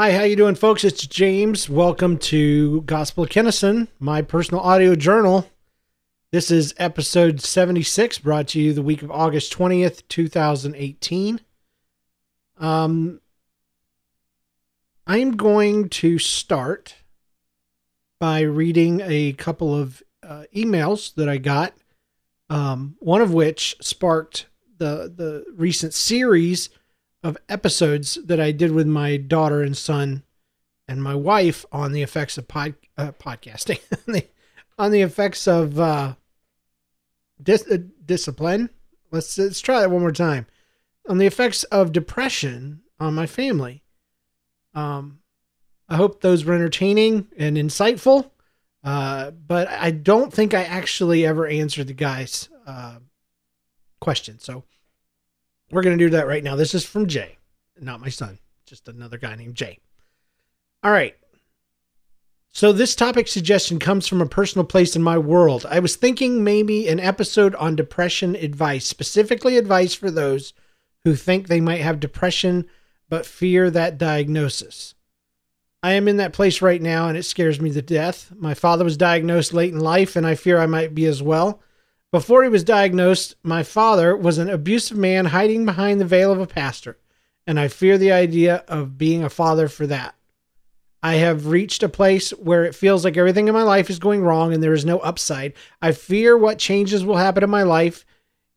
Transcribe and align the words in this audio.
Hi, 0.00 0.12
how 0.12 0.22
you 0.22 0.36
doing, 0.36 0.54
folks? 0.54 0.84
It's 0.84 1.08
James. 1.08 1.68
Welcome 1.68 2.18
to 2.18 2.82
Gospel 2.82 3.24
of 3.24 3.30
Kennison, 3.30 3.88
my 3.98 4.22
personal 4.22 4.62
audio 4.62 4.94
journal. 4.94 5.50
This 6.30 6.52
is 6.52 6.72
episode 6.78 7.40
76, 7.40 8.18
brought 8.18 8.46
to 8.48 8.60
you 8.60 8.72
the 8.72 8.80
week 8.80 9.02
of 9.02 9.10
August 9.10 9.52
20th, 9.58 10.06
2018. 10.06 11.40
Um, 12.58 13.20
I'm 15.04 15.36
going 15.36 15.88
to 15.88 16.20
start 16.20 16.94
by 18.20 18.42
reading 18.42 19.00
a 19.02 19.32
couple 19.32 19.74
of 19.74 20.00
uh, 20.22 20.44
emails 20.54 21.12
that 21.16 21.28
I 21.28 21.38
got, 21.38 21.74
um, 22.48 22.94
one 23.00 23.20
of 23.20 23.34
which 23.34 23.74
sparked 23.80 24.46
the 24.78 25.12
the 25.12 25.44
recent 25.56 25.92
series 25.92 26.68
of 27.22 27.36
episodes 27.48 28.18
that 28.24 28.40
I 28.40 28.52
did 28.52 28.72
with 28.72 28.86
my 28.86 29.16
daughter 29.16 29.62
and 29.62 29.76
son 29.76 30.22
and 30.86 31.02
my 31.02 31.14
wife 31.14 31.66
on 31.72 31.92
the 31.92 32.02
effects 32.02 32.38
of 32.38 32.48
pod, 32.48 32.74
uh, 32.96 33.12
podcasting, 33.12 33.80
on 34.78 34.90
the 34.90 35.02
effects 35.02 35.46
of 35.46 35.78
uh, 35.78 36.14
dis- 37.42 37.70
uh, 37.70 37.78
discipline. 38.04 38.70
Let's 39.10 39.36
let's 39.38 39.60
try 39.60 39.80
that 39.80 39.90
one 39.90 40.00
more 40.00 40.12
time. 40.12 40.46
On 41.08 41.18
the 41.18 41.26
effects 41.26 41.64
of 41.64 41.92
depression 41.92 42.82
on 43.00 43.14
my 43.14 43.26
family. 43.26 43.82
Um, 44.74 45.20
I 45.88 45.96
hope 45.96 46.20
those 46.20 46.44
were 46.44 46.54
entertaining 46.54 47.28
and 47.36 47.56
insightful. 47.56 48.30
Uh, 48.84 49.30
but 49.30 49.68
I 49.68 49.90
don't 49.90 50.32
think 50.32 50.54
I 50.54 50.64
actually 50.64 51.26
ever 51.26 51.46
answered 51.46 51.88
the 51.88 51.94
guy's 51.94 52.48
uh, 52.66 52.98
question. 54.00 54.38
So 54.38 54.64
we're 55.70 55.82
going 55.82 55.98
to 55.98 56.04
do 56.04 56.10
that 56.10 56.26
right 56.26 56.44
now. 56.44 56.56
This 56.56 56.74
is 56.74 56.84
from 56.84 57.06
Jay, 57.06 57.38
not 57.80 58.00
my 58.00 58.08
son, 58.08 58.38
just 58.66 58.88
another 58.88 59.18
guy 59.18 59.34
named 59.34 59.54
Jay. 59.54 59.78
All 60.82 60.92
right. 60.92 61.14
So, 62.50 62.72
this 62.72 62.96
topic 62.96 63.28
suggestion 63.28 63.78
comes 63.78 64.08
from 64.08 64.20
a 64.20 64.26
personal 64.26 64.64
place 64.64 64.96
in 64.96 65.02
my 65.02 65.18
world. 65.18 65.66
I 65.68 65.80
was 65.80 65.96
thinking 65.96 66.42
maybe 66.42 66.88
an 66.88 66.98
episode 66.98 67.54
on 67.56 67.76
depression 67.76 68.34
advice, 68.34 68.86
specifically 68.86 69.56
advice 69.58 69.94
for 69.94 70.10
those 70.10 70.54
who 71.04 71.14
think 71.14 71.46
they 71.46 71.60
might 71.60 71.82
have 71.82 72.00
depression 72.00 72.66
but 73.08 73.26
fear 73.26 73.70
that 73.70 73.98
diagnosis. 73.98 74.94
I 75.82 75.92
am 75.92 76.08
in 76.08 76.16
that 76.16 76.32
place 76.32 76.60
right 76.60 76.82
now 76.82 77.08
and 77.08 77.16
it 77.16 77.22
scares 77.22 77.60
me 77.60 77.72
to 77.72 77.82
death. 77.82 78.32
My 78.36 78.54
father 78.54 78.84
was 78.84 78.96
diagnosed 78.96 79.54
late 79.54 79.72
in 79.72 79.78
life 79.78 80.16
and 80.16 80.26
I 80.26 80.34
fear 80.34 80.58
I 80.58 80.66
might 80.66 80.94
be 80.94 81.06
as 81.06 81.22
well. 81.22 81.62
Before 82.10 82.42
he 82.42 82.48
was 82.48 82.64
diagnosed, 82.64 83.34
my 83.42 83.62
father 83.62 84.16
was 84.16 84.38
an 84.38 84.48
abusive 84.48 84.96
man 84.96 85.26
hiding 85.26 85.66
behind 85.66 86.00
the 86.00 86.06
veil 86.06 86.32
of 86.32 86.40
a 86.40 86.46
pastor, 86.46 86.96
and 87.46 87.60
I 87.60 87.68
fear 87.68 87.98
the 87.98 88.12
idea 88.12 88.64
of 88.66 88.96
being 88.96 89.22
a 89.22 89.30
father 89.30 89.68
for 89.68 89.86
that. 89.88 90.14
I 91.02 91.14
have 91.16 91.46
reached 91.46 91.82
a 91.82 91.88
place 91.88 92.30
where 92.30 92.64
it 92.64 92.74
feels 92.74 93.04
like 93.04 93.16
everything 93.16 93.46
in 93.46 93.54
my 93.54 93.62
life 93.62 93.90
is 93.90 93.98
going 93.98 94.22
wrong 94.22 94.52
and 94.52 94.62
there 94.62 94.72
is 94.72 94.84
no 94.84 94.98
upside. 95.00 95.52
I 95.80 95.92
fear 95.92 96.36
what 96.36 96.58
changes 96.58 97.04
will 97.04 97.16
happen 97.16 97.44
in 97.44 97.50
my 97.50 97.62
life 97.62 98.04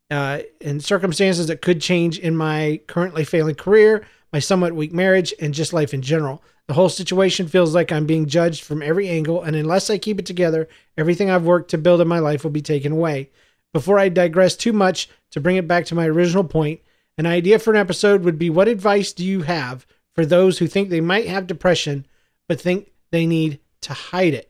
uh, 0.10 0.40
in 0.60 0.80
circumstances 0.80 1.48
that 1.48 1.62
could 1.62 1.82
change 1.82 2.18
in 2.18 2.36
my 2.36 2.80
currently 2.88 3.26
failing 3.26 3.56
career, 3.56 4.08
my 4.34 4.40
somewhat 4.40 4.74
weak 4.74 4.92
marriage, 4.92 5.34
and 5.40 5.54
just 5.54 5.74
life 5.74 5.94
in 5.94 6.02
general. 6.02 6.42
The 6.72 6.76
whole 6.76 6.88
situation 6.88 7.50
feels 7.50 7.76
like 7.76 7.92
I'm 7.92 8.06
being 8.06 8.28
judged 8.28 8.64
from 8.64 8.82
every 8.82 9.10
angle, 9.10 9.44
and 9.44 9.58
unless 9.58 9.90
I 9.90 9.98
keep 9.98 10.20
it 10.20 10.26
together, 10.26 10.70
everything 10.96 11.30
I've 11.30 11.44
worked 11.44 11.72
to 11.72 11.78
build 11.78 12.00
in 12.00 12.08
my 12.08 12.20
life 12.20 12.46
will 12.46 12.52
be 12.52 12.62
taken 12.62 12.94
away. 12.94 13.30
Before 13.74 14.00
I 14.00 14.08
digress 14.08 14.56
too 14.56 14.72
much, 14.72 15.10
to 15.32 15.42
bring 15.42 15.58
it 15.58 15.68
back 15.68 15.84
to 15.88 15.96
my 15.96 16.08
original 16.08 16.46
point, 16.46 16.80
an 17.18 17.26
idea 17.26 17.60
for 17.60 17.72
an 17.72 17.78
episode 17.78 18.24
would 18.24 18.40
be 18.40 18.50
what 18.50 18.70
advice 18.70 19.12
do 19.12 19.26
you 19.26 19.42
have 19.42 19.86
for 20.16 20.26
those 20.26 20.60
who 20.60 20.68
think 20.68 20.90
they 20.90 21.02
might 21.02 21.28
have 21.28 21.46
depression 21.46 22.06
but 22.48 22.62
think 22.62 22.90
they 23.12 23.26
need 23.26 23.60
to 23.82 23.92
hide 23.92 24.34
it? 24.34 24.50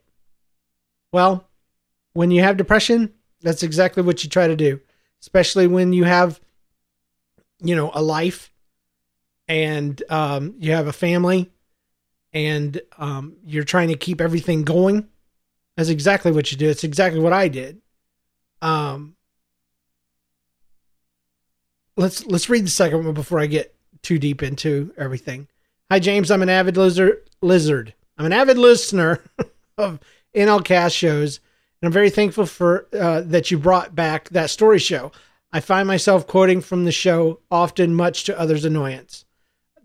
Well, 1.11 1.47
when 2.13 2.29
you 2.29 2.43
have 2.43 2.55
depression, 2.55 3.15
that's 3.41 3.63
exactly 3.63 4.03
what 4.03 4.23
you 4.23 4.29
try 4.29 4.45
to 4.45 4.55
do, 4.55 4.79
especially 5.21 5.65
when 5.65 5.91
you 5.91 6.03
have, 6.03 6.39
you 7.63 7.75
know, 7.75 7.89
a 7.95 8.03
life 8.03 8.53
and 9.47 10.03
um, 10.11 10.53
you 10.59 10.73
have 10.73 10.85
a 10.85 10.93
family 10.93 11.49
and 12.33 12.81
um, 12.97 13.35
you're 13.45 13.63
trying 13.63 13.89
to 13.89 13.95
keep 13.95 14.21
everything 14.21 14.63
going. 14.63 15.07
That's 15.75 15.89
exactly 15.89 16.31
what 16.31 16.51
you 16.51 16.57
do. 16.57 16.69
It's 16.69 16.83
exactly 16.83 17.19
what 17.19 17.33
I 17.33 17.47
did. 17.47 17.81
Um, 18.61 19.15
let's 21.97 22.25
let's 22.25 22.49
read 22.49 22.65
the 22.65 22.69
second 22.69 23.05
one 23.05 23.13
before 23.13 23.39
I 23.39 23.47
get 23.47 23.75
too 24.01 24.19
deep 24.19 24.43
into 24.43 24.93
everything. 24.97 25.47
Hi 25.89 25.99
James, 25.99 26.31
I'm 26.31 26.41
an 26.41 26.49
avid 26.49 26.77
lizard. 26.77 27.29
Lizard. 27.41 27.93
I'm 28.17 28.25
an 28.25 28.33
avid 28.33 28.57
listener 28.57 29.23
of 29.77 29.99
NL 30.35 30.63
Cast 30.63 30.95
shows, 30.95 31.39
and 31.81 31.87
I'm 31.87 31.93
very 31.93 32.09
thankful 32.09 32.45
for 32.45 32.87
uh, 32.93 33.21
that 33.21 33.49
you 33.49 33.57
brought 33.57 33.95
back 33.95 34.29
that 34.29 34.49
story 34.49 34.79
show. 34.79 35.11
I 35.51 35.59
find 35.59 35.87
myself 35.87 36.27
quoting 36.27 36.61
from 36.61 36.85
the 36.85 36.91
show 36.91 37.39
often, 37.49 37.93
much 37.93 38.23
to 38.25 38.39
others' 38.39 38.63
annoyance. 38.63 39.25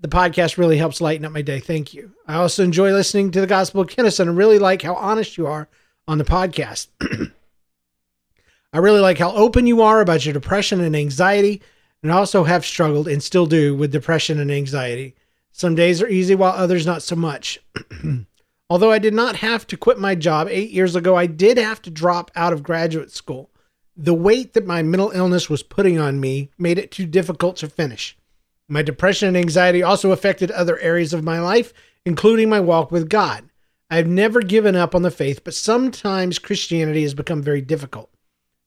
The 0.06 0.17
podcast 0.17 0.56
really 0.56 0.78
helps 0.78 1.00
lighten 1.00 1.25
up 1.25 1.33
my 1.33 1.43
day. 1.43 1.59
Thank 1.59 1.93
you. 1.93 2.12
I 2.28 2.34
also 2.34 2.62
enjoy 2.62 2.93
listening 2.93 3.33
to 3.33 3.41
the 3.41 3.47
Gospel 3.49 3.81
of 3.81 3.89
Kennison 3.89 4.28
and 4.28 4.37
really 4.37 4.61
like 4.61 4.83
how 4.83 4.94
honest 4.94 5.37
you 5.37 5.49
are 5.49 5.67
on 6.06 6.19
the 6.19 6.25
podcast. 6.25 6.87
I 8.72 8.78
really 8.78 9.00
like 9.00 9.19
how 9.19 9.33
open 9.33 9.66
you 9.66 9.83
are 9.83 10.00
about 10.00 10.25
your 10.25 10.33
depression 10.33 10.81
and 10.81 10.95
anxiety, 10.95 11.61
and 12.05 12.12
also 12.12 12.45
have 12.45 12.65
struggled 12.65 13.09
and 13.09 13.21
still 13.21 13.47
do 13.47 13.75
with 13.75 13.91
depression 13.91 14.39
and 14.39 14.49
anxiety. 14.49 15.16
Some 15.50 15.75
days 15.75 16.00
are 16.00 16.09
easy 16.09 16.37
while 16.37 16.53
others 16.53 16.87
not 16.87 17.03
so 17.03 17.16
much. 17.16 17.59
Although 18.71 18.93
I 18.93 19.00
did 19.00 19.12
not 19.12 19.34
have 19.34 19.66
to 19.66 19.77
quit 19.77 19.99
my 19.99 20.15
job 20.15 20.47
eight 20.49 20.71
years 20.71 20.95
ago, 20.95 21.16
I 21.16 21.27
did 21.27 21.59
have 21.59 21.83
to 21.83 21.91
drop 21.91 22.31
out 22.37 22.53
of 22.53 22.62
graduate 22.62 23.11
school. 23.11 23.50
The 23.97 24.15
weight 24.15 24.53
that 24.53 24.69
my 24.69 24.84
mental 24.84 25.11
illness 25.11 25.50
was 25.50 25.65
putting 25.65 25.99
on 25.99 26.21
me 26.21 26.53
made 26.56 26.78
it 26.78 26.93
too 26.93 27.06
difficult 27.06 27.56
to 27.56 27.69
finish. 27.69 28.16
My 28.69 28.82
depression 28.82 29.28
and 29.28 29.37
anxiety 29.37 29.82
also 29.82 30.10
affected 30.10 30.50
other 30.50 30.78
areas 30.81 31.12
of 31.12 31.22
my 31.22 31.41
life, 31.41 31.72
including 32.04 32.49
my 32.49 32.60
walk 32.60 32.91
with 32.91 33.09
God. 33.09 33.49
I've 33.88 34.09
never 34.09 34.41
given 34.41 34.75
up 34.75 34.94
on 34.94 35.03
the 35.03 35.10
faith, 35.10 35.44
but 35.44 35.54
sometimes 35.54 36.41
Christianity 36.41 37.03
has 37.03 37.15
become 37.15 37.43
very 37.43 37.60
difficult. 37.60 38.10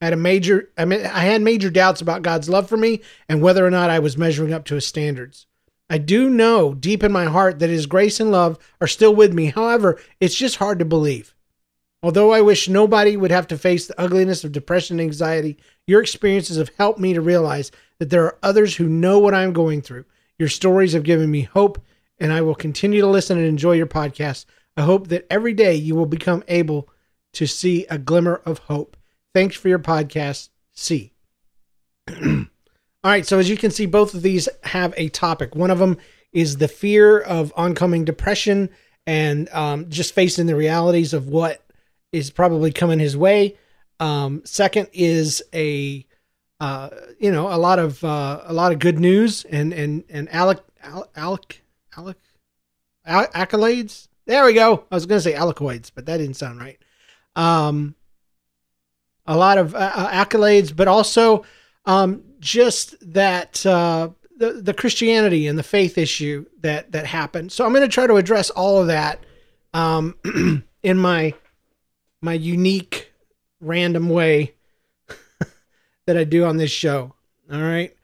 I 0.01 0.05
had 0.05 0.13
a 0.13 0.17
major 0.17 0.69
I 0.77 0.85
mean 0.85 1.05
I 1.05 1.25
had 1.25 1.41
major 1.41 1.69
doubts 1.69 1.99
about 1.99 2.21
God's 2.21 2.47
love 2.47 2.69
for 2.69 2.77
me 2.77 3.01
and 3.27 3.41
whether 3.41 3.65
or 3.65 3.69
not 3.69 3.89
I 3.89 3.99
was 3.99 4.17
measuring 4.17 4.53
up 4.53 4.63
to 4.65 4.75
his 4.75 4.87
standards. 4.87 5.45
I 5.89 5.97
do 5.97 6.29
know 6.29 6.73
deep 6.73 7.03
in 7.03 7.11
my 7.11 7.25
heart 7.25 7.59
that 7.59 7.69
his 7.69 7.85
grace 7.85 8.19
and 8.19 8.31
love 8.31 8.57
are 8.79 8.87
still 8.87 9.13
with 9.13 9.33
me. 9.33 9.47
However, 9.47 9.99
it's 10.21 10.35
just 10.35 10.57
hard 10.57 10.79
to 10.79 10.85
believe. 10.85 11.35
Although 12.01 12.31
I 12.31 12.39
wish 12.39 12.69
nobody 12.69 13.17
would 13.17 13.31
have 13.31 13.47
to 13.47 13.57
face 13.57 13.87
the 13.87 13.99
ugliness 13.99 14.45
of 14.45 14.53
depression 14.53 14.99
and 14.99 15.07
anxiety, 15.07 15.57
your 15.85 16.01
experiences 16.01 16.55
have 16.55 16.71
helped 16.77 16.99
me 16.99 17.13
to 17.13 17.19
realize 17.19 17.71
that 17.99 18.09
there 18.09 18.23
are 18.23 18.37
others 18.41 18.75
who 18.75 18.87
know 18.87 19.19
what 19.19 19.33
I'm 19.33 19.53
going 19.53 19.81
through. 19.81 20.05
Your 20.37 20.49
stories 20.49 20.93
have 20.93 21.03
given 21.03 21.29
me 21.29 21.41
hope, 21.41 21.83
and 22.17 22.33
I 22.33 22.41
will 22.41 22.55
continue 22.55 23.01
to 23.01 23.07
listen 23.07 23.37
and 23.37 23.45
enjoy 23.45 23.73
your 23.73 23.87
podcast. 23.87 24.45
I 24.75 24.83
hope 24.83 25.09
that 25.09 25.27
every 25.29 25.53
day 25.53 25.75
you 25.75 25.95
will 25.95 26.05
become 26.05 26.43
able 26.47 26.89
to 27.33 27.45
see 27.45 27.85
a 27.87 27.97
glimmer 27.97 28.41
of 28.45 28.59
hope. 28.59 28.97
Thanks 29.33 29.55
for 29.55 29.67
your 29.67 29.79
podcast. 29.79 30.49
C. 30.73 31.13
All 32.09 32.45
right. 33.03 33.25
So, 33.25 33.39
as 33.39 33.49
you 33.49 33.57
can 33.57 33.71
see, 33.71 33.85
both 33.85 34.13
of 34.13 34.21
these 34.21 34.49
have 34.63 34.93
a 34.97 35.09
topic. 35.09 35.55
One 35.55 35.71
of 35.71 35.79
them 35.79 35.97
is 36.31 36.57
the 36.57 36.67
fear 36.67 37.19
of 37.19 37.53
oncoming 37.55 38.05
depression 38.05 38.69
and 39.05 39.49
um, 39.49 39.89
just 39.89 40.13
facing 40.13 40.45
the 40.45 40.55
realities 40.55 41.13
of 41.13 41.27
what 41.27 41.63
is 42.11 42.29
probably 42.29 42.71
coming 42.71 42.99
his 42.99 43.17
way. 43.17 43.57
Um, 43.99 44.41
second 44.45 44.87
is 44.93 45.41
a 45.53 46.05
uh, 46.59 46.89
you 47.19 47.31
know 47.31 47.53
a 47.53 47.57
lot 47.57 47.79
of 47.79 48.03
uh, 48.03 48.41
a 48.45 48.53
lot 48.53 48.71
of 48.71 48.79
good 48.79 48.99
news 48.99 49.45
and 49.45 49.73
and 49.73 50.03
and 50.09 50.29
Alec 50.33 50.59
Alec 51.15 51.61
Alec 51.95 52.17
accolades. 53.05 54.07
There 54.25 54.45
we 54.45 54.53
go. 54.53 54.85
I 54.91 54.95
was 54.95 55.05
going 55.05 55.17
to 55.17 55.23
say 55.23 55.33
alicoids, 55.33 55.91
but 55.93 56.05
that 56.05 56.17
didn't 56.17 56.35
sound 56.35 56.59
right. 56.59 56.77
Um, 57.35 57.95
a 59.25 59.35
lot 59.35 59.57
of 59.57 59.73
uh, 59.73 59.91
uh, 59.93 60.25
accolades, 60.25 60.75
but 60.75 60.87
also 60.87 61.45
um, 61.85 62.23
just 62.39 62.95
that 63.13 63.65
uh, 63.65 64.09
the 64.37 64.53
the 64.53 64.73
Christianity 64.73 65.47
and 65.47 65.57
the 65.57 65.63
faith 65.63 65.97
issue 65.97 66.45
that 66.61 66.91
that 66.91 67.05
happened. 67.05 67.51
So 67.51 67.65
I'm 67.65 67.73
going 67.73 67.83
to 67.83 67.93
try 67.93 68.07
to 68.07 68.15
address 68.15 68.49
all 68.49 68.79
of 68.79 68.87
that 68.87 69.23
um, 69.73 70.15
in 70.83 70.97
my 70.97 71.33
my 72.21 72.33
unique, 72.33 73.11
random 73.61 74.09
way 74.09 74.55
that 76.09 76.17
I 76.17 76.23
do 76.23 76.43
on 76.43 76.57
this 76.57 76.71
show. 76.71 77.13
All 77.53 77.61
right. 77.61 77.95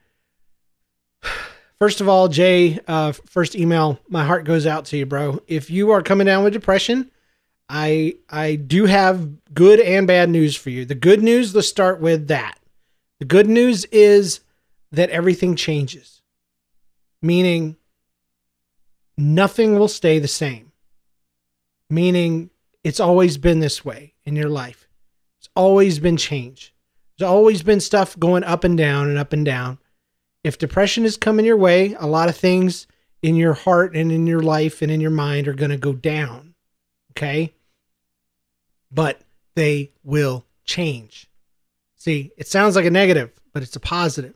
First 1.79 2.01
of 2.01 2.07
all, 2.07 2.27
Jay, 2.27 2.79
uh, 2.87 3.11
first 3.11 3.53
email, 3.53 3.99
my 4.07 4.23
heart 4.23 4.45
goes 4.45 4.65
out 4.65 4.85
to 4.85 4.97
you, 4.97 5.05
bro. 5.05 5.41
If 5.45 5.69
you 5.69 5.91
are 5.91 6.01
coming 6.01 6.25
down 6.25 6.43
with 6.43 6.53
depression, 6.53 7.11
I 7.67 8.15
I 8.29 8.55
do 8.55 8.85
have 8.85 9.53
good 9.53 9.81
and 9.81 10.07
bad 10.07 10.29
news 10.29 10.55
for 10.55 10.69
you. 10.69 10.85
The 10.85 10.95
good 10.95 11.21
news, 11.21 11.53
let's 11.53 11.67
start 11.67 11.99
with 11.99 12.29
that. 12.29 12.57
The 13.19 13.25
good 13.25 13.47
news 13.47 13.83
is 13.85 14.39
that 14.93 15.09
everything 15.09 15.57
changes. 15.57 16.21
Meaning 17.21 17.75
nothing 19.17 19.77
will 19.77 19.89
stay 19.89 20.19
the 20.19 20.29
same. 20.29 20.71
Meaning 21.89 22.51
it's 22.85 23.01
always 23.01 23.37
been 23.37 23.59
this 23.59 23.83
way 23.83 24.13
in 24.23 24.37
your 24.37 24.49
life. 24.49 24.87
It's 25.39 25.49
always 25.55 25.99
been 25.99 26.15
change. 26.17 26.74
There's 27.17 27.29
always 27.29 27.63
been 27.63 27.79
stuff 27.79 28.17
going 28.19 28.43
up 28.43 28.63
and 28.63 28.77
down 28.77 29.09
and 29.09 29.17
up 29.17 29.33
and 29.33 29.45
down. 29.45 29.79
If 30.43 30.57
depression 30.57 31.05
is 31.05 31.17
coming 31.17 31.45
your 31.45 31.57
way, 31.57 31.95
a 31.97 32.07
lot 32.07 32.29
of 32.29 32.35
things 32.35 32.87
in 33.21 33.35
your 33.35 33.53
heart 33.53 33.95
and 33.95 34.11
in 34.11 34.27
your 34.27 34.41
life 34.41 34.81
and 34.81 34.91
in 34.91 35.01
your 35.01 35.11
mind 35.11 35.47
are 35.47 35.53
going 35.53 35.71
to 35.71 35.77
go 35.77 35.93
down. 35.93 36.53
Okay? 37.11 37.53
But 38.91 39.21
they 39.55 39.91
will 40.03 40.45
change. 40.65 41.29
See, 41.95 42.31
it 42.37 42.47
sounds 42.47 42.75
like 42.75 42.85
a 42.85 42.91
negative, 42.91 43.31
but 43.53 43.63
it's 43.63 43.75
a 43.75 43.79
positive. 43.79 44.35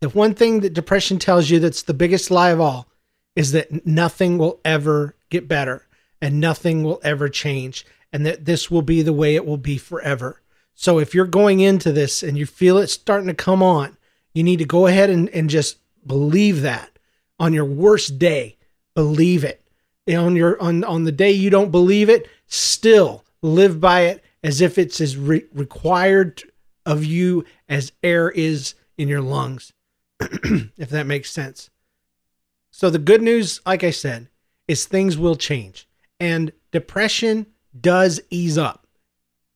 The 0.00 0.10
one 0.10 0.34
thing 0.34 0.60
that 0.60 0.74
depression 0.74 1.18
tells 1.18 1.50
you 1.50 1.58
that's 1.58 1.82
the 1.82 1.94
biggest 1.94 2.30
lie 2.30 2.50
of 2.50 2.60
all 2.60 2.88
is 3.34 3.52
that 3.52 3.86
nothing 3.86 4.38
will 4.38 4.60
ever 4.64 5.16
get 5.30 5.48
better 5.48 5.86
and 6.22 6.40
nothing 6.40 6.84
will 6.84 7.00
ever 7.02 7.28
change 7.28 7.86
and 8.12 8.24
that 8.26 8.44
this 8.44 8.70
will 8.70 8.82
be 8.82 9.02
the 9.02 9.12
way 9.12 9.34
it 9.34 9.46
will 9.46 9.56
be 9.56 9.78
forever. 9.78 10.40
So 10.80 10.98
if 10.98 11.14
you're 11.14 11.26
going 11.26 11.60
into 11.60 11.92
this 11.92 12.22
and 12.22 12.38
you 12.38 12.46
feel 12.46 12.78
it 12.78 12.86
starting 12.86 13.26
to 13.26 13.34
come 13.34 13.62
on, 13.62 13.98
you 14.32 14.42
need 14.42 14.60
to 14.60 14.64
go 14.64 14.86
ahead 14.86 15.10
and, 15.10 15.28
and 15.28 15.50
just 15.50 15.76
believe 16.06 16.62
that 16.62 16.98
on 17.38 17.52
your 17.52 17.66
worst 17.66 18.18
day. 18.18 18.56
Believe 18.94 19.44
it. 19.44 19.62
And 20.06 20.16
on 20.16 20.36
your 20.36 20.58
on 20.58 20.82
on 20.84 21.04
the 21.04 21.12
day 21.12 21.32
you 21.32 21.50
don't 21.50 21.70
believe 21.70 22.08
it, 22.08 22.30
still 22.46 23.26
live 23.42 23.78
by 23.78 24.04
it 24.04 24.24
as 24.42 24.62
if 24.62 24.78
it's 24.78 25.02
as 25.02 25.18
re- 25.18 25.44
required 25.52 26.44
of 26.86 27.04
you 27.04 27.44
as 27.68 27.92
air 28.02 28.30
is 28.30 28.72
in 28.96 29.06
your 29.06 29.20
lungs. 29.20 29.74
if 30.20 30.88
that 30.88 31.06
makes 31.06 31.30
sense. 31.30 31.68
So 32.70 32.88
the 32.88 32.98
good 32.98 33.20
news, 33.20 33.60
like 33.66 33.84
I 33.84 33.90
said, 33.90 34.28
is 34.66 34.86
things 34.86 35.18
will 35.18 35.36
change 35.36 35.86
and 36.18 36.52
depression 36.72 37.48
does 37.78 38.22
ease 38.30 38.56
up. 38.56 38.79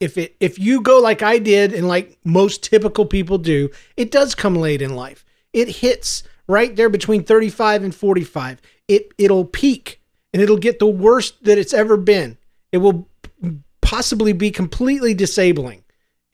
If 0.05 0.19
it 0.19 0.37
if 0.39 0.59
you 0.59 0.83
go 0.83 1.01
like 1.01 1.23
I 1.23 1.39
did 1.39 1.73
and 1.73 1.89
like 1.89 2.19
most 2.25 2.63
typical 2.63 3.07
people 3.07 3.39
do, 3.39 3.71
it 3.97 4.11
does 4.11 4.35
come 4.35 4.55
late 4.55 4.83
in 4.83 4.95
life. 4.95 5.25
It 5.55 5.77
hits 5.77 6.25
right 6.47 6.77
there 6.77 6.91
between 6.91 7.25
35 7.25 7.85
and 7.85 7.95
45. 7.95 8.61
It 8.87 9.13
it'll 9.17 9.47
peak 9.47 10.03
and 10.35 10.43
it'll 10.43 10.59
get 10.59 10.79
the 10.79 10.87
worst 10.87 11.43
that 11.45 11.57
it's 11.57 11.73
ever 11.73 11.97
been. 11.97 12.37
It 12.71 12.79
will 12.79 13.09
possibly 13.81 14.35
be 14.35 14.51
completely 14.51 15.15
disabling. 15.15 15.85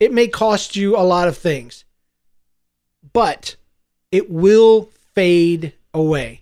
It 0.01 0.11
may 0.11 0.27
cost 0.27 0.75
you 0.75 0.97
a 0.97 1.07
lot 1.07 1.29
of 1.29 1.37
things. 1.37 1.85
But 3.13 3.55
it 4.11 4.29
will 4.29 4.89
fade 5.15 5.71
away 5.93 6.41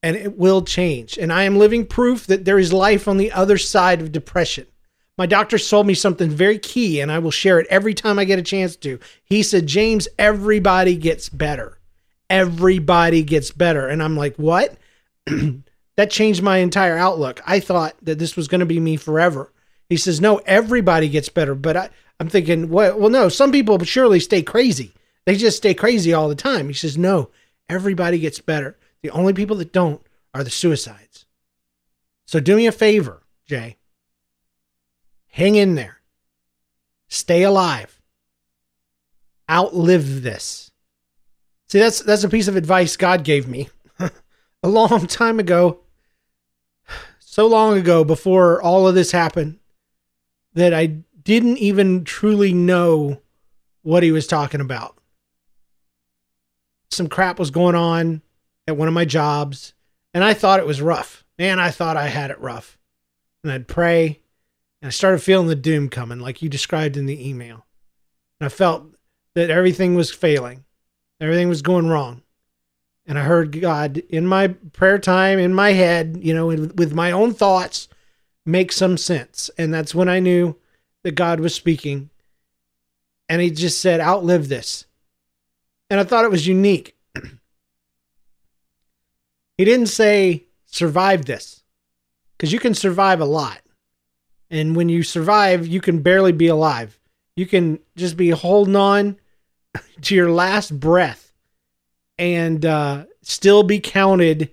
and 0.00 0.14
it 0.14 0.38
will 0.38 0.62
change. 0.62 1.18
And 1.18 1.32
I 1.32 1.42
am 1.42 1.58
living 1.58 1.86
proof 1.86 2.28
that 2.28 2.44
there 2.44 2.60
is 2.60 2.72
life 2.72 3.08
on 3.08 3.16
the 3.16 3.32
other 3.32 3.58
side 3.58 4.00
of 4.00 4.12
depression. 4.12 4.68
My 5.18 5.26
doctor 5.26 5.58
told 5.58 5.86
me 5.86 5.94
something 5.94 6.30
very 6.30 6.58
key, 6.58 7.00
and 7.00 7.12
I 7.12 7.18
will 7.18 7.30
share 7.30 7.60
it 7.60 7.66
every 7.68 7.94
time 7.94 8.18
I 8.18 8.24
get 8.24 8.38
a 8.38 8.42
chance 8.42 8.76
to. 8.76 8.98
He 9.22 9.42
said, 9.42 9.66
James, 9.66 10.08
everybody 10.18 10.96
gets 10.96 11.28
better. 11.28 11.78
Everybody 12.30 13.22
gets 13.22 13.50
better. 13.50 13.88
And 13.88 14.02
I'm 14.02 14.16
like, 14.16 14.36
what? 14.36 14.76
that 15.96 16.10
changed 16.10 16.42
my 16.42 16.58
entire 16.58 16.96
outlook. 16.96 17.42
I 17.46 17.60
thought 17.60 17.94
that 18.02 18.18
this 18.18 18.36
was 18.36 18.48
going 18.48 18.60
to 18.60 18.66
be 18.66 18.80
me 18.80 18.96
forever. 18.96 19.52
He 19.90 19.98
says, 19.98 20.20
no, 20.20 20.38
everybody 20.46 21.10
gets 21.10 21.28
better. 21.28 21.54
But 21.54 21.76
I, 21.76 21.90
I'm 22.18 22.28
thinking, 22.28 22.70
well, 22.70 22.98
well, 22.98 23.10
no, 23.10 23.28
some 23.28 23.52
people 23.52 23.78
surely 23.84 24.18
stay 24.18 24.42
crazy. 24.42 24.94
They 25.26 25.36
just 25.36 25.58
stay 25.58 25.74
crazy 25.74 26.14
all 26.14 26.30
the 26.30 26.34
time. 26.34 26.68
He 26.68 26.74
says, 26.74 26.96
no, 26.96 27.28
everybody 27.68 28.18
gets 28.18 28.40
better. 28.40 28.78
The 29.02 29.10
only 29.10 29.34
people 29.34 29.56
that 29.56 29.72
don't 29.72 30.00
are 30.32 30.42
the 30.42 30.50
suicides. 30.50 31.26
So 32.26 32.40
do 32.40 32.56
me 32.56 32.66
a 32.66 32.72
favor, 32.72 33.22
Jay. 33.46 33.76
Hang 35.32 35.56
in 35.56 35.74
there. 35.74 35.98
Stay 37.08 37.42
alive. 37.42 38.00
Outlive 39.50 40.22
this. 40.22 40.70
See, 41.68 41.78
that's 41.78 42.00
that's 42.00 42.24
a 42.24 42.28
piece 42.28 42.48
of 42.48 42.56
advice 42.56 42.96
God 42.96 43.24
gave 43.24 43.48
me 43.48 43.68
a 44.62 44.68
long 44.68 45.06
time 45.06 45.40
ago. 45.40 45.80
So 47.34 47.46
long 47.46 47.78
ago 47.78 48.04
before 48.04 48.60
all 48.60 48.86
of 48.86 48.94
this 48.94 49.10
happened 49.10 49.58
that 50.52 50.74
I 50.74 50.98
didn't 51.22 51.56
even 51.56 52.04
truly 52.04 52.52
know 52.52 53.22
what 53.80 54.02
he 54.02 54.12
was 54.12 54.26
talking 54.26 54.60
about. 54.60 54.98
Some 56.90 57.08
crap 57.08 57.38
was 57.38 57.50
going 57.50 57.74
on 57.74 58.20
at 58.68 58.76
one 58.76 58.86
of 58.86 58.92
my 58.92 59.06
jobs, 59.06 59.72
and 60.12 60.22
I 60.22 60.34
thought 60.34 60.60
it 60.60 60.66
was 60.66 60.82
rough. 60.82 61.24
Man, 61.38 61.58
I 61.58 61.70
thought 61.70 61.96
I 61.96 62.08
had 62.08 62.30
it 62.30 62.38
rough. 62.38 62.78
And 63.42 63.50
I'd 63.50 63.66
pray, 63.66 64.20
and 64.82 64.88
I 64.88 64.90
started 64.90 65.22
feeling 65.22 65.46
the 65.46 65.54
doom 65.54 65.88
coming, 65.88 66.18
like 66.18 66.42
you 66.42 66.48
described 66.48 66.96
in 66.96 67.06
the 67.06 67.28
email. 67.28 67.64
And 68.40 68.46
I 68.46 68.48
felt 68.48 68.84
that 69.36 69.48
everything 69.48 69.94
was 69.94 70.12
failing, 70.12 70.64
everything 71.20 71.48
was 71.48 71.62
going 71.62 71.88
wrong. 71.88 72.22
And 73.06 73.18
I 73.18 73.22
heard 73.22 73.60
God 73.60 73.98
in 74.10 74.26
my 74.26 74.48
prayer 74.48 74.98
time, 74.98 75.38
in 75.38 75.54
my 75.54 75.72
head, 75.72 76.18
you 76.20 76.34
know, 76.34 76.46
with 76.46 76.94
my 76.94 77.12
own 77.12 77.32
thoughts, 77.32 77.88
make 78.44 78.72
some 78.72 78.96
sense. 78.96 79.50
And 79.56 79.72
that's 79.72 79.94
when 79.94 80.08
I 80.08 80.18
knew 80.18 80.56
that 81.04 81.12
God 81.12 81.40
was 81.40 81.54
speaking. 81.54 82.10
And 83.28 83.40
He 83.40 83.50
just 83.50 83.80
said, 83.80 84.00
outlive 84.00 84.48
this. 84.48 84.84
And 85.90 86.00
I 86.00 86.04
thought 86.04 86.24
it 86.24 86.30
was 86.30 86.46
unique. 86.46 86.96
He 89.58 89.66
didn't 89.66 89.88
say 89.88 90.46
survive 90.66 91.26
this 91.26 91.62
because 92.32 92.52
you 92.52 92.58
can 92.58 92.74
survive 92.74 93.20
a 93.20 93.24
lot. 93.24 93.61
And 94.52 94.76
when 94.76 94.88
you 94.88 95.02
survive, 95.02 95.66
you 95.66 95.80
can 95.80 96.00
barely 96.00 96.30
be 96.30 96.46
alive. 96.46 96.96
You 97.34 97.46
can 97.46 97.80
just 97.96 98.16
be 98.16 98.30
holding 98.30 98.76
on 98.76 99.16
to 100.02 100.14
your 100.14 100.30
last 100.30 100.78
breath 100.78 101.32
and 102.18 102.64
uh, 102.64 103.06
still 103.22 103.64
be 103.64 103.80
counted 103.80 104.50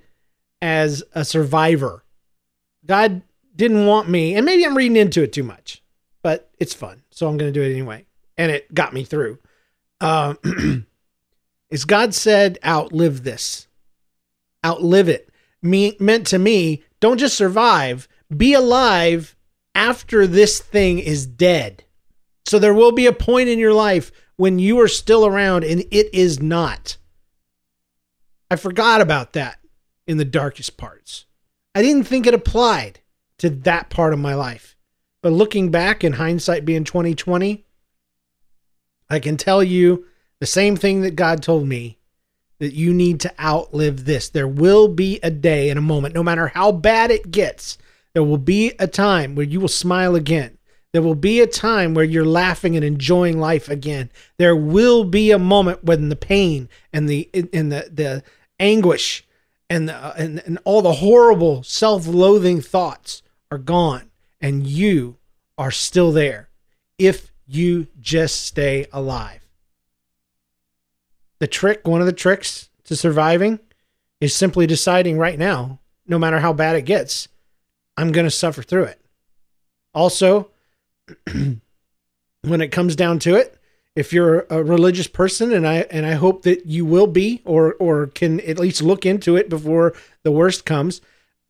as 0.61 1.03
a 1.13 1.23
survivor. 1.23 2.03
God 2.85 3.21
didn't 3.55 3.85
want 3.85 4.09
me, 4.09 4.33
and 4.33 4.45
maybe 4.45 4.65
I'm 4.65 4.75
reading 4.75 4.97
into 4.97 5.21
it 5.21 5.33
too 5.33 5.43
much, 5.43 5.83
but 6.23 6.49
it's 6.59 6.73
fun. 6.73 7.03
So 7.11 7.27
I'm 7.27 7.37
going 7.37 7.53
to 7.53 7.59
do 7.59 7.63
it 7.63 7.71
anyway. 7.71 8.05
And 8.37 8.51
it 8.51 8.73
got 8.73 8.93
me 8.93 9.03
through. 9.03 9.37
Uh, 10.01 10.35
is 11.69 11.85
God 11.85 12.15
said, 12.15 12.57
outlive 12.65 13.23
this 13.23 13.67
outlive 14.65 15.09
it. 15.09 15.29
Me, 15.61 15.95
meant 15.99 16.27
to 16.27 16.39
me, 16.39 16.83
don't 16.99 17.17
just 17.17 17.37
survive, 17.37 18.07
be 18.35 18.53
alive 18.53 19.35
after 19.79 20.27
this 20.27 20.59
thing 20.59 20.99
is 20.99 21.25
dead. 21.25 21.85
So 22.45 22.59
there 22.59 22.73
will 22.73 22.91
be 22.91 23.05
a 23.05 23.13
point 23.13 23.47
in 23.47 23.57
your 23.57 23.73
life 23.73 24.11
when 24.35 24.59
you 24.59 24.77
are 24.81 24.89
still 24.89 25.25
around 25.25 25.63
and 25.63 25.85
it 25.89 26.13
is 26.13 26.41
not. 26.41 26.97
I 28.51 28.57
forgot 28.57 28.99
about 28.99 29.31
that 29.33 29.59
in 30.05 30.17
the 30.17 30.25
darkest 30.25 30.75
parts. 30.75 31.25
I 31.73 31.81
didn't 31.81 32.03
think 32.03 32.27
it 32.27 32.33
applied 32.33 32.99
to 33.37 33.49
that 33.49 33.89
part 33.89 34.11
of 34.11 34.19
my 34.19 34.35
life. 34.35 34.75
But 35.21 35.31
looking 35.31 35.71
back 35.71 36.03
in 36.03 36.13
hindsight 36.13 36.65
being 36.65 36.83
2020, 36.83 37.63
I 39.09 39.19
can 39.19 39.37
tell 39.37 39.63
you 39.63 40.05
the 40.41 40.45
same 40.45 40.75
thing 40.75 41.01
that 41.01 41.15
God 41.15 41.41
told 41.41 41.65
me 41.65 41.99
that 42.59 42.73
you 42.73 42.93
need 42.93 43.21
to 43.21 43.33
outlive 43.41 44.03
this. 44.03 44.27
There 44.27 44.47
will 44.47 44.89
be 44.89 45.21
a 45.23 45.31
day 45.31 45.69
and 45.69 45.79
a 45.79 45.81
moment, 45.81 46.15
no 46.15 46.23
matter 46.23 46.47
how 46.47 46.73
bad 46.73 47.11
it 47.11 47.31
gets, 47.31 47.77
there 48.13 48.23
will 48.23 48.37
be 48.37 48.73
a 48.79 48.87
time 48.87 49.35
where 49.35 49.45
you 49.45 49.59
will 49.59 49.67
smile 49.67 50.15
again. 50.15 50.57
There 50.91 51.01
will 51.01 51.15
be 51.15 51.39
a 51.39 51.47
time 51.47 51.93
where 51.93 52.05
you're 52.05 52.25
laughing 52.25 52.75
and 52.75 52.83
enjoying 52.83 53.39
life 53.39 53.69
again. 53.69 54.11
There 54.37 54.55
will 54.55 55.03
be 55.03 55.29
a 55.31 55.37
moment 55.37 55.83
when 55.83 56.09
the 56.09 56.15
pain 56.15 56.67
and 56.91 57.07
the 57.07 57.29
and 57.33 57.71
the 57.71 57.89
the 57.93 58.23
anguish 58.59 59.25
and 59.69 59.87
the, 59.87 60.15
and, 60.15 60.41
and 60.45 60.59
all 60.63 60.81
the 60.81 60.93
horrible 60.93 61.61
self-loathing 61.61 62.61
thoughts 62.61 63.21
are 63.51 63.59
gone 63.59 64.09
and 64.41 64.65
you 64.65 65.17
are 65.57 65.71
still 65.71 66.11
there 66.11 66.49
if 66.97 67.31
you 67.45 67.87
just 67.99 68.45
stay 68.45 68.87
alive. 68.91 69.47
The 71.39 71.47
trick, 71.47 71.87
one 71.87 72.01
of 72.01 72.07
the 72.07 72.13
tricks 72.13 72.69
to 72.85 72.95
surviving 72.95 73.59
is 74.19 74.35
simply 74.35 74.67
deciding 74.67 75.17
right 75.17 75.39
now, 75.39 75.79
no 76.07 76.19
matter 76.19 76.39
how 76.39 76.51
bad 76.51 76.75
it 76.75 76.81
gets, 76.81 77.27
I'm 77.99 78.11
going 78.11 78.25
to 78.25 78.31
suffer 78.31 78.63
through 78.63 78.85
it. 78.85 79.01
Also, 79.93 80.49
when 81.31 82.61
it 82.61 82.71
comes 82.71 82.95
down 82.95 83.19
to 83.19 83.35
it, 83.35 83.57
if 83.95 84.13
you're 84.13 84.45
a 84.49 84.63
religious 84.63 85.07
person 85.07 85.51
and 85.51 85.67
I 85.67 85.79
and 85.91 86.05
I 86.05 86.13
hope 86.13 86.43
that 86.43 86.65
you 86.65 86.85
will 86.85 87.07
be 87.07 87.41
or 87.43 87.73
or 87.79 88.07
can 88.07 88.39
at 88.41 88.59
least 88.59 88.81
look 88.81 89.05
into 89.05 89.35
it 89.35 89.49
before 89.49 89.93
the 90.23 90.31
worst 90.31 90.65
comes, 90.65 91.01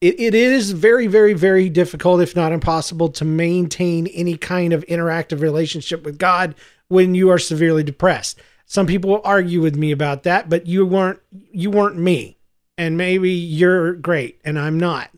it, 0.01 0.20
it 0.20 0.34
is 0.34 0.72
very, 0.72 1.06
very, 1.08 1.34
very 1.34 1.70
difficult, 1.70 2.22
if 2.22 2.36
not 2.36 2.51
impossible, 2.51 3.10
to 3.10 3.25
maintain 3.25 4.08
any 4.08 4.36
kind 4.38 4.74
of 4.74 4.86
interactive 4.88 5.41
relationship 5.41 6.03
with 6.03 6.18
God 6.18 6.56
when 6.88 7.13
you 7.13 7.29
are 7.29 7.38
severely 7.38 7.84
depressed. 7.84 8.39
Some 8.65 8.88
people 8.88 9.10
will 9.12 9.22
argue 9.24 9.62
with 9.62 9.75
me 9.75 9.91
about 9.91 10.24
that, 10.24 10.50
but 10.50 10.65
you 10.65 10.86
weren't 10.86 11.20
you 11.51 11.70
weren't 11.70 11.98
me. 11.98 12.38
and 12.79 12.98
maybe 12.98 13.32
you're 13.32 13.94
great 13.94 14.39
and 14.46 14.58
I'm 14.58 14.79
not. 14.79 15.12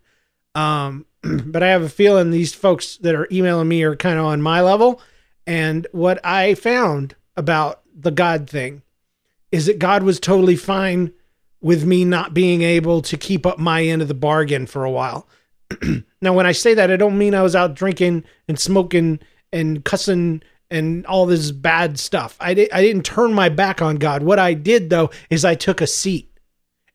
Um, 0.55 1.05
but 1.45 1.61
I 1.61 1.67
have 1.67 1.83
a 1.83 1.89
feeling 1.89 2.31
these 2.31 2.53
folks 2.53 2.97
that 2.97 3.15
are 3.15 3.27
emailing 3.31 3.67
me 3.67 3.83
are 3.83 3.95
kind 3.95 4.19
of 4.19 4.25
on 4.25 4.41
my 4.41 4.61
level. 4.61 5.01
And 5.45 5.87
what 5.91 6.23
I 6.25 6.55
found 6.55 7.15
about 7.35 7.81
the 7.95 8.11
God 8.11 8.49
thing 8.49 8.81
is 9.51 9.65
that 9.65 9.79
God 9.79 10.03
was 10.03 10.19
totally 10.19 10.55
fine 10.55 11.11
with 11.61 11.85
me 11.85 12.05
not 12.05 12.33
being 12.33 12.63
able 12.63 13.01
to 13.03 13.17
keep 13.17 13.45
up 13.45 13.59
my 13.59 13.83
end 13.83 14.01
of 14.01 14.07
the 14.07 14.13
bargain 14.13 14.65
for 14.65 14.83
a 14.83 14.91
while. 14.91 15.27
now, 16.21 16.33
when 16.33 16.45
I 16.45 16.53
say 16.53 16.73
that, 16.73 16.89
I 16.89 16.97
don't 16.97 17.17
mean 17.17 17.35
I 17.35 17.43
was 17.43 17.55
out 17.55 17.75
drinking 17.75 18.23
and 18.47 18.59
smoking 18.59 19.19
and 19.53 19.85
cussing 19.85 20.41
and 20.71 21.05
all 21.05 21.25
this 21.25 21.51
bad 21.51 21.99
stuff. 21.99 22.35
I, 22.39 22.53
di- 22.53 22.71
I 22.71 22.81
didn't 22.81 23.03
turn 23.03 23.33
my 23.33 23.49
back 23.49 23.81
on 23.81 23.97
God. 23.97 24.23
What 24.23 24.39
I 24.39 24.53
did, 24.53 24.89
though, 24.89 25.11
is 25.29 25.45
I 25.45 25.53
took 25.53 25.81
a 25.81 25.87
seat 25.87 26.31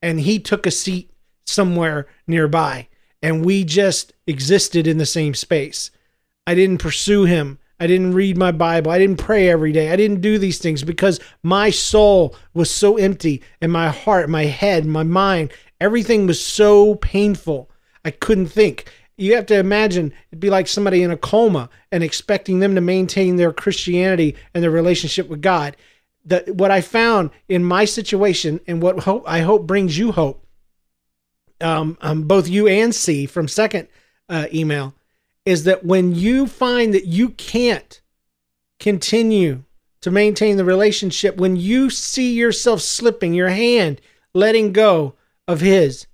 and 0.02 0.18
he 0.18 0.38
took 0.38 0.66
a 0.66 0.70
seat 0.70 1.10
somewhere 1.44 2.08
nearby 2.26 2.88
and 3.26 3.44
we 3.44 3.64
just 3.64 4.12
existed 4.28 4.86
in 4.86 4.98
the 4.98 5.04
same 5.04 5.34
space. 5.34 5.90
I 6.46 6.54
didn't 6.54 6.78
pursue 6.78 7.24
him. 7.24 7.58
I 7.80 7.88
didn't 7.88 8.14
read 8.14 8.38
my 8.38 8.52
Bible. 8.52 8.92
I 8.92 8.98
didn't 8.98 9.18
pray 9.18 9.48
every 9.48 9.72
day. 9.72 9.90
I 9.90 9.96
didn't 9.96 10.20
do 10.20 10.38
these 10.38 10.58
things 10.58 10.84
because 10.84 11.18
my 11.42 11.70
soul 11.70 12.36
was 12.54 12.70
so 12.70 12.96
empty 12.96 13.42
and 13.60 13.72
my 13.72 13.88
heart, 13.88 14.30
my 14.30 14.44
head, 14.44 14.86
my 14.86 15.02
mind, 15.02 15.52
everything 15.80 16.28
was 16.28 16.40
so 16.40 16.94
painful. 16.94 17.68
I 18.04 18.12
couldn't 18.12 18.46
think. 18.46 18.84
You 19.16 19.34
have 19.34 19.46
to 19.46 19.58
imagine 19.58 20.12
it'd 20.30 20.38
be 20.38 20.48
like 20.48 20.68
somebody 20.68 21.02
in 21.02 21.10
a 21.10 21.16
coma 21.16 21.68
and 21.90 22.04
expecting 22.04 22.60
them 22.60 22.76
to 22.76 22.80
maintain 22.80 23.34
their 23.34 23.52
Christianity 23.52 24.36
and 24.54 24.62
their 24.62 24.70
relationship 24.70 25.28
with 25.28 25.42
God. 25.42 25.76
That 26.26 26.54
what 26.54 26.70
I 26.70 26.80
found 26.80 27.30
in 27.48 27.64
my 27.64 27.86
situation 27.86 28.60
and 28.68 28.80
what 28.80 29.00
hope, 29.00 29.24
I 29.26 29.40
hope 29.40 29.66
brings 29.66 29.98
you 29.98 30.12
hope, 30.12 30.45
um, 31.60 31.96
um, 32.00 32.24
both 32.24 32.48
you 32.48 32.66
and 32.68 32.94
C 32.94 33.26
from 33.26 33.48
second 33.48 33.88
uh, 34.28 34.46
email, 34.52 34.94
is 35.44 35.64
that 35.64 35.84
when 35.84 36.14
you 36.14 36.46
find 36.46 36.92
that 36.94 37.06
you 37.06 37.30
can't 37.30 38.00
continue 38.80 39.64
to 40.00 40.10
maintain 40.10 40.56
the 40.56 40.64
relationship, 40.64 41.36
when 41.36 41.56
you 41.56 41.90
see 41.90 42.34
yourself 42.34 42.80
slipping 42.80 43.34
your 43.34 43.48
hand, 43.48 44.00
letting 44.34 44.72
go 44.72 45.14
of 45.48 45.60
his, 45.60 46.06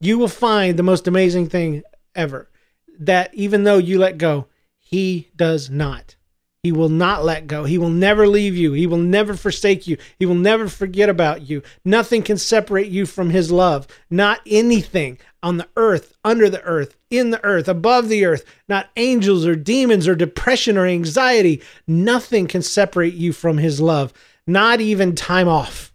you 0.00 0.18
will 0.18 0.28
find 0.28 0.78
the 0.78 0.82
most 0.82 1.06
amazing 1.06 1.48
thing 1.48 1.82
ever. 2.14 2.50
That 2.98 3.32
even 3.34 3.64
though 3.64 3.78
you 3.78 3.98
let 3.98 4.18
go, 4.18 4.46
he 4.78 5.30
does 5.36 5.70
not. 5.70 6.16
He 6.62 6.72
will 6.72 6.88
not 6.88 7.24
let 7.24 7.46
go. 7.46 7.64
He 7.64 7.78
will 7.78 7.88
never 7.88 8.26
leave 8.26 8.56
you. 8.56 8.72
He 8.72 8.86
will 8.86 8.98
never 8.98 9.34
forsake 9.34 9.86
you. 9.86 9.96
He 10.18 10.26
will 10.26 10.34
never 10.34 10.66
forget 10.68 11.08
about 11.08 11.48
you. 11.48 11.62
Nothing 11.84 12.22
can 12.22 12.36
separate 12.36 12.88
you 12.88 13.06
from 13.06 13.30
his 13.30 13.52
love. 13.52 13.86
Not 14.10 14.40
anything 14.44 15.18
on 15.40 15.58
the 15.58 15.68
earth, 15.76 16.16
under 16.24 16.50
the 16.50 16.62
earth, 16.62 16.96
in 17.10 17.30
the 17.30 17.42
earth, 17.44 17.68
above 17.68 18.08
the 18.08 18.24
earth, 18.24 18.44
not 18.68 18.90
angels 18.96 19.46
or 19.46 19.54
demons 19.54 20.08
or 20.08 20.16
depression 20.16 20.76
or 20.76 20.84
anxiety. 20.84 21.62
Nothing 21.86 22.48
can 22.48 22.62
separate 22.62 23.14
you 23.14 23.32
from 23.32 23.58
his 23.58 23.80
love, 23.80 24.12
not 24.44 24.80
even 24.80 25.14
time 25.14 25.46
off. 25.46 25.92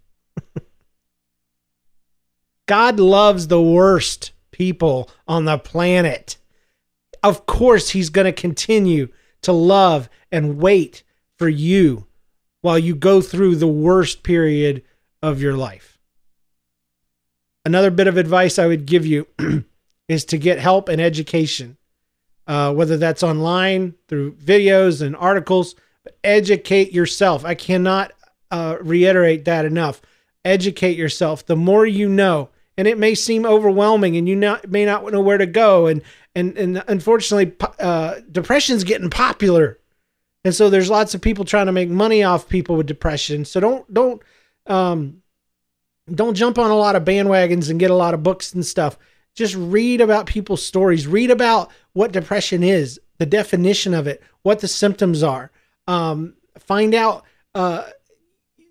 God 2.67 3.01
loves 3.01 3.47
the 3.47 3.61
worst 3.61 4.31
people 4.51 5.09
on 5.27 5.43
the 5.43 5.57
planet. 5.57 6.37
Of 7.21 7.45
course, 7.45 7.89
he's 7.89 8.09
going 8.09 8.25
to 8.25 8.31
continue 8.33 9.09
to 9.43 9.51
love 9.51 10.09
and 10.31 10.57
wait 10.57 11.03
for 11.37 11.49
you 11.49 12.07
while 12.61 12.79
you 12.79 12.95
go 12.95 13.21
through 13.21 13.55
the 13.55 13.67
worst 13.67 14.23
period 14.23 14.83
of 15.21 15.41
your 15.41 15.55
life. 15.55 15.99
Another 17.65 17.91
bit 17.91 18.07
of 18.07 18.17
advice 18.17 18.59
I 18.59 18.67
would 18.67 18.85
give 18.85 19.05
you 19.05 19.27
is 20.07 20.25
to 20.25 20.37
get 20.37 20.59
help 20.59 20.89
and 20.89 21.01
education, 21.01 21.77
uh, 22.47 22.73
whether 22.73 22.97
that's 22.97 23.23
online 23.23 23.95
through 24.07 24.33
videos 24.33 25.01
and 25.01 25.15
articles. 25.15 25.75
Educate 26.23 26.91
yourself. 26.91 27.45
I 27.45 27.55
cannot 27.55 28.11
uh, 28.51 28.77
reiterate 28.81 29.45
that 29.45 29.65
enough. 29.65 30.01
Educate 30.43 30.97
yourself. 30.97 31.45
The 31.45 31.55
more 31.55 31.85
you 31.85 32.09
know, 32.09 32.49
and 32.77 32.87
it 32.87 32.97
may 32.97 33.15
seem 33.15 33.45
overwhelming, 33.45 34.17
and 34.17 34.27
you 34.27 34.35
not, 34.35 34.69
may 34.69 34.85
not 34.85 35.11
know 35.11 35.21
where 35.21 35.37
to 35.37 35.45
go, 35.45 35.87
and 35.87 36.01
and 36.35 36.57
and 36.57 36.83
unfortunately, 36.87 37.55
uh, 37.79 38.15
depression's 38.31 38.83
getting 38.83 39.09
popular, 39.09 39.79
and 40.43 40.53
so 40.55 40.69
there's 40.69 40.89
lots 40.89 41.13
of 41.13 41.21
people 41.21 41.45
trying 41.45 41.67
to 41.67 41.71
make 41.71 41.89
money 41.89 42.23
off 42.23 42.49
people 42.49 42.75
with 42.75 42.87
depression. 42.87 43.45
So 43.45 43.59
don't 43.59 43.93
don't 43.93 44.21
um, 44.67 45.21
don't 46.13 46.35
jump 46.35 46.57
on 46.57 46.71
a 46.71 46.75
lot 46.75 46.95
of 46.95 47.03
bandwagons 47.03 47.69
and 47.69 47.79
get 47.79 47.91
a 47.91 47.95
lot 47.95 48.13
of 48.13 48.23
books 48.23 48.53
and 48.53 48.65
stuff. 48.65 48.97
Just 49.35 49.55
read 49.55 50.01
about 50.01 50.25
people's 50.25 50.65
stories. 50.65 51.07
Read 51.07 51.31
about 51.31 51.71
what 51.93 52.11
depression 52.11 52.63
is, 52.63 52.99
the 53.17 53.25
definition 53.25 53.93
of 53.93 54.05
it, 54.05 54.21
what 54.43 54.59
the 54.59 54.67
symptoms 54.67 55.23
are. 55.23 55.51
Um, 55.87 56.35
find 56.59 56.93
out, 56.93 57.23
uh, 57.55 57.85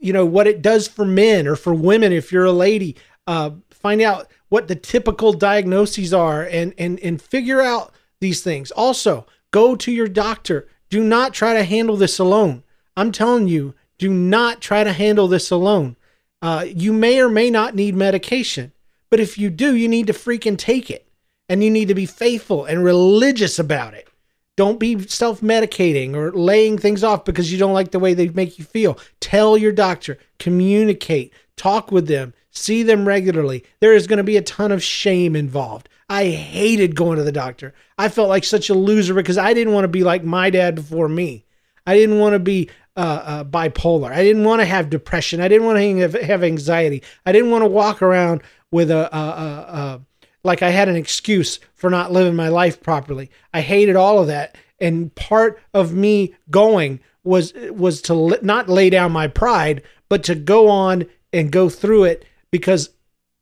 you 0.01 0.13
know, 0.13 0.27
what 0.27 0.47
it 0.47 0.63
does 0.63 0.87
for 0.87 1.05
men 1.05 1.47
or 1.47 1.57
for 1.57 1.75
women 1.75 2.13
if 2.13 2.33
you're 2.33 2.45
a 2.45 2.53
lady. 2.53 2.97
Uh, 3.27 3.51
find 3.83 4.01
out 4.01 4.29
what 4.49 4.69
the 4.69 4.77
typical 4.77 5.33
diagnoses 5.33 6.15
are 6.15 6.43
and 6.43 6.75
and 6.79 6.99
and 7.01 7.21
figure 7.21 7.61
out 7.61 7.93
these 8.21 8.43
things. 8.43 8.71
Also, 8.71 9.27
go 9.51 9.77
to 9.77 9.93
your 9.93 10.09
doctor. 10.09 10.69
Do 10.89 11.03
not 11.03 11.35
try 11.35 11.55
to 11.55 11.65
handle 11.65 11.97
this 11.97 12.19
alone. 12.19 12.63
I'm 12.97 13.13
telling 13.13 13.49
you, 13.49 13.75
do 13.99 14.11
not 14.13 14.61
try 14.61 14.85
to 14.85 14.93
handle 14.93 15.29
this 15.29 15.51
alone. 15.51 15.97
Uh, 16.43 16.67
you 16.69 16.93
may 16.93 17.21
or 17.21 17.29
may 17.29 17.51
not 17.51 17.75
need 17.75 17.95
medication, 17.95 18.73
but 19.11 19.21
if 19.21 19.39
you 19.39 19.49
do, 19.49 19.75
you 19.75 19.89
need 19.89 20.09
to 20.09 20.13
freaking 20.13 20.59
take 20.59 20.91
it 20.91 21.09
and 21.49 21.63
you 21.63 21.71
need 21.71 21.89
to 21.89 21.95
be 21.95 22.07
faithful 22.07 22.65
and 22.65 22.85
religious 22.85 23.59
about 23.59 23.95
it. 23.95 24.09
Don't 24.57 24.79
be 24.79 25.07
self 25.07 25.41
medicating 25.41 26.15
or 26.15 26.33
laying 26.33 26.77
things 26.77 27.03
off 27.03 27.25
because 27.25 27.51
you 27.51 27.59
don't 27.59 27.73
like 27.73 27.91
the 27.91 27.99
way 27.99 28.13
they 28.13 28.29
make 28.29 28.59
you 28.59 28.65
feel. 28.65 28.99
Tell 29.21 29.57
your 29.57 29.73
doctor, 29.73 30.19
communicate, 30.39 31.33
talk 31.57 31.91
with 31.91 32.07
them, 32.07 32.35
see 32.53 32.83
them 32.83 33.09
regularly. 33.09 33.65
There 33.81 33.95
is 33.95 34.07
going 34.07 34.19
to 34.19 34.23
be 34.23 34.37
a 34.37 34.43
ton 34.43 34.71
of 34.71 34.83
shame 34.83 35.35
involved. 35.35 35.89
I 36.09 36.27
hated 36.27 36.95
going 36.95 37.17
to 37.17 37.25
the 37.25 37.33
doctor. 37.33 37.75
I 37.99 38.09
felt 38.09 38.29
like 38.29 38.45
such 38.45 38.71
a 38.71 38.75
loser 38.75 39.15
because 39.15 39.39
I 39.39 39.55
didn't 39.55 39.73
want 39.73 39.85
to 39.85 39.89
be 39.89 40.05
like 40.05 40.23
my 40.23 40.51
dad 40.51 40.77
before 40.77 41.09
me. 41.09 41.47
I 41.87 41.97
didn't 41.97 42.19
want 42.19 42.35
to 42.35 42.39
be 42.39 42.71
uh, 42.97 43.23
uh, 43.25 43.45
bipolar. 43.45 44.13
I 44.13 44.23
didn't 44.23 44.45
want 44.45 44.61
to 44.61 44.67
have 44.67 44.91
depression. 44.91 45.41
I 45.41 45.49
didn't 45.49 45.67
want 45.67 45.79
to 45.79 46.21
have, 46.27 46.45
anxiety. 46.45 47.03
I 47.25 47.33
didn't 47.33 47.51
want 47.51 47.63
to 47.63 47.69
walk 47.69 48.03
around 48.03 48.43
with 48.71 48.91
a, 48.91 49.15
a, 49.17 49.19
a, 49.19 49.77
a 49.79 50.01
like 50.45 50.63
I 50.63 50.71
had 50.71 50.89
an 50.89 50.97
excuse 50.97 51.59
for 51.75 51.89
not 51.89 52.13
living 52.13 52.37
my 52.37 52.49
life 52.49 52.83
properly. 52.83 53.31
I 53.55 53.63
hated 53.63 53.97
all 53.97 54.19
of 54.19 54.27
that, 54.27 54.57
and 54.79 55.15
part 55.15 55.59
of 55.73 55.95
me 55.95 56.35
going 56.51 57.01
was 57.25 57.55
was 57.71 58.03
to 58.03 58.39
not 58.43 58.69
lay 58.69 58.91
down 58.91 59.13
my 59.13 59.29
pride, 59.29 59.83
but 60.09 60.25
to 60.25 60.35
go 60.35 60.69
on 60.69 61.07
and 61.33 61.51
go 61.51 61.69
through 61.71 62.05
it 62.05 62.25
because 62.53 62.91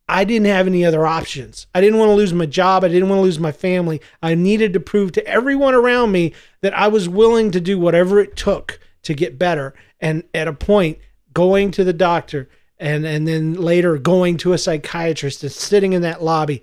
I 0.08 0.24
didn't 0.24 0.46
have 0.46 0.66
any 0.66 0.84
other 0.84 1.06
options. 1.06 1.66
I 1.74 1.82
didn't 1.82 1.98
want 1.98 2.08
to 2.08 2.14
lose 2.14 2.32
my 2.32 2.46
job. 2.46 2.82
I 2.82 2.88
didn't 2.88 3.10
want 3.10 3.18
to 3.18 3.24
lose 3.24 3.38
my 3.38 3.52
family. 3.52 4.00
I 4.22 4.34
needed 4.34 4.72
to 4.72 4.80
prove 4.80 5.12
to 5.12 5.26
everyone 5.26 5.74
around 5.74 6.10
me 6.10 6.32
that 6.62 6.76
I 6.76 6.88
was 6.88 7.08
willing 7.08 7.50
to 7.50 7.60
do 7.60 7.78
whatever 7.78 8.18
it 8.18 8.34
took 8.34 8.80
to 9.02 9.14
get 9.14 9.38
better. 9.38 9.74
And 10.00 10.24
at 10.34 10.48
a 10.48 10.52
point, 10.52 10.98
going 11.32 11.70
to 11.72 11.84
the 11.84 11.92
doctor 11.92 12.48
and, 12.78 13.04
and 13.04 13.28
then 13.28 13.54
later 13.54 13.98
going 13.98 14.38
to 14.38 14.52
a 14.52 14.58
psychiatrist 14.58 15.42
and 15.42 15.52
sitting 15.52 15.92
in 15.92 16.02
that 16.02 16.22
lobby 16.22 16.62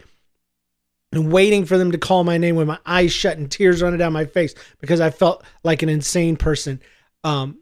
and 1.14 1.32
waiting 1.32 1.66
for 1.66 1.78
them 1.78 1.92
to 1.92 1.98
call 1.98 2.24
my 2.24 2.38
name 2.38 2.56
with 2.56 2.68
my 2.68 2.80
eyes 2.86 3.14
shut 3.14 3.38
and 3.38 3.50
tears 3.50 3.82
running 3.82 4.00
down 4.00 4.12
my 4.12 4.26
face 4.26 4.56
because 4.82 5.00
I 5.00 5.10
felt 5.10 5.44
like 5.64 5.84
an 5.84 5.90
insane 5.90 6.36
person. 6.36 6.82
Um, 7.24 7.60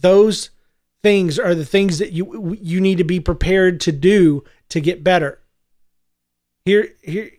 those 0.00 0.50
things 1.08 1.38
are 1.38 1.54
the 1.54 1.64
things 1.64 1.98
that 2.00 2.12
you 2.12 2.58
you 2.60 2.82
need 2.82 2.98
to 2.98 3.04
be 3.04 3.18
prepared 3.18 3.80
to 3.80 3.92
do 3.92 4.44
to 4.68 4.78
get 4.78 5.02
better. 5.02 5.40
Here 6.66 6.90
here 7.00 7.30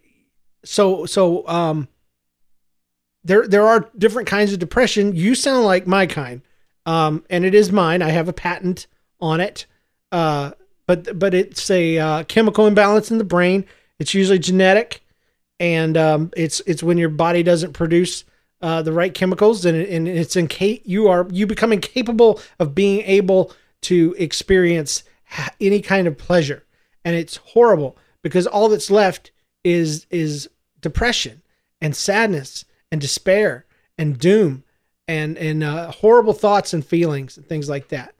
so 0.66 1.06
so 1.06 1.48
um 1.48 1.88
there 3.24 3.48
there 3.48 3.68
are 3.68 3.88
different 3.96 4.28
kinds 4.28 4.54
of 4.54 4.58
depression. 4.58 5.16
You 5.16 5.36
sound 5.36 5.66
like 5.66 5.86
my 5.86 6.08
kind. 6.08 6.42
Um, 6.88 7.24
and 7.30 7.46
it 7.46 7.54
is 7.54 7.72
mine. 7.72 8.02
I 8.02 8.10
have 8.10 8.28
a 8.28 8.34
patent 8.34 8.88
on 9.22 9.40
it. 9.40 9.68
Uh, 10.12 10.54
but 10.88 11.20
but 11.20 11.36
it's 11.36 11.70
a 11.70 12.00
uh, 12.00 12.24
chemical 12.24 12.66
imbalance 12.66 13.12
in 13.12 13.20
the 13.20 13.24
brain. 13.24 13.66
It's 14.00 14.16
usually 14.16 14.40
genetic, 14.40 15.04
and 15.60 15.96
um, 15.96 16.32
it's 16.36 16.60
it's 16.66 16.82
when 16.82 16.98
your 16.98 17.10
body 17.10 17.44
doesn't 17.44 17.74
produce 17.74 18.24
uh, 18.62 18.82
the 18.82 18.92
right 18.92 19.14
chemicals, 19.14 19.66
and, 19.66 19.78
and 19.78 20.08
it's 20.08 20.36
in 20.36 20.48
case 20.48 20.82
you 20.86 21.08
are 21.08 21.28
you 21.32 21.48
become 21.48 21.72
incapable 21.74 22.42
of 22.60 22.76
being 22.76 23.02
able 23.02 23.54
to 23.82 24.16
experience 24.18 25.04
any 25.62 25.82
kind 25.82 26.08
of 26.08 26.18
pleasure, 26.18 26.66
and 27.06 27.16
it's 27.16 27.38
horrible 27.38 27.98
because 28.22 28.48
all 28.48 28.70
that's 28.70 28.92
left 28.92 29.32
is 29.64 30.06
is 30.10 30.50
depression 30.82 31.42
and 31.82 31.96
sadness 31.96 32.66
and 32.92 33.02
despair 33.02 33.66
and 33.98 34.18
doom 34.20 34.64
and 35.08 35.38
and 35.38 35.64
uh, 35.64 35.92
horrible 35.92 36.34
thoughts 36.34 36.74
and 36.74 36.86
feelings 36.86 37.38
and 37.38 37.48
things 37.48 37.70
like 37.70 37.90
that. 37.90 38.14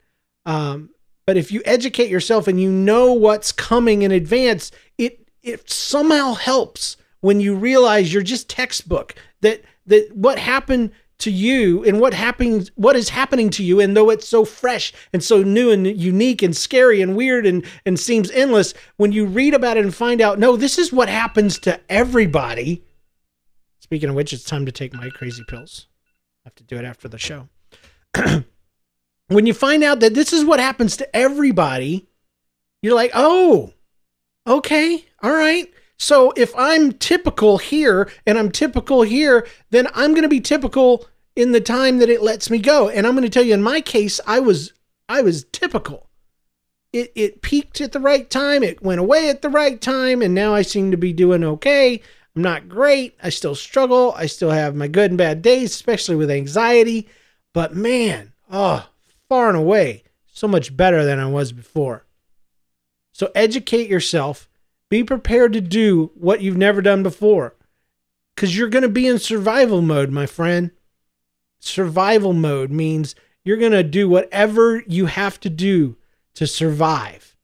Um, 0.46 0.90
But 1.26 1.38
if 1.38 1.52
you 1.52 1.62
educate 1.66 2.10
yourself 2.10 2.48
and 2.48 2.60
you 2.60 2.72
know 2.72 3.14
what's 3.14 3.52
coming 3.52 4.02
in 4.02 4.12
advance, 4.12 4.72
it 4.98 5.30
it 5.44 5.70
somehow 5.70 6.34
helps 6.34 6.98
when 7.22 7.40
you 7.40 7.56
realize 7.56 8.12
you're 8.12 8.24
just 8.24 8.50
textbook 8.50 9.16
that 9.42 9.62
that 9.90 10.10
what 10.16 10.40
happened 10.40 10.92
to 11.20 11.32
you 11.32 11.84
and 11.84 12.00
what 12.00 12.14
happens 12.14 12.72
what 12.76 12.96
is 12.96 13.10
happening 13.10 13.50
to 13.50 13.62
you 13.62 13.80
and 13.80 13.96
though 13.96 14.10
it's 14.10 14.28
so 14.28 14.46
fresh 14.46 14.94
and 15.12 15.22
so 15.22 15.44
new 15.44 15.70
and 15.70 15.86
unique 15.86 16.42
and 16.42 16.56
scary 16.56 17.02
and 17.02 17.16
weird 17.16 17.46
and 17.46 17.66
and 17.86 18.00
seems 18.00 18.32
endless 18.32 18.74
when 18.96 19.12
you 19.12 19.26
read 19.26 19.54
about 19.54 19.76
it 19.76 19.84
and 19.84 19.94
find 19.94 20.22
out 20.22 20.40
no 20.40 20.56
this 20.56 20.78
is 20.78 20.94
what 20.94 21.10
happens 21.10 21.60
to 21.60 21.80
everybody. 21.90 22.84
Speaking 23.80 24.10
of 24.10 24.16
which 24.16 24.32
it's 24.34 24.44
time 24.44 24.66
to 24.66 24.72
take 24.72 24.94
my 24.94 25.10
crazy 25.10 25.44
pills. 25.48 25.88
I 26.46 26.50
have 26.50 26.56
to 26.56 26.64
do 26.64 26.78
it 26.78 26.86
after 26.86 27.08
the 27.08 27.18
show. 27.18 27.50
When 29.30 29.46
you 29.46 29.54
find 29.54 29.84
out 29.84 30.00
that 30.00 30.16
this 30.16 30.34
is 30.34 30.44
what 30.44 30.60
happens 30.60 30.98
to 30.98 31.16
everybody 31.16 32.10
you're 32.82 32.96
like 32.96 33.12
oh 33.14 33.74
okay 34.48 35.06
all 35.22 35.32
right 35.32 35.72
so 36.00 36.32
if 36.38 36.54
I'm 36.58 36.94
typical 36.94 37.58
here 37.58 38.10
and 38.26 38.40
I'm 38.40 38.52
typical 38.52 39.02
here, 39.02 39.46
then 39.70 39.88
I'm 39.94 40.12
going 40.12 40.24
to 40.24 40.30
be 40.30 40.40
typical 40.40 41.06
in 41.36 41.52
the 41.52 41.62
time 41.62 42.00
that 42.00 42.10
it 42.10 42.24
lets 42.24 42.50
me 42.50 42.58
go. 42.58 42.90
And 42.90 43.06
I'm 43.06 43.14
going 43.14 43.24
to 43.24 43.30
tell 43.30 43.44
you 43.44 43.54
in 43.54 43.62
my 43.62 43.82
case, 43.82 44.20
I 44.26 44.40
was 44.40 44.74
I 45.10 45.22
was 45.22 45.44
typical. 45.52 46.10
It 46.94 47.12
it 47.16 47.42
peaked 47.42 47.82
at 47.82 47.92
the 47.92 48.00
right 48.00 48.30
time, 48.30 48.64
it 48.64 48.82
went 48.82 49.02
away 49.02 49.30
at 49.30 49.42
the 49.42 49.50
right 49.50 49.80
time, 49.80 50.22
and 50.22 50.34
now 50.34 50.56
I 50.56 50.62
seem 50.62 50.90
to 50.92 50.98
be 50.98 51.14
doing 51.14 51.44
okay. 51.44 52.02
I'm 52.36 52.42
not 52.42 52.70
great. 52.70 53.16
I 53.22 53.30
still 53.30 53.56
struggle. 53.56 54.14
I 54.16 54.26
still 54.28 54.52
have 54.52 54.76
my 54.76 54.88
good 54.88 55.12
and 55.12 55.18
bad 55.18 55.42
days, 55.42 55.72
especially 55.72 56.16
with 56.16 56.32
anxiety. 56.32 57.10
But 57.54 57.76
man, 57.76 58.32
oh, 58.50 58.88
far 59.28 59.50
and 59.50 59.58
away, 59.58 60.04
so 60.32 60.48
much 60.48 60.76
better 60.76 61.04
than 61.04 61.20
I 61.20 61.26
was 61.26 61.52
before. 61.52 62.06
So 63.12 63.32
educate 63.36 63.90
yourself 63.90 64.49
be 64.90 65.04
prepared 65.04 65.54
to 65.54 65.62
do 65.62 66.12
what 66.16 66.42
you've 66.42 66.58
never 66.58 66.82
done 66.82 67.04
before 67.04 67.56
because 68.36 68.58
you're 68.58 68.70
going 68.70 68.84
to 68.84 68.90
be 68.90 69.06
in 69.06 69.20
survival 69.20 69.82
mode, 69.82 70.12
my 70.12 70.26
friend. 70.26 70.72
Survival 71.60 72.32
mode 72.32 72.72
means 72.72 73.14
you're 73.44 73.58
going 73.58 73.74
to 73.74 73.84
do 73.84 74.08
whatever 74.08 74.82
you 74.88 75.08
have 75.08 75.40
to 75.42 75.50
do 75.50 75.98
to 76.36 76.48
survive. 76.48 77.36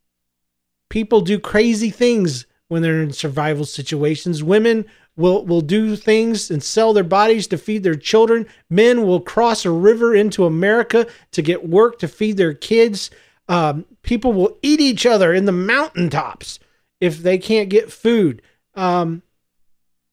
People 0.90 1.20
do 1.20 1.38
crazy 1.38 1.90
things 1.90 2.46
when 2.70 2.82
they're 2.82 3.02
in 3.02 3.12
survival 3.12 3.66
situations. 3.66 4.42
Women 4.42 4.86
will, 5.18 5.46
will 5.46 5.62
do 5.62 5.96
things 5.96 6.50
and 6.50 6.64
sell 6.64 6.94
their 6.94 7.04
bodies 7.04 7.48
to 7.48 7.58
feed 7.58 7.84
their 7.84 7.96
children. 7.96 8.48
Men 8.70 9.06
will 9.06 9.20
cross 9.20 9.66
a 9.66 9.72
river 9.72 10.16
into 10.16 10.46
America 10.46 11.08
to 11.32 11.42
get 11.42 11.68
work 11.68 12.00
to 12.00 12.08
feed 12.08 12.38
their 12.38 12.54
kids. 12.54 13.12
Um, 13.50 13.86
people 14.02 14.32
will 14.32 14.58
eat 14.62 14.80
each 14.80 15.06
other 15.06 15.34
in 15.34 15.46
the 15.46 15.52
mountaintops 15.52 16.60
if 17.06 17.20
they 17.20 17.38
can't 17.38 17.70
get 17.70 17.92
food. 17.92 18.42
Um, 18.74 19.22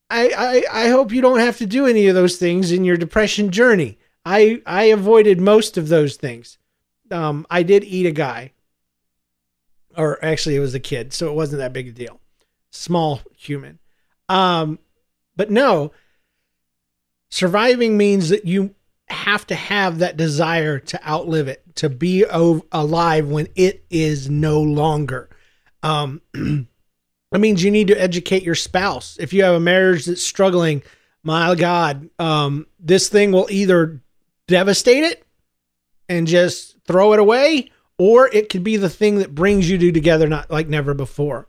I, 0.09 0.63
I 0.71 0.83
I 0.85 0.89
hope 0.89 1.11
you 1.11 1.21
don't 1.21 1.39
have 1.39 1.57
to 1.57 1.65
do 1.65 1.87
any 1.87 2.07
of 2.07 2.15
those 2.15 2.37
things 2.37 2.71
in 2.71 2.85
your 2.85 2.97
depression 2.97 3.49
journey. 3.49 3.97
I 4.25 4.61
I 4.65 4.83
avoided 4.85 5.41
most 5.41 5.77
of 5.77 5.89
those 5.89 6.15
things. 6.15 6.57
Um, 7.11 7.45
I 7.49 7.63
did 7.63 7.83
eat 7.83 8.05
a 8.05 8.11
guy, 8.11 8.51
or 9.97 10.23
actually 10.23 10.55
it 10.55 10.59
was 10.59 10.75
a 10.75 10.79
kid, 10.79 11.13
so 11.13 11.27
it 11.29 11.35
wasn't 11.35 11.59
that 11.59 11.73
big 11.73 11.87
a 11.87 11.91
deal. 11.91 12.19
Small 12.71 13.21
human. 13.35 13.79
Um, 14.29 14.79
but 15.35 15.51
no, 15.51 15.91
surviving 17.29 17.97
means 17.97 18.29
that 18.29 18.45
you 18.45 18.75
have 19.07 19.45
to 19.47 19.55
have 19.55 19.99
that 19.99 20.17
desire 20.17 20.79
to 20.79 21.07
outlive 21.07 21.47
it, 21.47 21.63
to 21.75 21.89
be 21.89 22.23
alive 22.23 23.27
when 23.27 23.47
it 23.55 23.85
is 23.89 24.29
no 24.29 24.61
longer. 24.61 25.29
Um, 25.81 26.21
That 27.33 27.39
means 27.39 27.63
you 27.63 27.71
need 27.71 27.87
to 27.87 27.99
educate 27.99 28.43
your 28.43 28.53
spouse. 28.53 29.17
If 29.19 29.33
you 29.33 29.43
have 29.43 29.55
a 29.55 29.59
marriage 29.59 30.05
that's 30.05 30.23
struggling, 30.23 30.83
my 31.23 31.55
God, 31.55 32.07
um, 32.19 32.67
this 32.79 33.09
thing 33.09 33.31
will 33.31 33.47
either 33.49 34.03
devastate 34.47 35.03
it 35.03 35.25
and 36.07 36.27
just 36.27 36.77
throw 36.85 37.11
it 37.13 37.19
away, 37.19 37.71
or 37.97 38.29
it 38.31 38.49
could 38.49 38.63
be 38.63 38.77
the 38.77 38.89
thing 38.89 39.17
that 39.17 39.33
brings 39.33 39.67
you 39.67 39.79
two 39.79 39.91
together 39.91 40.27
not 40.27 40.51
like 40.51 40.67
never 40.67 40.93
before. 40.93 41.47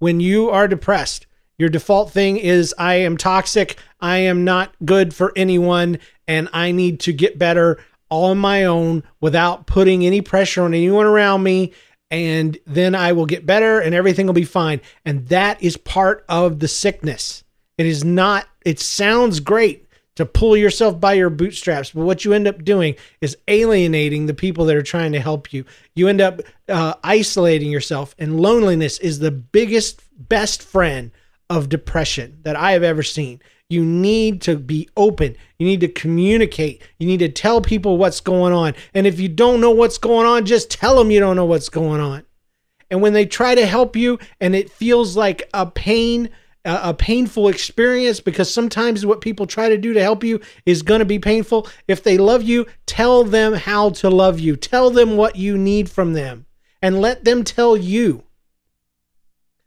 When 0.00 0.20
you 0.20 0.50
are 0.50 0.68
depressed, 0.68 1.26
your 1.56 1.70
default 1.70 2.10
thing 2.10 2.36
is 2.36 2.74
I 2.76 2.96
am 2.96 3.16
toxic, 3.16 3.78
I 3.98 4.18
am 4.18 4.44
not 4.44 4.74
good 4.84 5.14
for 5.14 5.32
anyone, 5.34 5.98
and 6.28 6.50
I 6.52 6.72
need 6.72 7.00
to 7.00 7.14
get 7.14 7.38
better 7.38 7.78
all 8.10 8.32
on 8.32 8.38
my 8.38 8.64
own 8.66 9.02
without 9.22 9.66
putting 9.66 10.04
any 10.04 10.20
pressure 10.20 10.62
on 10.64 10.74
anyone 10.74 11.06
around 11.06 11.42
me 11.42 11.72
and 12.10 12.56
then 12.66 12.94
I 12.94 13.12
will 13.12 13.26
get 13.26 13.46
better 13.46 13.80
and 13.80 13.94
everything 13.94 14.26
will 14.26 14.34
be 14.34 14.44
fine. 14.44 14.80
And 15.04 15.26
that 15.28 15.62
is 15.62 15.76
part 15.76 16.24
of 16.28 16.60
the 16.60 16.68
sickness. 16.68 17.44
It 17.78 17.86
is 17.86 18.04
not, 18.04 18.46
it 18.64 18.80
sounds 18.80 19.40
great 19.40 19.86
to 20.16 20.24
pull 20.24 20.56
yourself 20.56 20.98
by 20.98 21.12
your 21.12 21.30
bootstraps, 21.30 21.90
but 21.90 22.04
what 22.04 22.24
you 22.24 22.32
end 22.32 22.48
up 22.48 22.64
doing 22.64 22.96
is 23.20 23.36
alienating 23.48 24.26
the 24.26 24.34
people 24.34 24.64
that 24.64 24.76
are 24.76 24.82
trying 24.82 25.12
to 25.12 25.20
help 25.20 25.52
you. 25.52 25.64
You 25.94 26.08
end 26.08 26.22
up 26.22 26.40
uh, 26.68 26.94
isolating 27.04 27.70
yourself, 27.70 28.14
and 28.18 28.40
loneliness 28.40 28.98
is 28.98 29.18
the 29.18 29.30
biggest, 29.30 30.02
best 30.28 30.62
friend 30.62 31.10
of 31.50 31.68
depression 31.68 32.38
that 32.42 32.56
I 32.56 32.72
have 32.72 32.82
ever 32.82 33.02
seen. 33.02 33.40
You 33.68 33.84
need 33.84 34.42
to 34.42 34.56
be 34.56 34.88
open. 34.96 35.36
You 35.58 35.66
need 35.66 35.80
to 35.80 35.88
communicate. 35.88 36.82
You 36.98 37.06
need 37.06 37.18
to 37.18 37.28
tell 37.28 37.60
people 37.60 37.98
what's 37.98 38.20
going 38.20 38.52
on. 38.52 38.74
And 38.94 39.06
if 39.06 39.18
you 39.18 39.28
don't 39.28 39.60
know 39.60 39.72
what's 39.72 39.98
going 39.98 40.26
on, 40.26 40.46
just 40.46 40.70
tell 40.70 40.96
them 40.96 41.10
you 41.10 41.18
don't 41.18 41.36
know 41.36 41.44
what's 41.44 41.68
going 41.68 42.00
on. 42.00 42.24
And 42.90 43.02
when 43.02 43.12
they 43.12 43.26
try 43.26 43.56
to 43.56 43.66
help 43.66 43.96
you 43.96 44.18
and 44.40 44.54
it 44.54 44.70
feels 44.70 45.16
like 45.16 45.48
a 45.52 45.66
pain, 45.66 46.30
a 46.64 46.94
painful 46.94 47.48
experience 47.48 48.20
because 48.20 48.52
sometimes 48.52 49.04
what 49.04 49.20
people 49.20 49.46
try 49.46 49.68
to 49.68 49.78
do 49.78 49.92
to 49.92 50.02
help 50.02 50.22
you 50.22 50.40
is 50.64 50.82
going 50.82 51.00
to 51.00 51.04
be 51.04 51.18
painful. 51.18 51.66
If 51.88 52.04
they 52.04 52.18
love 52.18 52.44
you, 52.44 52.66
tell 52.86 53.24
them 53.24 53.54
how 53.54 53.90
to 53.90 54.10
love 54.10 54.38
you. 54.38 54.54
Tell 54.54 54.90
them 54.90 55.16
what 55.16 55.34
you 55.34 55.58
need 55.58 55.90
from 55.90 56.12
them 56.12 56.46
and 56.80 57.00
let 57.00 57.24
them 57.24 57.42
tell 57.42 57.76
you. 57.76 58.22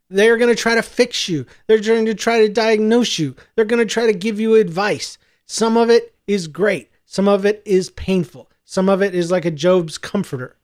They're 0.09 0.37
going 0.37 0.53
to 0.53 0.61
try 0.61 0.75
to 0.75 0.81
fix 0.81 1.29
you. 1.29 1.45
They're 1.67 1.79
going 1.79 2.05
to 2.05 2.15
try 2.15 2.39
to 2.39 2.49
diagnose 2.49 3.19
you. 3.19 3.35
They're 3.55 3.65
going 3.65 3.85
to 3.85 3.91
try 3.91 4.07
to 4.07 4.13
give 4.13 4.39
you 4.39 4.55
advice. 4.55 5.17
Some 5.45 5.77
of 5.77 5.89
it 5.89 6.15
is 6.27 6.47
great. 6.47 6.91
Some 7.05 7.27
of 7.27 7.45
it 7.45 7.61
is 7.65 7.89
painful. 7.91 8.49
Some 8.65 8.89
of 8.89 9.01
it 9.01 9.15
is 9.15 9.31
like 9.31 9.45
a 9.45 9.51
Job's 9.51 9.97
comforter. 9.97 10.55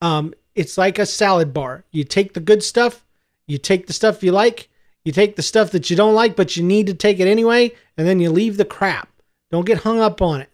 Um, 0.00 0.34
it's 0.54 0.78
like 0.78 0.98
a 0.98 1.06
salad 1.06 1.52
bar. 1.52 1.84
You 1.90 2.04
take 2.04 2.34
the 2.34 2.40
good 2.40 2.62
stuff, 2.62 3.04
you 3.46 3.58
take 3.58 3.86
the 3.86 3.92
stuff 3.92 4.22
you 4.22 4.32
like, 4.32 4.68
you 5.04 5.12
take 5.12 5.36
the 5.36 5.42
stuff 5.42 5.70
that 5.72 5.90
you 5.90 5.96
don't 5.96 6.14
like, 6.14 6.36
but 6.36 6.56
you 6.56 6.62
need 6.62 6.86
to 6.86 6.94
take 6.94 7.20
it 7.20 7.28
anyway, 7.28 7.72
and 7.96 8.06
then 8.06 8.20
you 8.20 8.30
leave 8.30 8.56
the 8.56 8.64
crap. 8.64 9.08
Don't 9.50 9.66
get 9.66 9.78
hung 9.78 10.00
up 10.00 10.20
on 10.20 10.40
it. 10.40 10.50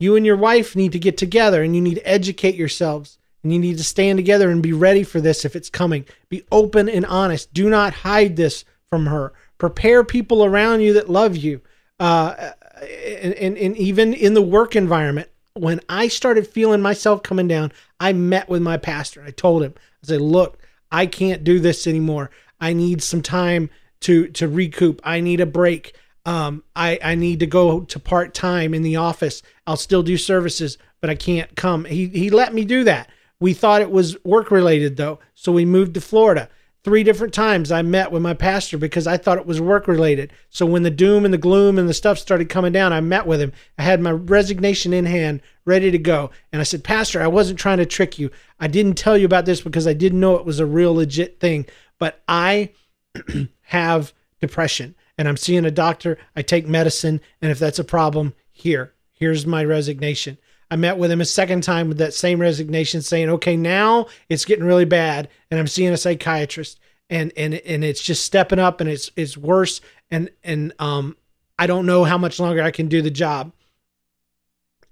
You 0.00 0.16
and 0.16 0.26
your 0.26 0.36
wife 0.36 0.74
need 0.74 0.92
to 0.92 0.98
get 0.98 1.16
together 1.16 1.62
and 1.62 1.74
you 1.74 1.80
need 1.80 1.94
to 1.94 2.08
educate 2.08 2.56
yourselves 2.56 3.18
and 3.44 3.52
you 3.52 3.60
need 3.60 3.78
to 3.78 3.84
stand 3.84 4.18
together 4.18 4.50
and 4.50 4.62
be 4.62 4.72
ready 4.72 5.04
for 5.04 5.20
this 5.20 5.44
if 5.44 5.54
it's 5.54 5.70
coming. 5.70 6.04
Be 6.28 6.42
open 6.50 6.88
and 6.88 7.06
honest. 7.06 7.54
Do 7.54 7.70
not 7.70 7.94
hide 7.94 8.34
this 8.34 8.64
from 8.90 9.06
her. 9.06 9.32
Prepare 9.58 10.02
people 10.02 10.44
around 10.44 10.80
you 10.80 10.94
that 10.94 11.08
love 11.08 11.36
you. 11.36 11.60
Uh, 12.00 12.50
and, 12.80 13.34
and, 13.34 13.56
and 13.56 13.76
even 13.76 14.12
in 14.12 14.34
the 14.34 14.42
work 14.42 14.74
environment, 14.74 15.28
when 15.52 15.80
I 15.88 16.08
started 16.08 16.48
feeling 16.48 16.82
myself 16.82 17.22
coming 17.22 17.46
down, 17.46 17.72
I 18.00 18.12
met 18.12 18.48
with 18.48 18.62
my 18.62 18.76
pastor. 18.76 19.22
I 19.22 19.30
told 19.30 19.62
him, 19.62 19.74
I 20.02 20.06
said, 20.08 20.20
look, 20.20 20.58
I 20.90 21.06
can't 21.06 21.44
do 21.44 21.60
this 21.60 21.86
anymore. 21.86 22.30
I 22.60 22.72
need 22.72 23.02
some 23.02 23.22
time 23.22 23.70
to 24.00 24.28
to 24.28 24.48
recoup. 24.48 25.00
I 25.04 25.20
need 25.20 25.40
a 25.40 25.46
break. 25.46 25.96
Um, 26.26 26.64
I, 26.74 26.98
I 27.02 27.14
need 27.14 27.40
to 27.40 27.46
go 27.46 27.80
to 27.80 28.00
part 28.00 28.32
time 28.32 28.72
in 28.74 28.82
the 28.82 28.96
office. 28.96 29.42
I'll 29.66 29.76
still 29.76 30.02
do 30.02 30.16
services, 30.16 30.78
but 31.00 31.10
I 31.10 31.14
can't 31.14 31.54
come. 31.56 31.84
He 31.84 32.08
he 32.08 32.30
let 32.30 32.54
me 32.54 32.64
do 32.64 32.84
that. 32.84 33.10
We 33.40 33.54
thought 33.54 33.82
it 33.82 33.90
was 33.90 34.22
work 34.24 34.50
related 34.50 34.96
though, 34.96 35.18
so 35.34 35.52
we 35.52 35.64
moved 35.64 35.94
to 35.94 36.00
Florida. 36.00 36.48
Three 36.84 37.02
different 37.02 37.32
times 37.32 37.72
I 37.72 37.80
met 37.80 38.12
with 38.12 38.20
my 38.20 38.34
pastor 38.34 38.76
because 38.76 39.06
I 39.06 39.16
thought 39.16 39.38
it 39.38 39.46
was 39.46 39.58
work 39.58 39.88
related. 39.88 40.34
So 40.50 40.66
when 40.66 40.82
the 40.82 40.90
doom 40.90 41.24
and 41.24 41.32
the 41.32 41.38
gloom 41.38 41.78
and 41.78 41.88
the 41.88 41.94
stuff 41.94 42.18
started 42.18 42.50
coming 42.50 42.72
down, 42.72 42.92
I 42.92 43.00
met 43.00 43.26
with 43.26 43.40
him. 43.40 43.52
I 43.78 43.82
had 43.84 44.02
my 44.02 44.12
resignation 44.12 44.92
in 44.92 45.06
hand, 45.06 45.40
ready 45.64 45.90
to 45.90 45.98
go. 45.98 46.30
And 46.52 46.60
I 46.60 46.64
said, 46.64 46.84
Pastor, 46.84 47.22
I 47.22 47.26
wasn't 47.26 47.58
trying 47.58 47.78
to 47.78 47.86
trick 47.86 48.18
you. 48.18 48.30
I 48.60 48.66
didn't 48.66 48.98
tell 48.98 49.16
you 49.16 49.24
about 49.24 49.46
this 49.46 49.62
because 49.62 49.86
I 49.86 49.94
didn't 49.94 50.20
know 50.20 50.36
it 50.36 50.44
was 50.44 50.60
a 50.60 50.66
real 50.66 50.94
legit 50.94 51.40
thing. 51.40 51.64
But 51.98 52.22
I 52.28 52.72
have 53.62 54.12
depression 54.42 54.94
and 55.16 55.26
I'm 55.26 55.38
seeing 55.38 55.64
a 55.64 55.70
doctor. 55.70 56.18
I 56.36 56.42
take 56.42 56.66
medicine. 56.66 57.22
And 57.40 57.50
if 57.50 57.58
that's 57.58 57.78
a 57.78 57.84
problem, 57.84 58.34
here, 58.50 58.92
here's 59.12 59.46
my 59.46 59.64
resignation. 59.64 60.36
I 60.70 60.76
met 60.76 60.98
with 60.98 61.10
him 61.10 61.20
a 61.20 61.26
second 61.26 61.62
time 61.62 61.88
with 61.88 61.98
that 61.98 62.14
same 62.14 62.40
resignation, 62.40 63.02
saying, 63.02 63.28
"Okay, 63.30 63.56
now 63.56 64.06
it's 64.28 64.44
getting 64.44 64.64
really 64.64 64.84
bad, 64.84 65.28
and 65.50 65.60
I'm 65.60 65.66
seeing 65.66 65.92
a 65.92 65.96
psychiatrist, 65.96 66.80
and 67.10 67.32
and 67.36 67.54
and 67.54 67.84
it's 67.84 68.02
just 68.02 68.24
stepping 68.24 68.58
up, 68.58 68.80
and 68.80 68.88
it's 68.88 69.10
it's 69.16 69.36
worse, 69.36 69.80
and 70.10 70.30
and 70.42 70.72
um, 70.78 71.16
I 71.58 71.66
don't 71.66 71.86
know 71.86 72.04
how 72.04 72.18
much 72.18 72.40
longer 72.40 72.62
I 72.62 72.70
can 72.70 72.88
do 72.88 73.02
the 73.02 73.10
job." 73.10 73.52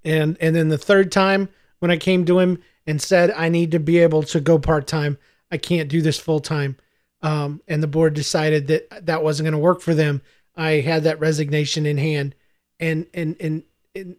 And 0.03 0.37
and 0.39 0.55
then 0.55 0.69
the 0.69 0.77
third 0.77 1.11
time 1.11 1.49
when 1.79 1.91
I 1.91 1.97
came 1.97 2.25
to 2.25 2.39
him 2.39 2.59
and 2.85 3.01
said 3.01 3.31
I 3.31 3.49
need 3.49 3.71
to 3.71 3.79
be 3.79 3.99
able 3.99 4.23
to 4.23 4.39
go 4.39 4.59
part 4.59 4.87
time. 4.87 5.17
I 5.51 5.57
can't 5.57 5.89
do 5.89 6.01
this 6.01 6.19
full 6.19 6.39
time. 6.39 6.77
Um, 7.21 7.61
and 7.67 7.81
the 7.81 7.87
board 7.87 8.13
decided 8.13 8.67
that 8.67 9.05
that 9.05 9.23
wasn't 9.23 9.45
going 9.45 9.53
to 9.53 9.57
work 9.59 9.81
for 9.81 9.93
them. 9.93 10.21
I 10.55 10.81
had 10.81 11.03
that 11.03 11.19
resignation 11.19 11.85
in 11.85 11.97
hand, 11.97 12.35
and 12.79 13.07
and 13.13 13.35
and, 13.39 13.63
and 13.95 14.15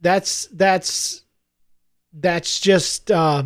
that's 0.00 0.46
that's 0.46 1.22
that's 2.12 2.60
just 2.60 3.10
uh, 3.10 3.44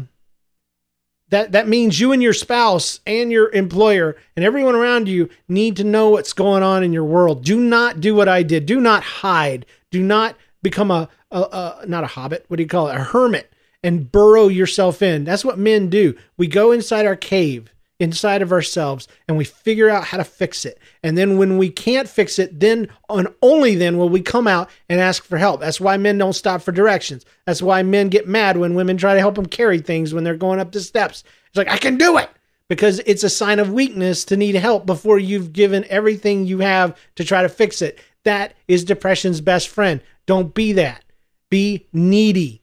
that 1.30 1.52
that 1.52 1.68
means 1.68 1.98
you 1.98 2.12
and 2.12 2.22
your 2.22 2.32
spouse 2.32 3.00
and 3.06 3.32
your 3.32 3.50
employer 3.52 4.16
and 4.36 4.44
everyone 4.44 4.74
around 4.74 5.08
you 5.08 5.30
need 5.48 5.76
to 5.76 5.84
know 5.84 6.10
what's 6.10 6.32
going 6.32 6.62
on 6.62 6.82
in 6.82 6.92
your 6.92 7.04
world. 7.04 7.44
Do 7.44 7.58
not 7.58 8.00
do 8.00 8.14
what 8.14 8.28
I 8.28 8.42
did. 8.42 8.66
Do 8.66 8.80
not 8.80 9.02
hide. 9.02 9.66
Do 9.90 10.02
not 10.02 10.36
become 10.62 10.90
a, 10.90 11.08
a, 11.30 11.40
a 11.40 11.84
not 11.86 12.04
a 12.04 12.08
hobbit. 12.08 12.44
What 12.48 12.58
do 12.58 12.62
you 12.62 12.68
call 12.68 12.88
it? 12.88 12.96
A 12.96 13.00
hermit 13.00 13.52
and 13.82 14.12
burrow 14.12 14.48
yourself 14.48 15.02
in. 15.02 15.24
That's 15.24 15.44
what 15.44 15.58
men 15.58 15.88
do. 15.88 16.16
We 16.36 16.46
go 16.46 16.70
inside 16.70 17.06
our 17.06 17.16
cave 17.16 17.72
inside 18.00 18.42
of 18.42 18.52
ourselves 18.52 19.06
and 19.28 19.36
we 19.36 19.44
figure 19.44 19.88
out 19.88 20.04
how 20.04 20.16
to 20.16 20.24
fix 20.24 20.64
it. 20.64 20.78
And 21.02 21.16
then 21.16 21.38
when 21.38 21.56
we 21.56 21.70
can't 21.70 22.08
fix 22.08 22.38
it, 22.38 22.58
then 22.58 22.88
and 23.08 23.28
only 23.42 23.74
then 23.74 23.96
will 23.96 24.08
we 24.08 24.20
come 24.20 24.48
out 24.48 24.70
and 24.88 25.00
ask 25.00 25.24
for 25.24 25.38
help. 25.38 25.60
That's 25.60 25.80
why 25.80 25.96
men 25.96 26.18
don't 26.18 26.32
stop 26.32 26.62
for 26.62 26.72
directions. 26.72 27.24
That's 27.46 27.62
why 27.62 27.82
men 27.82 28.08
get 28.08 28.26
mad 28.26 28.56
when 28.56 28.74
women 28.74 28.96
try 28.96 29.14
to 29.14 29.20
help 29.20 29.36
them 29.36 29.46
carry 29.46 29.78
things 29.78 30.12
when 30.12 30.24
they're 30.24 30.36
going 30.36 30.58
up 30.58 30.72
the 30.72 30.80
steps. 30.80 31.22
It's 31.48 31.56
like, 31.56 31.68
I 31.68 31.76
can 31.76 31.96
do 31.96 32.18
it 32.18 32.30
because 32.68 33.00
it's 33.00 33.24
a 33.24 33.30
sign 33.30 33.58
of 33.58 33.72
weakness 33.72 34.24
to 34.24 34.36
need 34.36 34.54
help 34.54 34.86
before 34.86 35.18
you've 35.18 35.52
given 35.52 35.84
everything 35.88 36.46
you 36.46 36.60
have 36.60 36.96
to 37.16 37.24
try 37.24 37.42
to 37.42 37.48
fix 37.48 37.82
it. 37.82 38.00
That 38.24 38.54
is 38.66 38.84
depression's 38.84 39.40
best 39.40 39.68
friend. 39.68 40.00
Don't 40.26 40.54
be 40.54 40.72
that. 40.72 41.04
Be 41.50 41.86
needy. 41.92 42.62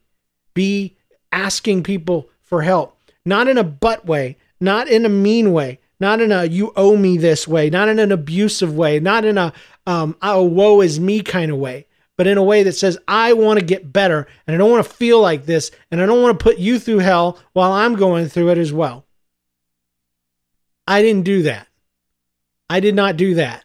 Be 0.52 0.96
asking 1.32 1.84
people 1.84 2.28
for 2.42 2.62
help, 2.62 2.98
not 3.24 3.46
in 3.46 3.56
a 3.56 3.62
butt 3.64 4.04
way, 4.04 4.36
not 4.60 4.88
in 4.88 5.04
a 5.04 5.08
mean 5.08 5.52
way, 5.52 5.78
not 5.98 6.20
in 6.20 6.32
a 6.32 6.44
you 6.44 6.72
owe 6.76 6.96
me 6.96 7.16
this 7.16 7.48
way, 7.48 7.70
not 7.70 7.88
in 7.88 7.98
an 7.98 8.12
abusive 8.12 8.74
way, 8.74 9.00
not 9.00 9.24
in 9.24 9.38
a 9.38 9.52
um, 9.86 10.16
oh 10.22 10.42
woe 10.42 10.80
is 10.80 11.00
me 11.00 11.20
kind 11.22 11.50
of 11.50 11.58
way, 11.58 11.86
but 12.16 12.26
in 12.26 12.38
a 12.38 12.42
way 12.42 12.62
that 12.62 12.72
says 12.72 12.98
I 13.08 13.32
want 13.32 13.58
to 13.58 13.64
get 13.64 13.92
better 13.92 14.26
and 14.46 14.54
I 14.54 14.58
don't 14.58 14.70
want 14.70 14.84
to 14.84 14.92
feel 14.92 15.20
like 15.20 15.46
this 15.46 15.70
and 15.90 16.00
I 16.00 16.06
don't 16.06 16.22
want 16.22 16.38
to 16.38 16.42
put 16.42 16.58
you 16.58 16.78
through 16.78 16.98
hell 16.98 17.38
while 17.52 17.72
I'm 17.72 17.94
going 17.96 18.28
through 18.28 18.50
it 18.50 18.58
as 18.58 18.72
well. 18.72 19.06
I 20.86 21.02
didn't 21.02 21.24
do 21.24 21.42
that. 21.42 21.66
I 22.68 22.80
did 22.80 22.94
not 22.94 23.16
do 23.16 23.34
that. 23.34 23.64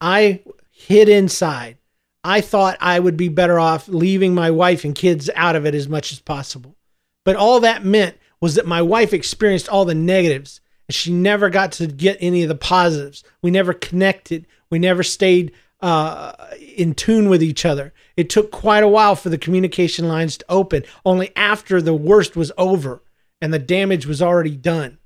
I 0.00 0.42
hid 0.70 1.08
inside. 1.08 1.76
I 2.22 2.40
thought 2.40 2.76
I 2.80 2.98
would 2.98 3.16
be 3.16 3.28
better 3.28 3.58
off 3.58 3.88
leaving 3.88 4.34
my 4.34 4.50
wife 4.50 4.84
and 4.84 4.94
kids 4.94 5.30
out 5.34 5.56
of 5.56 5.66
it 5.66 5.74
as 5.74 5.88
much 5.88 6.12
as 6.12 6.20
possible. 6.20 6.76
But 7.24 7.36
all 7.36 7.60
that 7.60 7.84
meant 7.84 8.16
was 8.40 8.54
that 8.54 8.66
my 8.66 8.82
wife 8.82 9.12
experienced 9.12 9.68
all 9.68 9.84
the 9.84 9.94
negatives 9.94 10.60
and 10.88 10.94
she 10.94 11.12
never 11.12 11.50
got 11.50 11.72
to 11.72 11.86
get 11.86 12.16
any 12.20 12.42
of 12.42 12.48
the 12.48 12.54
positives. 12.54 13.22
We 13.42 13.50
never 13.50 13.72
connected. 13.72 14.46
We 14.70 14.78
never 14.78 15.02
stayed 15.02 15.52
uh, 15.80 16.32
in 16.76 16.94
tune 16.94 17.28
with 17.28 17.42
each 17.42 17.64
other. 17.64 17.92
It 18.16 18.28
took 18.28 18.50
quite 18.50 18.82
a 18.82 18.88
while 18.88 19.14
for 19.14 19.28
the 19.28 19.38
communication 19.38 20.08
lines 20.08 20.38
to 20.38 20.44
open, 20.48 20.84
only 21.04 21.34
after 21.36 21.80
the 21.80 21.94
worst 21.94 22.36
was 22.36 22.52
over 22.58 23.02
and 23.40 23.52
the 23.52 23.58
damage 23.58 24.06
was 24.06 24.20
already 24.20 24.56
done. 24.56 24.98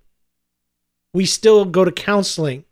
We 1.12 1.26
still 1.26 1.64
go 1.64 1.84
to 1.84 1.92
counseling 1.92 2.64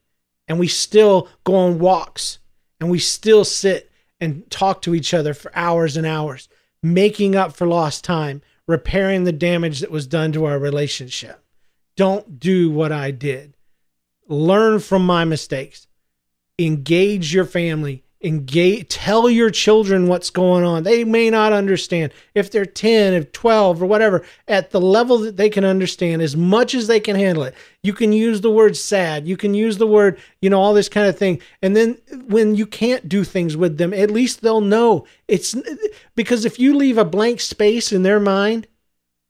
and 0.48 0.58
we 0.58 0.68
still 0.68 1.28
go 1.44 1.54
on 1.54 1.78
walks 1.78 2.38
and 2.80 2.90
we 2.90 2.98
still 2.98 3.44
sit 3.44 3.90
and 4.20 4.48
talk 4.50 4.82
to 4.82 4.94
each 4.94 5.14
other 5.14 5.34
for 5.34 5.52
hours 5.54 5.96
and 5.96 6.06
hours, 6.06 6.48
making 6.82 7.36
up 7.36 7.52
for 7.52 7.66
lost 7.66 8.04
time 8.04 8.42
repairing 8.66 9.24
the 9.24 9.32
damage 9.32 9.80
that 9.80 9.90
was 9.90 10.06
done 10.06 10.32
to 10.32 10.44
our 10.44 10.58
relationship. 10.58 11.44
Don't 11.96 12.38
do 12.38 12.70
what 12.70 12.92
I 12.92 13.10
did. 13.10 13.54
Learn 14.28 14.78
from 14.78 15.04
my 15.04 15.24
mistakes. 15.24 15.86
Engage 16.58 17.34
your 17.34 17.44
family. 17.44 18.04
Engage 18.24 18.88
tell 18.88 19.28
your 19.28 19.50
children 19.50 20.06
what's 20.06 20.30
going 20.30 20.64
on. 20.64 20.84
They 20.84 21.02
may 21.02 21.28
not 21.28 21.52
understand. 21.52 22.12
If 22.34 22.50
they're 22.50 22.64
10, 22.64 23.14
if 23.14 23.32
12 23.32 23.82
or 23.82 23.86
whatever, 23.86 24.24
at 24.46 24.70
the 24.70 24.80
level 24.80 25.18
that 25.18 25.36
they 25.36 25.50
can 25.50 25.64
understand 25.64 26.22
as 26.22 26.36
much 26.36 26.74
as 26.74 26.86
they 26.86 27.00
can 27.00 27.16
handle 27.16 27.42
it. 27.42 27.54
You 27.82 27.92
can 27.92 28.12
use 28.12 28.40
the 28.40 28.50
word 28.50 28.76
sad. 28.76 29.26
You 29.26 29.36
can 29.36 29.54
use 29.54 29.78
the 29.78 29.88
word, 29.88 30.20
you 30.40 30.50
know, 30.50 30.60
all 30.60 30.72
this 30.72 30.88
kind 30.88 31.08
of 31.08 31.18
thing. 31.18 31.40
And 31.62 31.74
then 31.74 31.98
when 32.26 32.54
you 32.54 32.64
can't 32.64 33.08
do 33.08 33.24
things 33.24 33.56
with 33.56 33.78
them, 33.78 33.92
at 33.92 34.10
least 34.10 34.40
they'll 34.40 34.60
know. 34.60 35.04
It's 35.26 35.56
because 36.14 36.44
if 36.44 36.60
you 36.60 36.76
leave 36.76 36.98
a 36.98 37.04
blank 37.04 37.40
space 37.40 37.92
in 37.92 38.02
their 38.04 38.20
mind, 38.20 38.68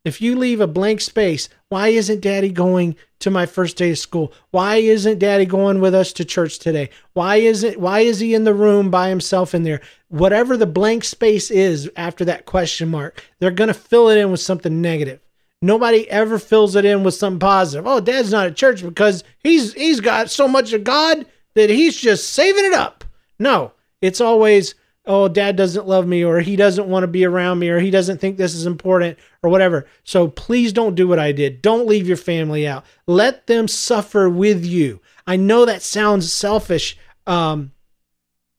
if 0.04 0.20
you 0.20 0.36
leave 0.36 0.60
a 0.60 0.66
blank 0.66 1.00
space, 1.00 1.48
why 1.68 1.88
isn't 1.88 2.20
daddy 2.20 2.50
going 2.50 2.96
to 3.20 3.30
my 3.30 3.46
first 3.46 3.76
day 3.76 3.92
of 3.92 3.98
school? 3.98 4.32
Why 4.50 4.76
isn't 4.76 5.20
daddy 5.20 5.46
going 5.46 5.80
with 5.80 5.94
us 5.94 6.12
to 6.14 6.24
church 6.24 6.58
today? 6.58 6.90
Why 7.12 7.36
isn't 7.36 7.78
why 7.78 8.00
is 8.00 8.18
he 8.18 8.34
in 8.34 8.44
the 8.44 8.54
room 8.54 8.90
by 8.90 9.08
himself 9.08 9.54
in 9.54 9.62
there? 9.62 9.80
Whatever 10.08 10.56
the 10.56 10.66
blank 10.66 11.04
space 11.04 11.50
is 11.50 11.88
after 11.96 12.24
that 12.24 12.46
question 12.46 12.88
mark, 12.88 13.24
they're 13.38 13.50
going 13.50 13.68
to 13.68 13.74
fill 13.74 14.08
it 14.08 14.18
in 14.18 14.30
with 14.30 14.40
something 14.40 14.80
negative. 14.80 15.20
Nobody 15.64 16.10
ever 16.10 16.40
fills 16.40 16.74
it 16.74 16.84
in 16.84 17.04
with 17.04 17.14
something 17.14 17.38
positive. 17.38 17.86
Oh, 17.86 18.00
dad's 18.00 18.32
not 18.32 18.48
at 18.48 18.56
church 18.56 18.82
because 18.82 19.22
he's 19.38 19.72
he's 19.74 20.00
got 20.00 20.30
so 20.30 20.48
much 20.48 20.72
of 20.72 20.82
God 20.82 21.24
that 21.54 21.70
he's 21.70 21.96
just 21.96 22.30
saving 22.30 22.64
it 22.64 22.72
up. 22.72 23.04
No, 23.38 23.72
it's 24.00 24.20
always 24.20 24.74
oh, 25.04 25.28
dad 25.28 25.56
doesn't 25.56 25.86
love 25.86 26.06
me, 26.06 26.24
or 26.24 26.40
he 26.40 26.56
doesn't 26.56 26.88
want 26.88 27.02
to 27.02 27.08
be 27.08 27.24
around 27.24 27.58
me, 27.58 27.68
or 27.68 27.80
he 27.80 27.90
doesn't 27.90 28.18
think 28.18 28.36
this 28.36 28.54
is 28.54 28.66
important, 28.66 29.18
or 29.42 29.50
whatever. 29.50 29.86
So 30.04 30.28
please 30.28 30.72
don't 30.72 30.94
do 30.94 31.08
what 31.08 31.18
I 31.18 31.32
did. 31.32 31.62
Don't 31.62 31.86
leave 31.86 32.06
your 32.06 32.16
family 32.16 32.66
out. 32.66 32.84
Let 33.06 33.46
them 33.46 33.68
suffer 33.68 34.28
with 34.28 34.64
you. 34.64 35.00
I 35.26 35.36
know 35.36 35.64
that 35.64 35.82
sounds 35.82 36.32
selfish. 36.32 36.96
Um, 37.26 37.72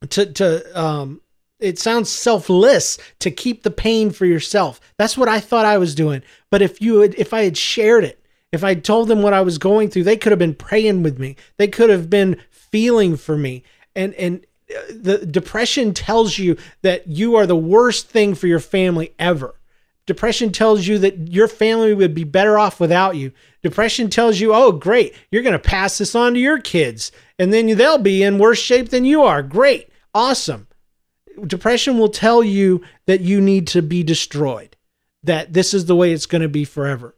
to 0.09 0.25
to 0.25 0.79
um, 0.79 1.21
it 1.59 1.79
sounds 1.79 2.09
selfless 2.09 2.97
to 3.19 3.31
keep 3.31 3.63
the 3.63 3.71
pain 3.71 4.11
for 4.11 4.25
yourself. 4.25 4.81
That's 4.97 5.17
what 5.17 5.29
I 5.29 5.39
thought 5.39 5.65
I 5.65 5.77
was 5.77 5.95
doing. 5.95 6.21
But 6.49 6.61
if 6.61 6.81
you 6.81 6.99
had, 6.99 7.15
if 7.15 7.33
I 7.33 7.43
had 7.43 7.57
shared 7.57 8.03
it, 8.03 8.23
if 8.51 8.63
I 8.63 8.75
told 8.75 9.07
them 9.07 9.21
what 9.21 9.33
I 9.33 9.41
was 9.41 9.57
going 9.57 9.89
through, 9.89 10.03
they 10.03 10.17
could 10.17 10.31
have 10.31 10.39
been 10.39 10.55
praying 10.55 11.03
with 11.03 11.19
me. 11.19 11.37
They 11.57 11.67
could 11.67 11.89
have 11.89 12.09
been 12.09 12.41
feeling 12.49 13.15
for 13.15 13.37
me. 13.37 13.63
And 13.95 14.13
and 14.15 14.45
the 14.89 15.25
depression 15.25 15.93
tells 15.93 16.37
you 16.37 16.57
that 16.81 17.07
you 17.07 17.35
are 17.35 17.45
the 17.45 17.55
worst 17.55 18.09
thing 18.09 18.35
for 18.35 18.47
your 18.47 18.59
family 18.59 19.13
ever. 19.19 19.55
Depression 20.05 20.51
tells 20.51 20.85
you 20.85 20.99
that 20.99 21.29
your 21.29 21.47
family 21.47 21.93
would 21.93 22.13
be 22.13 22.25
better 22.25 22.59
off 22.59 22.79
without 22.79 23.15
you. 23.15 23.31
Depression 23.61 24.09
tells 24.09 24.39
you, 24.39 24.53
oh, 24.53 24.73
great, 24.73 25.15
you're 25.31 25.43
going 25.43 25.53
to 25.53 25.59
pass 25.59 25.97
this 25.97 26.13
on 26.13 26.33
to 26.33 26.39
your 26.39 26.59
kids, 26.59 27.11
and 27.39 27.53
then 27.53 27.67
they'll 27.77 27.97
be 27.97 28.21
in 28.21 28.37
worse 28.37 28.59
shape 28.59 28.89
than 28.89 29.05
you 29.05 29.23
are. 29.23 29.41
Great, 29.41 29.89
awesome. 30.13 30.67
Depression 31.47 31.97
will 31.97 32.09
tell 32.09 32.43
you 32.43 32.81
that 33.05 33.21
you 33.21 33.39
need 33.39 33.65
to 33.67 33.81
be 33.81 34.03
destroyed, 34.03 34.75
that 35.23 35.53
this 35.53 35.73
is 35.73 35.85
the 35.85 35.95
way 35.95 36.11
it's 36.11 36.25
going 36.25 36.41
to 36.41 36.49
be 36.49 36.65
forever. 36.65 37.15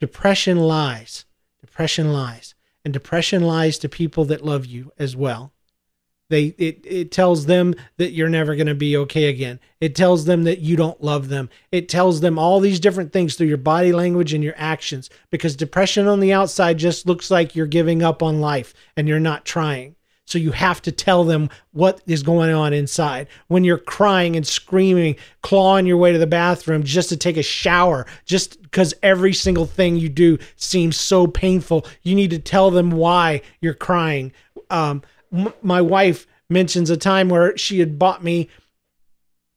Depression 0.00 0.58
lies. 0.58 1.24
Depression 1.60 2.12
lies. 2.12 2.54
And 2.84 2.92
depression 2.92 3.42
lies 3.42 3.78
to 3.78 3.88
people 3.88 4.26
that 4.26 4.44
love 4.44 4.66
you 4.66 4.92
as 4.98 5.16
well. 5.16 5.53
They 6.30 6.54
it 6.58 6.80
it 6.84 7.12
tells 7.12 7.46
them 7.46 7.74
that 7.98 8.12
you're 8.12 8.28
never 8.28 8.56
going 8.56 8.66
to 8.66 8.74
be 8.74 8.96
okay 8.96 9.24
again. 9.24 9.60
It 9.80 9.94
tells 9.94 10.24
them 10.24 10.44
that 10.44 10.60
you 10.60 10.74
don't 10.74 11.02
love 11.02 11.28
them. 11.28 11.50
It 11.70 11.88
tells 11.88 12.20
them 12.20 12.38
all 12.38 12.60
these 12.60 12.80
different 12.80 13.12
things 13.12 13.34
through 13.34 13.48
your 13.48 13.58
body 13.58 13.92
language 13.92 14.32
and 14.32 14.42
your 14.42 14.54
actions 14.56 15.10
because 15.30 15.54
depression 15.54 16.06
on 16.06 16.20
the 16.20 16.32
outside 16.32 16.78
just 16.78 17.06
looks 17.06 17.30
like 17.30 17.54
you're 17.54 17.66
giving 17.66 18.02
up 18.02 18.22
on 18.22 18.40
life 18.40 18.72
and 18.96 19.06
you're 19.06 19.20
not 19.20 19.44
trying. 19.44 19.96
So 20.26 20.38
you 20.38 20.52
have 20.52 20.80
to 20.82 20.92
tell 20.92 21.24
them 21.24 21.50
what 21.72 22.00
is 22.06 22.22
going 22.22 22.52
on 22.52 22.72
inside. 22.72 23.28
When 23.48 23.62
you're 23.62 23.76
crying 23.76 24.36
and 24.36 24.46
screaming, 24.46 25.16
clawing 25.42 25.86
your 25.86 25.98
way 25.98 26.12
to 26.12 26.18
the 26.18 26.26
bathroom 26.26 26.82
just 26.82 27.10
to 27.10 27.16
take 27.16 27.36
a 27.36 27.42
shower, 27.42 28.06
just 28.24 28.62
because 28.62 28.94
every 29.02 29.34
single 29.34 29.66
thing 29.66 29.96
you 29.96 30.08
do 30.08 30.38
seems 30.56 30.98
so 30.98 31.26
painful, 31.26 31.86
you 32.02 32.14
need 32.14 32.30
to 32.30 32.38
tell 32.38 32.70
them 32.70 32.90
why 32.90 33.42
you're 33.60 33.74
crying. 33.74 34.32
Um, 34.70 35.02
my 35.62 35.80
wife 35.80 36.26
mentions 36.48 36.90
a 36.90 36.96
time 36.96 37.28
where 37.28 37.56
she 37.56 37.80
had 37.80 37.98
bought 37.98 38.22
me 38.22 38.48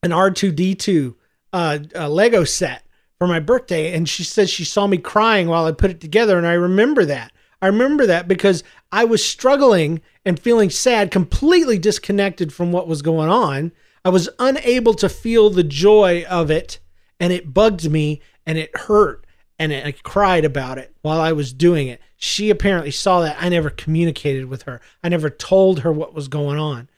an 0.04 0.12
R2D2 0.12 1.16
uh, 1.54 1.80
Lego 2.10 2.44
set 2.44 2.84
for 3.18 3.28
my 3.28 3.40
birthday. 3.40 3.94
And 3.94 4.08
she 4.08 4.24
says 4.24 4.50
she 4.50 4.66
saw 4.66 4.88
me 4.88 4.98
crying 4.98 5.48
while 5.48 5.66
I 5.66 5.72
put 5.72 5.92
it 5.92 6.02
together. 6.02 6.38
And 6.38 6.48
I 6.48 6.54
remember 6.54 7.06
that. 7.06 7.32
I 7.62 7.68
remember 7.68 8.06
that 8.06 8.28
because 8.28 8.64
I 8.92 9.06
was 9.06 9.26
struggling 9.26 10.02
and 10.26 10.40
feeling 10.40 10.70
sad, 10.70 11.10
completely 11.10 11.80
disconnected 11.80 12.54
from 12.54 12.72
what 12.72 12.88
was 12.88 13.02
going 13.02 13.30
on. 13.30 13.72
I 14.06 14.10
was 14.10 14.30
unable 14.40 14.94
to 14.96 15.10
feel 15.10 15.50
the 15.50 15.64
joy 15.64 16.24
of 16.30 16.52
it. 16.52 16.80
And 17.20 17.34
it 17.34 17.54
bugged 17.54 17.90
me 17.90 18.22
and 18.46 18.58
it 18.58 18.76
hurt. 18.78 19.26
And 19.58 19.74
I 19.74 19.92
cried 19.92 20.46
about 20.46 20.78
it 20.78 20.94
while 21.02 21.20
I 21.20 21.32
was 21.32 21.52
doing 21.52 21.88
it. 21.88 22.00
She 22.18 22.50
apparently 22.50 22.92
saw 22.92 23.22
that. 23.22 23.38
I 23.40 23.48
never 23.48 23.70
communicated 23.70 24.46
with 24.46 24.64
her. 24.64 24.82
I 25.04 25.10
never 25.10 25.30
told 25.30 25.80
her 25.80 25.92
what 25.92 26.16
was 26.16 26.28
going 26.28 26.58
on. 26.58 26.90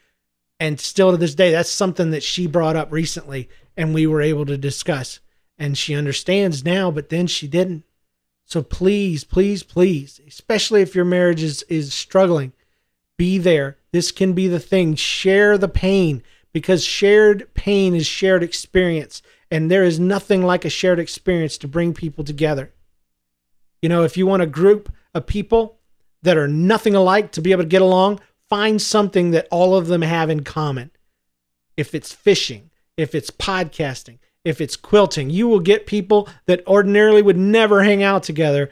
And 0.60 0.80
still 0.80 1.12
to 1.12 1.18
this 1.18 1.36
day, 1.36 1.52
that's 1.52 1.70
something 1.70 2.12
that 2.12 2.24
she 2.24 2.48
brought 2.48 2.76
up 2.76 2.92
recently 2.92 3.50
and 3.78 3.94
we 3.94 4.08
were 4.08 4.22
able 4.22 4.46
to 4.46 4.58
discuss. 4.58 5.20
and 5.62 5.78
she 5.78 5.94
understands 5.94 6.64
now, 6.64 6.90
but 6.90 7.10
then 7.10 7.28
she 7.28 7.46
didn't. 7.46 7.84
So 8.46 8.64
please, 8.64 9.26
please, 9.26 9.62
please, 9.62 10.22
especially 10.26 10.82
if 10.82 10.96
your 10.96 11.04
marriage 11.04 11.44
is, 11.44 11.64
is 11.64 11.94
struggling, 11.94 12.54
be 13.18 13.38
there. 13.38 13.78
This 13.92 14.12
can 14.12 14.32
be 14.32 14.48
the 14.48 14.60
thing. 14.60 14.96
Share 14.96 15.58
the 15.58 15.68
pain 15.68 16.24
because 16.54 16.84
shared 16.86 17.54
pain 17.54 17.94
is 17.94 18.08
shared 18.08 18.42
experience. 18.42 19.22
And 19.52 19.70
there 19.70 19.84
is 19.84 20.00
nothing 20.00 20.44
like 20.44 20.64
a 20.64 20.70
shared 20.70 20.98
experience 20.98 21.58
to 21.58 21.68
bring 21.68 21.94
people 21.94 22.24
together. 22.24 22.72
You 23.82 23.90
know, 23.90 24.04
if 24.04 24.16
you 24.16 24.26
want 24.26 24.42
a 24.42 24.48
group 24.48 24.92
of 25.14 25.26
people 25.26 25.80
that 26.22 26.38
are 26.38 26.48
nothing 26.48 26.96
alike 26.96 27.32
to 27.32 27.42
be 27.42 27.52
able 27.52 27.64
to 27.64 27.70
get 27.70 27.82
along, 27.82 28.20
find 28.50 28.82
something 28.82 29.32
that 29.32 29.48
all 29.52 29.76
of 29.76 29.88
them 29.88 30.02
have 30.02 30.30
in 30.30 30.44
common. 30.44 30.92
If 31.78 31.96
it's 31.96 32.12
fishing, 32.12 32.72
if 32.98 33.16
it's 33.16 33.32
podcasting, 33.32 34.20
if 34.44 34.60
it's 34.60 34.76
quilting, 34.76 35.30
you 35.30 35.48
will 35.48 35.60
get 35.60 35.86
people 35.86 36.28
that 36.46 36.66
ordinarily 36.68 37.22
would 37.22 37.38
never 37.38 37.84
hang 37.84 38.04
out 38.04 38.24
together, 38.24 38.70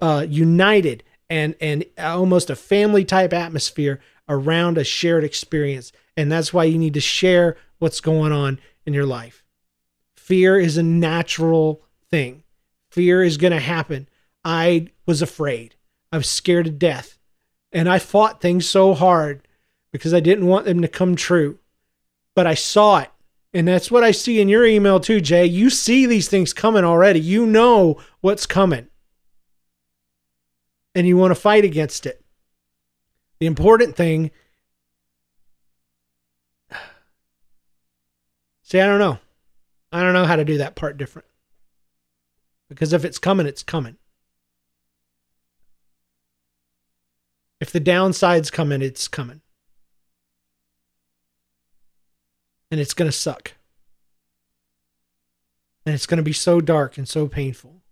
uh, 0.00 0.26
united 0.28 1.02
and 1.28 1.54
and 1.60 1.84
almost 1.98 2.50
a 2.50 2.56
family 2.56 3.04
type 3.04 3.32
atmosphere 3.32 4.00
around 4.28 4.78
a 4.78 4.84
shared 4.84 5.24
experience. 5.24 5.92
And 6.16 6.30
that's 6.30 6.52
why 6.52 6.64
you 6.64 6.78
need 6.78 6.94
to 6.94 7.00
share 7.00 7.56
what's 7.78 8.00
going 8.00 8.32
on 8.32 8.58
in 8.84 8.94
your 8.94 9.06
life. 9.06 9.44
Fear 10.16 10.58
is 10.58 10.76
a 10.76 10.82
natural 10.82 11.82
thing. 12.10 12.42
Fear 12.90 13.22
is 13.22 13.36
going 13.36 13.52
to 13.52 13.60
happen. 13.60 14.08
I 14.44 14.88
was 15.04 15.22
afraid. 15.22 15.75
I 16.12 16.18
was 16.18 16.28
scared 16.28 16.66
to 16.66 16.70
death. 16.70 17.18
And 17.72 17.88
I 17.88 17.98
fought 17.98 18.40
things 18.40 18.68
so 18.68 18.94
hard 18.94 19.46
because 19.92 20.14
I 20.14 20.20
didn't 20.20 20.46
want 20.46 20.64
them 20.64 20.82
to 20.82 20.88
come 20.88 21.16
true. 21.16 21.58
But 22.34 22.46
I 22.46 22.54
saw 22.54 22.98
it. 22.98 23.10
And 23.52 23.66
that's 23.66 23.90
what 23.90 24.04
I 24.04 24.10
see 24.10 24.40
in 24.40 24.48
your 24.48 24.66
email 24.66 25.00
too, 25.00 25.20
Jay. 25.20 25.46
You 25.46 25.70
see 25.70 26.06
these 26.06 26.28
things 26.28 26.52
coming 26.52 26.84
already. 26.84 27.20
You 27.20 27.46
know 27.46 27.98
what's 28.20 28.46
coming. 28.46 28.88
And 30.94 31.06
you 31.06 31.16
want 31.16 31.30
to 31.30 31.40
fight 31.40 31.64
against 31.64 32.06
it. 32.06 32.24
The 33.40 33.46
important 33.46 33.96
thing 33.96 34.30
See, 38.66 38.80
I 38.80 38.86
don't 38.86 38.98
know. 38.98 39.20
I 39.92 40.02
don't 40.02 40.12
know 40.12 40.24
how 40.24 40.34
to 40.34 40.44
do 40.44 40.58
that 40.58 40.74
part 40.74 40.98
different. 40.98 41.28
Because 42.68 42.92
if 42.92 43.04
it's 43.04 43.20
coming, 43.20 43.46
it's 43.46 43.62
coming. 43.62 43.96
If 47.60 47.72
the 47.72 47.80
downside's 47.80 48.50
coming, 48.50 48.82
it's 48.82 49.08
coming. 49.08 49.40
And 52.70 52.80
it's 52.80 52.94
going 52.94 53.10
to 53.10 53.16
suck. 53.16 53.52
And 55.86 55.94
it's 55.94 56.06
going 56.06 56.18
to 56.18 56.22
be 56.22 56.32
so 56.32 56.60
dark 56.60 56.98
and 56.98 57.08
so 57.08 57.28
painful. 57.28 57.82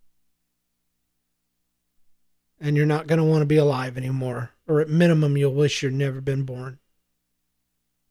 And 2.60 2.76
you're 2.76 2.86
not 2.86 3.06
going 3.06 3.18
to 3.18 3.24
want 3.24 3.42
to 3.42 3.46
be 3.46 3.56
alive 3.56 3.96
anymore. 3.96 4.50
Or 4.66 4.80
at 4.80 4.88
minimum, 4.88 5.36
you'll 5.36 5.54
wish 5.54 5.82
you'd 5.82 5.94
never 5.94 6.20
been 6.20 6.44
born. 6.44 6.78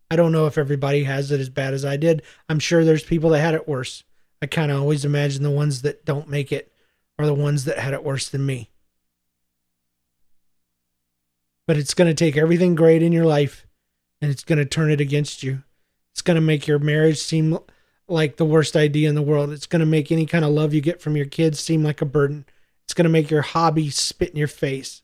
I 0.09 0.15
don't 0.15 0.31
know 0.31 0.45
if 0.45 0.57
everybody 0.57 1.03
has 1.03 1.31
it 1.31 1.39
as 1.39 1.49
bad 1.49 1.73
as 1.73 1.83
I 1.83 1.97
did. 1.97 2.21
I'm 2.47 2.59
sure 2.59 2.85
there's 2.85 3.03
people 3.03 3.31
that 3.31 3.41
had 3.41 3.55
it 3.55 3.67
worse. 3.67 4.03
I 4.41 4.45
kind 4.45 4.71
of 4.71 4.79
always 4.79 5.05
imagine 5.05 5.43
the 5.43 5.49
ones 5.49 5.81
that 5.81 6.05
don't 6.05 6.29
make 6.29 6.51
it 6.51 6.71
are 7.17 7.25
the 7.25 7.33
ones 7.33 7.65
that 7.65 7.79
had 7.79 7.93
it 7.93 8.03
worse 8.03 8.29
than 8.29 8.45
me 8.45 8.69
but 11.65 11.77
it's 11.77 11.93
going 11.93 12.07
to 12.07 12.13
take 12.13 12.37
everything 12.37 12.75
great 12.75 13.03
in 13.03 13.11
your 13.11 13.25
life 13.25 13.65
and 14.21 14.31
it's 14.31 14.43
going 14.43 14.59
to 14.59 14.65
turn 14.65 14.91
it 14.91 15.01
against 15.01 15.43
you. 15.43 15.63
It's 16.11 16.21
going 16.21 16.35
to 16.35 16.41
make 16.41 16.67
your 16.67 16.79
marriage 16.79 17.17
seem 17.17 17.57
like 18.07 18.37
the 18.37 18.45
worst 18.45 18.75
idea 18.75 19.09
in 19.09 19.15
the 19.15 19.21
world. 19.21 19.51
It's 19.51 19.65
going 19.65 19.79
to 19.79 19.85
make 19.85 20.11
any 20.11 20.25
kind 20.25 20.45
of 20.45 20.51
love 20.51 20.73
you 20.73 20.81
get 20.81 21.01
from 21.01 21.15
your 21.15 21.25
kids 21.25 21.59
seem 21.59 21.83
like 21.83 22.01
a 22.01 22.05
burden. 22.05 22.45
It's 22.83 22.93
going 22.93 23.05
to 23.05 23.09
make 23.09 23.31
your 23.31 23.41
hobby 23.41 23.89
spit 23.89 24.31
in 24.31 24.37
your 24.37 24.47
face. 24.47 25.01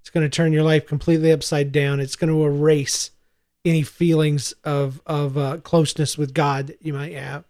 It's 0.00 0.10
going 0.10 0.24
to 0.24 0.34
turn 0.34 0.52
your 0.52 0.62
life 0.62 0.86
completely 0.86 1.32
upside 1.32 1.72
down. 1.72 2.00
It's 2.00 2.16
going 2.16 2.32
to 2.32 2.44
erase 2.44 3.10
any 3.64 3.82
feelings 3.82 4.52
of 4.64 5.02
of 5.04 5.36
uh, 5.36 5.58
closeness 5.58 6.16
with 6.16 6.32
God 6.32 6.68
that 6.68 6.84
you 6.84 6.92
might 6.92 7.12
have. 7.12 7.44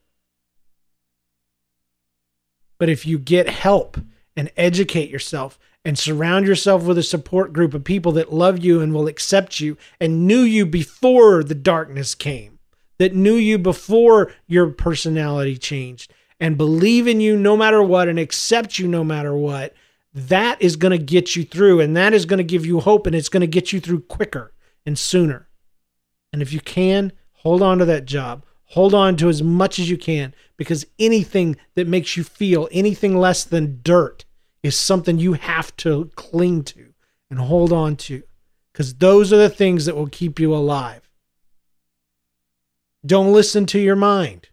But 2.78 2.88
if 2.88 3.06
you 3.06 3.18
get 3.18 3.48
help 3.48 3.98
and 4.36 4.50
educate 4.56 5.10
yourself 5.10 5.58
and 5.86 5.96
surround 5.96 6.48
yourself 6.48 6.82
with 6.82 6.98
a 6.98 7.02
support 7.02 7.52
group 7.52 7.72
of 7.72 7.84
people 7.84 8.10
that 8.10 8.32
love 8.32 8.58
you 8.58 8.80
and 8.80 8.92
will 8.92 9.06
accept 9.06 9.60
you 9.60 9.78
and 10.00 10.26
knew 10.26 10.40
you 10.40 10.66
before 10.66 11.44
the 11.44 11.54
darkness 11.54 12.12
came, 12.12 12.58
that 12.98 13.14
knew 13.14 13.36
you 13.36 13.56
before 13.56 14.32
your 14.48 14.66
personality 14.70 15.56
changed 15.56 16.12
and 16.40 16.58
believe 16.58 17.06
in 17.06 17.20
you 17.20 17.36
no 17.36 17.56
matter 17.56 17.80
what 17.80 18.08
and 18.08 18.18
accept 18.18 18.80
you 18.80 18.88
no 18.88 19.04
matter 19.04 19.32
what. 19.32 19.74
That 20.12 20.60
is 20.60 20.74
going 20.74 20.90
to 20.90 21.04
get 21.04 21.36
you 21.36 21.44
through 21.44 21.78
and 21.78 21.96
that 21.96 22.12
is 22.12 22.26
going 22.26 22.38
to 22.38 22.44
give 22.44 22.66
you 22.66 22.80
hope 22.80 23.06
and 23.06 23.14
it's 23.14 23.28
going 23.28 23.42
to 23.42 23.46
get 23.46 23.72
you 23.72 23.78
through 23.78 24.00
quicker 24.00 24.52
and 24.84 24.98
sooner. 24.98 25.48
And 26.32 26.42
if 26.42 26.52
you 26.52 26.58
can, 26.58 27.12
hold 27.30 27.62
on 27.62 27.78
to 27.78 27.84
that 27.84 28.06
job. 28.06 28.44
Hold 28.70 28.92
on 28.92 29.14
to 29.18 29.28
as 29.28 29.40
much 29.40 29.78
as 29.78 29.88
you 29.88 29.96
can 29.96 30.34
because 30.56 30.84
anything 30.98 31.54
that 31.76 31.86
makes 31.86 32.16
you 32.16 32.24
feel 32.24 32.68
anything 32.72 33.16
less 33.16 33.44
than 33.44 33.78
dirt 33.84 34.24
is 34.66 34.76
something 34.78 35.18
you 35.18 35.34
have 35.34 35.74
to 35.78 36.10
cling 36.14 36.64
to 36.64 36.92
and 37.30 37.38
hold 37.38 37.72
on 37.72 37.96
to 37.96 38.22
because 38.72 38.94
those 38.94 39.32
are 39.32 39.38
the 39.38 39.48
things 39.48 39.86
that 39.86 39.96
will 39.96 40.08
keep 40.08 40.38
you 40.38 40.54
alive. 40.54 41.08
Don't 43.04 43.32
listen 43.32 43.66
to 43.66 43.78
your 43.78 43.96
mind. 43.96 44.48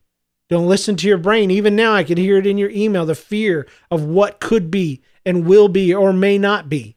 Don't 0.49 0.67
listen 0.67 0.95
to 0.97 1.07
your 1.07 1.17
brain. 1.17 1.49
Even 1.49 1.75
now, 1.75 1.93
I 1.93 2.03
can 2.03 2.17
hear 2.17 2.37
it 2.37 2.45
in 2.45 2.57
your 2.57 2.69
email 2.69 3.05
the 3.05 3.15
fear 3.15 3.67
of 3.89 4.03
what 4.03 4.39
could 4.39 4.69
be 4.69 5.01
and 5.25 5.45
will 5.45 5.67
be 5.67 5.93
or 5.93 6.13
may 6.13 6.37
not 6.37 6.69
be. 6.69 6.95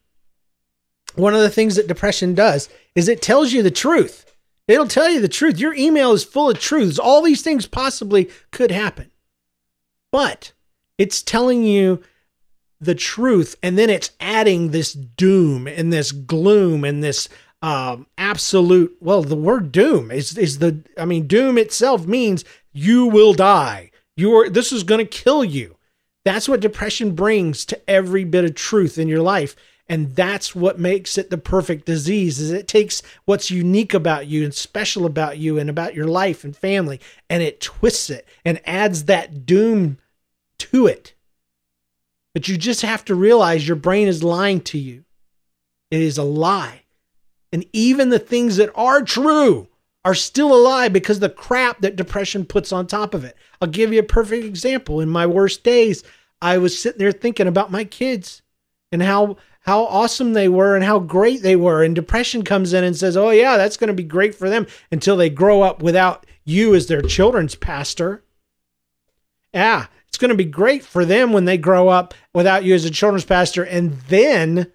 One 1.14 1.34
of 1.34 1.40
the 1.40 1.50
things 1.50 1.76
that 1.76 1.88
depression 1.88 2.34
does 2.34 2.68
is 2.94 3.08
it 3.08 3.22
tells 3.22 3.52
you 3.52 3.62
the 3.62 3.70
truth. 3.70 4.26
It'll 4.68 4.88
tell 4.88 5.08
you 5.08 5.20
the 5.20 5.28
truth. 5.28 5.58
Your 5.58 5.74
email 5.74 6.12
is 6.12 6.24
full 6.24 6.50
of 6.50 6.58
truths. 6.58 6.98
All 6.98 7.22
these 7.22 7.42
things 7.42 7.66
possibly 7.66 8.28
could 8.50 8.70
happen. 8.70 9.10
But 10.10 10.52
it's 10.98 11.22
telling 11.22 11.62
you 11.62 12.02
the 12.80 12.94
truth 12.94 13.56
and 13.62 13.78
then 13.78 13.90
it's 13.90 14.10
adding 14.20 14.70
this 14.70 14.92
doom 14.92 15.66
and 15.66 15.92
this 15.92 16.12
gloom 16.12 16.84
and 16.84 17.02
this 17.02 17.28
um, 17.62 18.06
absolute 18.18 18.96
well 19.00 19.22
the 19.22 19.34
word 19.34 19.72
doom 19.72 20.10
is 20.10 20.36
is 20.36 20.58
the 20.58 20.84
i 20.98 21.04
mean 21.04 21.26
doom 21.26 21.56
itself 21.56 22.06
means 22.06 22.44
you 22.76 23.06
will 23.06 23.32
die. 23.32 23.90
You're 24.16 24.50
this 24.50 24.70
is 24.70 24.82
going 24.82 24.98
to 24.98 25.10
kill 25.10 25.42
you. 25.42 25.76
That's 26.26 26.48
what 26.48 26.60
depression 26.60 27.14
brings 27.14 27.64
to 27.66 27.90
every 27.90 28.24
bit 28.24 28.44
of 28.44 28.54
truth 28.54 28.98
in 28.98 29.08
your 29.08 29.22
life 29.22 29.56
and 29.88 30.14
that's 30.16 30.54
what 30.54 30.78
makes 30.78 31.16
it 31.16 31.30
the 31.30 31.38
perfect 31.38 31.86
disease 31.86 32.40
is 32.40 32.50
it 32.50 32.66
takes 32.66 33.02
what's 33.24 33.50
unique 33.50 33.94
about 33.94 34.26
you 34.26 34.42
and 34.44 34.52
special 34.52 35.06
about 35.06 35.38
you 35.38 35.58
and 35.58 35.70
about 35.70 35.94
your 35.94 36.06
life 36.06 36.42
and 36.42 36.56
family 36.56 37.00
and 37.30 37.42
it 37.42 37.60
twists 37.60 38.10
it 38.10 38.26
and 38.44 38.60
adds 38.66 39.04
that 39.04 39.46
doom 39.46 39.96
to 40.58 40.88
it 40.88 41.14
but 42.36 42.48
you 42.48 42.58
just 42.58 42.82
have 42.82 43.02
to 43.02 43.14
realize 43.14 43.66
your 43.66 43.78
brain 43.78 44.06
is 44.06 44.22
lying 44.22 44.60
to 44.60 44.76
you. 44.76 45.06
It 45.90 46.02
is 46.02 46.18
a 46.18 46.22
lie. 46.22 46.82
And 47.50 47.64
even 47.72 48.10
the 48.10 48.18
things 48.18 48.58
that 48.58 48.70
are 48.74 49.00
true 49.00 49.68
are 50.04 50.14
still 50.14 50.54
a 50.54 50.60
lie 50.60 50.88
because 50.90 51.18
the 51.18 51.30
crap 51.30 51.80
that 51.80 51.96
depression 51.96 52.44
puts 52.44 52.72
on 52.72 52.86
top 52.86 53.14
of 53.14 53.24
it. 53.24 53.38
I'll 53.58 53.68
give 53.68 53.90
you 53.90 54.00
a 54.00 54.02
perfect 54.02 54.44
example. 54.44 55.00
In 55.00 55.08
my 55.08 55.24
worst 55.24 55.64
days, 55.64 56.04
I 56.42 56.58
was 56.58 56.78
sitting 56.78 56.98
there 56.98 57.10
thinking 57.10 57.46
about 57.46 57.72
my 57.72 57.84
kids 57.84 58.42
and 58.92 59.02
how 59.02 59.38
how 59.60 59.86
awesome 59.86 60.34
they 60.34 60.50
were 60.50 60.76
and 60.76 60.84
how 60.84 60.98
great 60.98 61.40
they 61.40 61.56
were 61.56 61.82
and 61.82 61.94
depression 61.94 62.42
comes 62.42 62.74
in 62.74 62.84
and 62.84 62.94
says, 62.94 63.16
"Oh 63.16 63.30
yeah, 63.30 63.56
that's 63.56 63.78
going 63.78 63.88
to 63.88 63.94
be 63.94 64.02
great 64.02 64.34
for 64.34 64.50
them 64.50 64.66
until 64.92 65.16
they 65.16 65.30
grow 65.30 65.62
up 65.62 65.82
without 65.82 66.26
you 66.44 66.74
as 66.74 66.86
their 66.86 67.00
children's 67.00 67.54
pastor." 67.54 68.24
Yeah, 69.54 69.86
it's 70.16 70.20
going 70.22 70.30
to 70.30 70.34
be 70.34 70.46
great 70.46 70.82
for 70.82 71.04
them 71.04 71.34
when 71.34 71.44
they 71.44 71.58
grow 71.58 71.88
up 71.88 72.14
without 72.32 72.64
you 72.64 72.74
as 72.74 72.86
a 72.86 72.90
children's 72.90 73.26
pastor. 73.26 73.62
And 73.62 73.92
then, 74.08 74.72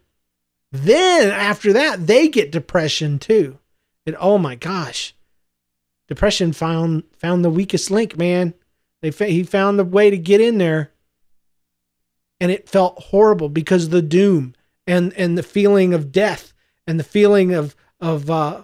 then 0.72 1.32
after 1.32 1.74
that, 1.74 2.06
they 2.06 2.28
get 2.28 2.52
depression 2.52 3.18
too. 3.18 3.58
And 4.06 4.16
oh 4.20 4.38
my 4.38 4.54
gosh, 4.54 5.16
depression 6.08 6.54
found 6.54 7.06
found 7.18 7.44
the 7.44 7.50
weakest 7.50 7.90
link, 7.90 8.16
man. 8.20 8.54
They 9.02 9.10
he 9.10 9.42
found 9.42 9.80
the 9.80 9.84
way 9.84 10.12
to 10.12 10.18
get 10.18 10.42
in 10.42 10.60
there, 10.60 10.92
and 12.40 12.52
it 12.52 12.70
felt 12.70 13.02
horrible 13.06 13.50
because 13.50 13.90
the 13.90 14.04
doom 14.04 14.54
and 14.86 15.12
and 15.14 15.36
the 15.36 15.44
feeling 15.44 15.96
of 15.96 16.12
death 16.12 16.54
and 16.86 17.00
the 17.00 17.04
feeling 17.04 17.52
of 17.52 17.76
of 18.00 18.30
uh, 18.30 18.64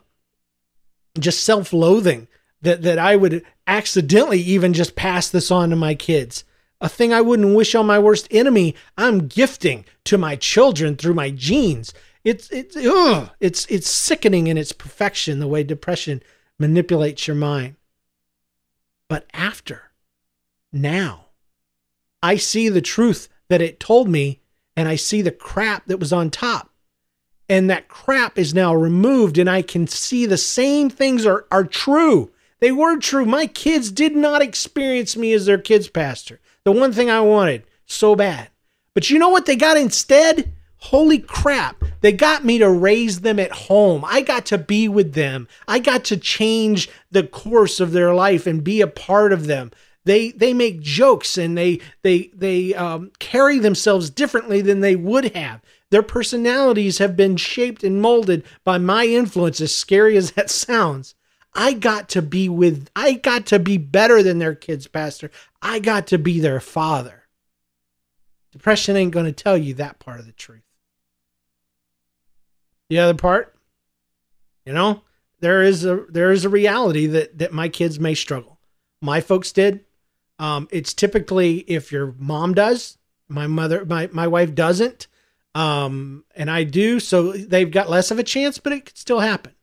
just 1.17 1.43
self 1.43 1.73
loathing 1.73 2.27
that 2.61 2.83
that 2.83 2.99
I 2.99 3.15
would 3.15 3.43
accidentally 3.65 4.41
even 4.41 4.73
just 4.73 4.95
pass 4.95 5.27
this 5.29 5.49
on 5.49 5.71
to 5.71 5.75
my 5.75 5.95
kids 5.95 6.43
a 6.79 6.89
thing 6.89 7.13
I 7.13 7.21
wouldn't 7.21 7.55
wish 7.55 7.75
on 7.75 7.85
my 7.85 7.99
worst 7.99 8.27
enemy, 8.31 8.75
I'm 8.97 9.27
gifting 9.27 9.85
to 10.05 10.17
my 10.17 10.35
children 10.35 10.95
through 10.95 11.15
my 11.15 11.31
genes. 11.31 11.93
It's 12.23 12.49
it's 12.51 12.75
ugh, 12.75 13.29
it's 13.39 13.65
it's 13.67 13.89
sickening 13.89 14.47
in 14.47 14.57
its 14.57 14.71
perfection 14.71 15.39
the 15.39 15.47
way 15.47 15.63
depression 15.63 16.21
manipulates 16.59 17.27
your 17.27 17.35
mind. 17.35 17.75
But 19.07 19.25
after, 19.33 19.91
now. 20.71 21.25
I 22.21 22.35
see 22.35 22.67
the 22.69 22.81
truth 22.81 23.29
that 23.47 23.61
it 23.61 23.79
told 23.79 24.09
me, 24.09 24.41
and 24.75 24.87
I 24.87 24.95
see 24.95 25.21
the 25.21 25.31
crap 25.31 25.85
that 25.85 25.99
was 25.99 26.11
on 26.11 26.29
top. 26.29 26.71
And 27.47 27.69
that 27.69 27.87
crap 27.87 28.37
is 28.37 28.53
now 28.53 28.75
removed, 28.75 29.37
and 29.37 29.49
I 29.49 29.61
can 29.61 29.87
see 29.87 30.25
the 30.25 30.37
same 30.37 30.89
things 30.89 31.25
are, 31.25 31.45
are 31.51 31.63
true. 31.63 32.31
They 32.59 32.71
were 32.71 32.97
true. 32.97 33.25
My 33.25 33.47
kids 33.47 33.91
did 33.91 34.15
not 34.15 34.41
experience 34.41 35.15
me 35.15 35.31
as 35.31 35.45
their 35.45 35.59
kids' 35.59 35.87
pastor. 35.87 36.41
The 36.67 36.73
one 36.73 36.91
thing 36.91 37.09
I 37.09 37.21
wanted 37.21 37.63
so 37.85 38.13
bad. 38.13 38.49
But 38.93 39.09
you 39.09 39.19
know 39.19 39.29
what 39.29 39.45
they 39.45 39.55
got 39.55 39.77
instead? 39.77 40.53
Holy 40.79 41.17
crap. 41.17 41.81
They 42.01 42.11
got 42.11 42.43
me 42.43 42.57
to 42.57 42.69
raise 42.69 43.21
them 43.21 43.39
at 43.39 43.53
home. 43.53 44.03
I 44.05 44.19
got 44.19 44.45
to 44.47 44.57
be 44.57 44.89
with 44.89 45.13
them. 45.13 45.47
I 45.65 45.79
got 45.79 46.03
to 46.03 46.17
change 46.17 46.89
the 47.09 47.23
course 47.23 47.79
of 47.79 47.93
their 47.93 48.13
life 48.13 48.45
and 48.45 48.65
be 48.65 48.81
a 48.81 48.87
part 48.87 49.31
of 49.31 49.47
them. 49.47 49.71
They 50.03 50.31
they 50.31 50.53
make 50.53 50.81
jokes 50.81 51.37
and 51.37 51.57
they 51.57 51.79
they 52.01 52.31
they 52.35 52.75
um, 52.75 53.11
carry 53.19 53.59
themselves 53.59 54.09
differently 54.09 54.59
than 54.59 54.81
they 54.81 54.97
would 54.97 55.33
have. 55.37 55.61
Their 55.89 56.03
personalities 56.03 56.97
have 56.97 57.15
been 57.15 57.37
shaped 57.37 57.81
and 57.81 58.01
molded 58.01 58.43
by 58.65 58.77
my 58.77 59.05
influence, 59.05 59.61
as 59.61 59.73
scary 59.73 60.17
as 60.17 60.31
that 60.31 60.49
sounds. 60.67 61.15
I 61.57 61.73
got 61.73 62.09
to 62.09 62.21
be 62.21 62.47
with, 62.47 62.87
I 62.95 63.13
got 63.13 63.47
to 63.47 63.57
be 63.57 63.79
better 63.79 64.21
than 64.21 64.37
their 64.37 64.53
kids' 64.53 64.85
pastor. 64.85 65.31
I 65.59 65.79
got 65.79 66.05
to 66.07 66.19
be 66.19 66.39
their 66.39 66.59
father. 66.59 67.23
Depression 68.51 68.95
ain't 68.95 69.11
going 69.11 69.25
to 69.25 69.31
tell 69.31 69.57
you 69.57 69.73
that 69.73 69.97
part 69.97 70.19
of 70.19 70.27
the 70.27 70.31
truth. 70.33 70.61
The 72.89 72.99
other 72.99 73.15
part, 73.15 73.55
you 74.65 74.71
know, 74.71 75.01
there 75.39 75.63
is 75.63 75.83
a 75.83 76.05
there 76.09 76.31
is 76.31 76.45
a 76.45 76.49
reality 76.49 77.05
that 77.07 77.37
that 77.39 77.51
my 77.51 77.67
kids 77.69 77.99
may 77.99 78.13
struggle. 78.13 78.59
My 79.01 79.19
folks 79.19 79.51
did. 79.51 79.83
Um, 80.39 80.67
it's 80.71 80.93
typically 80.93 81.57
if 81.67 81.91
your 81.91 82.15
mom 82.17 82.53
does, 82.53 82.97
my 83.27 83.47
mother, 83.47 83.83
my 83.83 84.09
my 84.13 84.27
wife 84.27 84.55
doesn't, 84.55 85.07
um, 85.53 86.23
and 86.35 86.49
I 86.49 86.63
do, 86.63 86.99
so 86.99 87.33
they've 87.33 87.69
got 87.69 87.89
less 87.89 88.09
of 88.09 88.19
a 88.19 88.23
chance, 88.23 88.57
but 88.57 88.73
it 88.73 88.85
could 88.85 88.97
still 88.97 89.19
happen. 89.19 89.53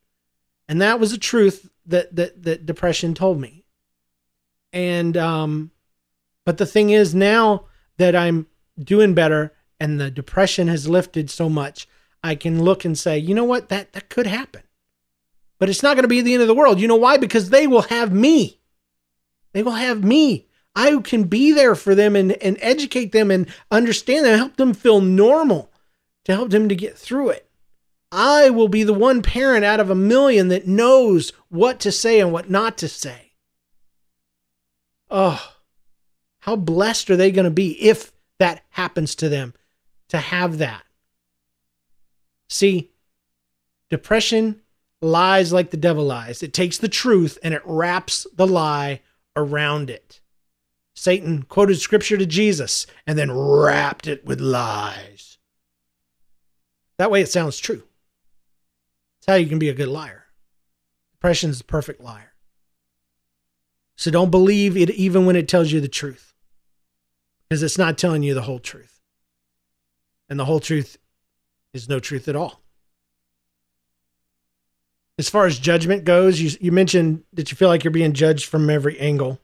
And 0.68 0.83
that 0.83 1.00
was 1.00 1.12
the 1.12 1.18
truth 1.18 1.70
that 1.87 2.14
that 2.16 2.42
that 2.42 2.66
depression 2.66 3.14
told 3.14 3.40
me. 3.40 3.64
And 4.73 5.16
um, 5.16 5.70
but 6.44 6.59
the 6.59 6.66
thing 6.66 6.90
is 6.90 7.14
now 7.14 7.66
that 7.99 8.16
I'm 8.16 8.47
doing 8.79 9.14
better 9.14 9.53
and 9.79 10.01
the 10.01 10.11
depression 10.11 10.68
has 10.68 10.88
lifted 10.88 11.31
so 11.31 11.49
much, 11.49 11.88
I 12.23 12.35
can 12.35 12.62
look 12.62 12.85
and 12.85 12.99
say, 12.99 13.18
you 13.18 13.35
know 13.35 13.44
what, 13.44 13.68
that 13.68 13.92
that 13.92 14.09
could 14.09 14.27
happen. 14.27 14.62
But 15.59 15.68
it's 15.68 15.83
not 15.83 15.94
going 15.94 16.03
to 16.03 16.09
be 16.09 16.20
the 16.20 16.35
end 16.35 16.42
of 16.42 16.49
the 16.49 16.55
world. 16.55 16.81
You 16.81 16.88
know 16.88 16.97
why? 16.97 17.16
Because 17.16 17.51
they 17.51 17.66
will 17.66 17.83
have 17.83 18.12
me. 18.12 18.61
They 19.53 19.62
will 19.62 19.73
have 19.73 20.03
me. 20.03 20.49
I 20.75 20.97
can 20.99 21.25
be 21.25 21.53
there 21.53 21.77
for 21.77 21.94
them 21.94 22.16
and, 22.16 22.33
and 22.33 22.59
educate 22.61 23.12
them 23.12 23.31
and 23.31 23.47
understand 23.70 24.25
them, 24.27 24.37
help 24.37 24.57
them 24.57 24.75
feel 24.75 25.01
normal, 25.01 25.70
to 26.25 26.33
help 26.33 26.51
them 26.51 26.68
to 26.68 26.75
get 26.75 26.99
through 26.99 27.31
it. 27.31 27.49
I 28.16 28.48
will 28.48 28.68
be 28.68 28.85
the 28.85 28.94
one 28.94 29.22
parent 29.22 29.64
out 29.64 29.81
of 29.81 29.90
a 29.90 29.94
million 29.96 30.46
that 30.48 30.68
knows 30.68 31.33
what 31.48 31.81
to 31.81 31.90
say 31.90 32.20
and 32.20 32.33
what 32.33 32.48
not 32.48 32.79
to 32.79 32.88
say. 32.88 33.33
Oh, 35.11 35.55
how 36.38 36.55
blessed 36.55 37.11
are 37.11 37.16
they 37.16 37.33
going 37.33 37.44
to 37.44 37.50
be 37.50 37.72
if 37.83 38.12
that 38.38 38.62
happens 38.70 39.16
to 39.16 39.29
them 39.29 39.53
to 40.11 40.18
have 40.18 40.59
that? 40.59 40.85
See, 42.48 42.92
depression 43.90 44.61
lies 45.03 45.53
like 45.53 45.72
the 45.72 45.77
devil 45.77 46.05
lies. 46.05 46.40
It 46.40 46.55
takes 46.55 46.79
the 46.79 46.88
truth 46.88 47.37
and 47.42 47.53
it 47.53 47.62
wraps 47.64 48.29
the 48.33 48.46
lie 48.46 49.00
around 49.35 49.90
it. 49.90 50.20
Satan 50.94 51.42
quoted 51.42 51.81
scripture 51.81 52.16
to 52.16 52.27
Jesus 52.27 52.87
and 53.09 53.18
then 53.18 53.33
wrapped 53.33 54.07
it 54.07 54.24
with 54.24 54.40
lies. 54.40 55.38
That 56.96 57.11
way 57.11 57.20
it 57.20 57.29
sounds 57.29 57.59
true. 57.59 57.83
It's 59.25 59.31
how 59.31 59.37
you 59.37 59.47
can 59.47 59.59
be 59.59 59.71
a 59.71 59.75
good 59.75 59.89
liar. 59.89 60.27
Depression 61.13 61.49
is 61.49 61.57
the 61.57 61.65
perfect 61.65 61.99
liar. 61.99 62.35
So 63.97 64.11
don't 64.11 64.31
believe 64.31 64.77
it 64.77 64.91
even 64.91 65.25
when 65.25 65.35
it 65.35 65.49
tells 65.49 65.73
you 65.73 65.81
the 65.81 65.89
truth, 65.89 66.35
because 67.49 67.63
it's 67.63 67.79
not 67.79 67.97
telling 67.97 68.23
you 68.23 68.35
the 68.35 68.43
whole 68.43 68.59
truth. 68.59 69.01
And 70.29 70.39
the 70.39 70.45
whole 70.45 70.61
truth 70.61 70.99
is 71.73 71.89
no 71.89 72.01
truth 72.01 72.29
at 72.29 72.37
all. 72.37 72.61
As 75.17 75.31
far 75.31 75.47
as 75.47 75.59
judgment 75.59 76.05
goes, 76.05 76.39
you, 76.39 76.51
you 76.61 76.71
mentioned 76.71 77.25
that 77.33 77.51
you 77.51 77.57
feel 77.57 77.69
like 77.69 77.83
you're 77.83 77.93
being 77.93 78.13
judged 78.13 78.45
from 78.45 78.69
every 78.69 79.01
angle. 79.01 79.41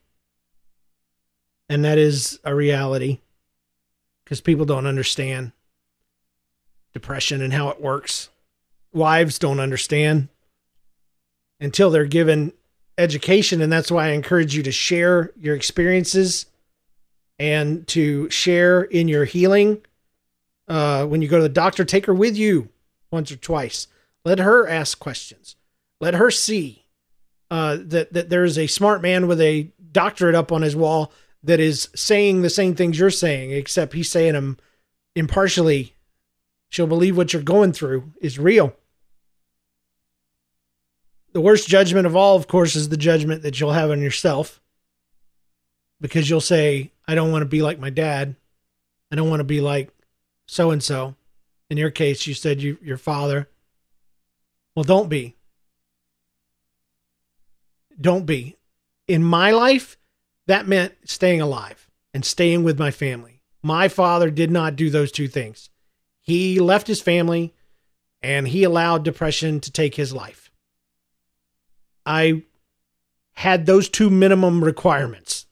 And 1.70 1.86
that 1.86 1.96
is 1.96 2.38
a 2.44 2.54
reality 2.54 3.20
because 4.24 4.42
people 4.42 4.66
don't 4.66 4.86
understand 4.86 5.52
depression 6.92 7.40
and 7.40 7.54
how 7.54 7.70
it 7.70 7.80
works 7.80 8.28
wives 8.92 9.38
don't 9.38 9.60
understand 9.60 10.28
until 11.60 11.90
they're 11.90 12.04
given 12.06 12.52
education. 12.98 13.60
And 13.60 13.72
that's 13.72 13.90
why 13.90 14.06
I 14.06 14.10
encourage 14.10 14.54
you 14.54 14.62
to 14.62 14.72
share 14.72 15.32
your 15.36 15.54
experiences 15.54 16.46
and 17.38 17.86
to 17.88 18.28
share 18.30 18.82
in 18.82 19.08
your 19.08 19.24
healing. 19.24 19.82
Uh, 20.68 21.04
when 21.06 21.22
you 21.22 21.28
go 21.28 21.38
to 21.38 21.42
the 21.42 21.48
doctor, 21.48 21.84
take 21.84 22.06
her 22.06 22.14
with 22.14 22.36
you 22.36 22.68
once 23.10 23.32
or 23.32 23.36
twice. 23.36 23.88
Let 24.24 24.38
her 24.38 24.68
ask 24.68 24.98
questions. 24.98 25.56
Let 26.00 26.14
her 26.14 26.30
see 26.30 26.84
uh, 27.50 27.78
that 27.80 28.12
that 28.12 28.28
there's 28.28 28.56
a 28.56 28.66
smart 28.66 29.02
man 29.02 29.26
with 29.26 29.40
a 29.40 29.70
doctorate 29.90 30.34
up 30.34 30.52
on 30.52 30.62
his 30.62 30.76
wall 30.76 31.12
that 31.42 31.58
is 31.58 31.88
saying 31.94 32.42
the 32.42 32.50
same 32.50 32.74
things 32.74 32.98
you're 32.98 33.10
saying, 33.10 33.50
except 33.50 33.94
he's 33.94 34.10
saying 34.10 34.34
them 34.34 34.58
impartially. 35.16 35.94
She'll 36.68 36.86
believe 36.86 37.16
what 37.16 37.32
you're 37.32 37.42
going 37.42 37.72
through 37.72 38.12
is 38.20 38.38
real 38.38 38.76
the 41.32 41.40
worst 41.40 41.68
judgment 41.68 42.06
of 42.06 42.16
all, 42.16 42.36
of 42.36 42.48
course, 42.48 42.76
is 42.76 42.88
the 42.88 42.96
judgment 42.96 43.42
that 43.42 43.60
you'll 43.60 43.72
have 43.72 43.90
on 43.90 44.00
yourself. 44.00 44.60
Because 46.00 46.28
you'll 46.28 46.40
say, 46.40 46.92
I 47.06 47.14
don't 47.14 47.30
want 47.30 47.42
to 47.42 47.46
be 47.46 47.62
like 47.62 47.78
my 47.78 47.90
dad. 47.90 48.36
I 49.12 49.16
don't 49.16 49.28
want 49.28 49.40
to 49.40 49.44
be 49.44 49.60
like 49.60 49.90
so 50.46 50.70
and 50.70 50.82
so. 50.82 51.14
In 51.68 51.76
your 51.76 51.90
case, 51.90 52.26
you 52.26 52.34
said 52.34 52.62
you, 52.62 52.78
your 52.82 52.96
father. 52.96 53.48
Well, 54.74 54.84
don't 54.84 55.08
be. 55.08 55.36
Don't 58.00 58.26
be. 58.26 58.56
In 59.06 59.22
my 59.22 59.50
life, 59.50 59.98
that 60.46 60.66
meant 60.66 60.94
staying 61.04 61.40
alive 61.40 61.88
and 62.14 62.24
staying 62.24 62.64
with 62.64 62.78
my 62.78 62.90
family. 62.90 63.42
My 63.62 63.88
father 63.88 64.30
did 64.30 64.50
not 64.50 64.74
do 64.74 64.90
those 64.90 65.12
two 65.12 65.28
things. 65.28 65.70
He 66.20 66.58
left 66.58 66.86
his 66.86 67.02
family 67.02 67.54
and 68.22 68.48
he 68.48 68.64
allowed 68.64 69.04
depression 69.04 69.60
to 69.60 69.70
take 69.70 69.94
his 69.94 70.12
life. 70.12 70.49
I 72.10 72.42
had 73.34 73.66
those 73.66 73.88
two 73.88 74.10
minimum 74.10 74.64
requirements 74.64 75.46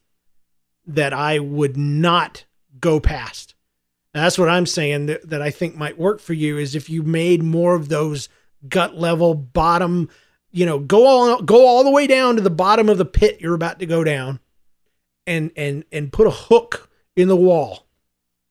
that 0.85 1.13
I 1.13 1.39
would 1.39 1.77
not 1.77 2.43
go 2.81 2.99
past. 2.99 3.55
That's 4.13 4.37
what 4.37 4.49
I'm 4.49 4.65
saying 4.65 5.05
that, 5.05 5.29
that 5.29 5.41
I 5.41 5.51
think 5.51 5.77
might 5.77 5.97
work 5.97 6.19
for 6.19 6.33
you 6.33 6.57
is 6.57 6.75
if 6.75 6.89
you 6.89 7.01
made 7.01 7.41
more 7.41 7.75
of 7.75 7.87
those 7.87 8.27
gut 8.67 8.97
level 8.97 9.33
bottom, 9.33 10.09
you 10.51 10.65
know, 10.65 10.79
go 10.79 11.05
all 11.05 11.41
go 11.41 11.65
all 11.65 11.85
the 11.85 11.91
way 11.91 12.07
down 12.07 12.35
to 12.35 12.41
the 12.41 12.49
bottom 12.49 12.89
of 12.89 12.97
the 12.97 13.05
pit 13.05 13.39
you're 13.39 13.55
about 13.55 13.79
to 13.79 13.85
go 13.85 14.03
down 14.03 14.41
and 15.25 15.51
and 15.55 15.85
and 15.93 16.11
put 16.11 16.27
a 16.27 16.31
hook 16.31 16.89
in 17.15 17.29
the 17.29 17.35
wall, 17.37 17.85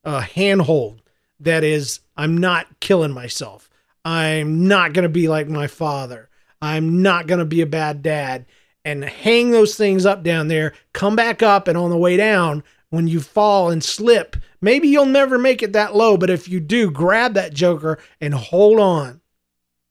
a 0.02 0.22
handhold 0.22 1.02
that 1.40 1.62
is 1.62 2.00
I'm 2.16 2.38
not 2.38 2.80
killing 2.80 3.12
myself. 3.12 3.68
I'm 4.02 4.66
not 4.66 4.94
going 4.94 5.02
to 5.02 5.10
be 5.10 5.28
like 5.28 5.48
my 5.48 5.66
father. 5.66 6.27
I'm 6.60 7.02
not 7.02 7.26
going 7.26 7.38
to 7.38 7.44
be 7.44 7.60
a 7.60 7.66
bad 7.66 8.02
dad. 8.02 8.46
And 8.84 9.04
hang 9.04 9.50
those 9.50 9.74
things 9.74 10.06
up 10.06 10.22
down 10.22 10.48
there, 10.48 10.72
come 10.92 11.14
back 11.14 11.42
up, 11.42 11.68
and 11.68 11.76
on 11.76 11.90
the 11.90 11.96
way 11.96 12.16
down, 12.16 12.62
when 12.90 13.06
you 13.06 13.20
fall 13.20 13.70
and 13.70 13.84
slip, 13.84 14.36
maybe 14.60 14.88
you'll 14.88 15.04
never 15.04 15.38
make 15.38 15.62
it 15.62 15.74
that 15.74 15.94
low, 15.94 16.16
but 16.16 16.30
if 16.30 16.48
you 16.48 16.58
do, 16.58 16.90
grab 16.90 17.34
that 17.34 17.52
joker 17.52 17.98
and 18.20 18.34
hold 18.34 18.80
on 18.80 19.20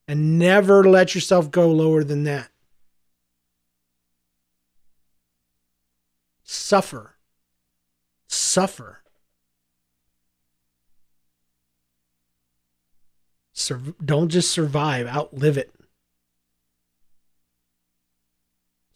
and 0.07 0.39
never 0.39 0.83
let 0.83 1.13
yourself 1.13 1.51
go 1.51 1.69
lower 1.69 2.03
than 2.03 2.23
that. 2.23 2.49
Suffer. 6.43 7.17
Suffer. 8.27 9.03
Sur- 13.53 13.93
don't 14.03 14.29
just 14.29 14.51
survive, 14.51 15.07
outlive 15.07 15.57
it. 15.57 15.73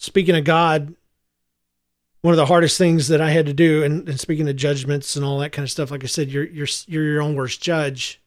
Speaking 0.02 0.36
of 0.36 0.44
God, 0.44 0.96
one 2.22 2.34
of 2.34 2.38
the 2.38 2.48
hardest 2.48 2.78
things 2.78 3.08
that 3.08 3.22
I 3.22 3.30
had 3.30 3.46
to 3.46 3.54
do, 3.54 3.84
and, 3.84 4.08
and, 4.10 4.20
speaking 4.20 4.50
of 4.50 4.56
judgments 4.56 5.16
and 5.16 5.24
all 5.24 5.40
that 5.40 5.52
kind 5.52 5.64
of 5.64 5.72
stuff, 5.72 5.92
like 5.92 6.04
I 6.04 6.08
said, 6.08 6.30
you're 6.30 6.44
you're 6.44 6.68
you're 6.88 7.04
your 7.04 7.22
own 7.22 7.36
worst 7.36 7.62
judge. 7.62 8.22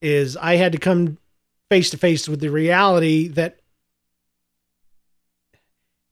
Is 0.00 0.36
I 0.36 0.56
had 0.56 0.72
to 0.72 0.78
come 0.78 1.18
face 1.70 1.90
to 1.90 1.96
face 1.96 2.28
with 2.28 2.40
the 2.40 2.50
reality 2.50 3.28
that 3.28 3.58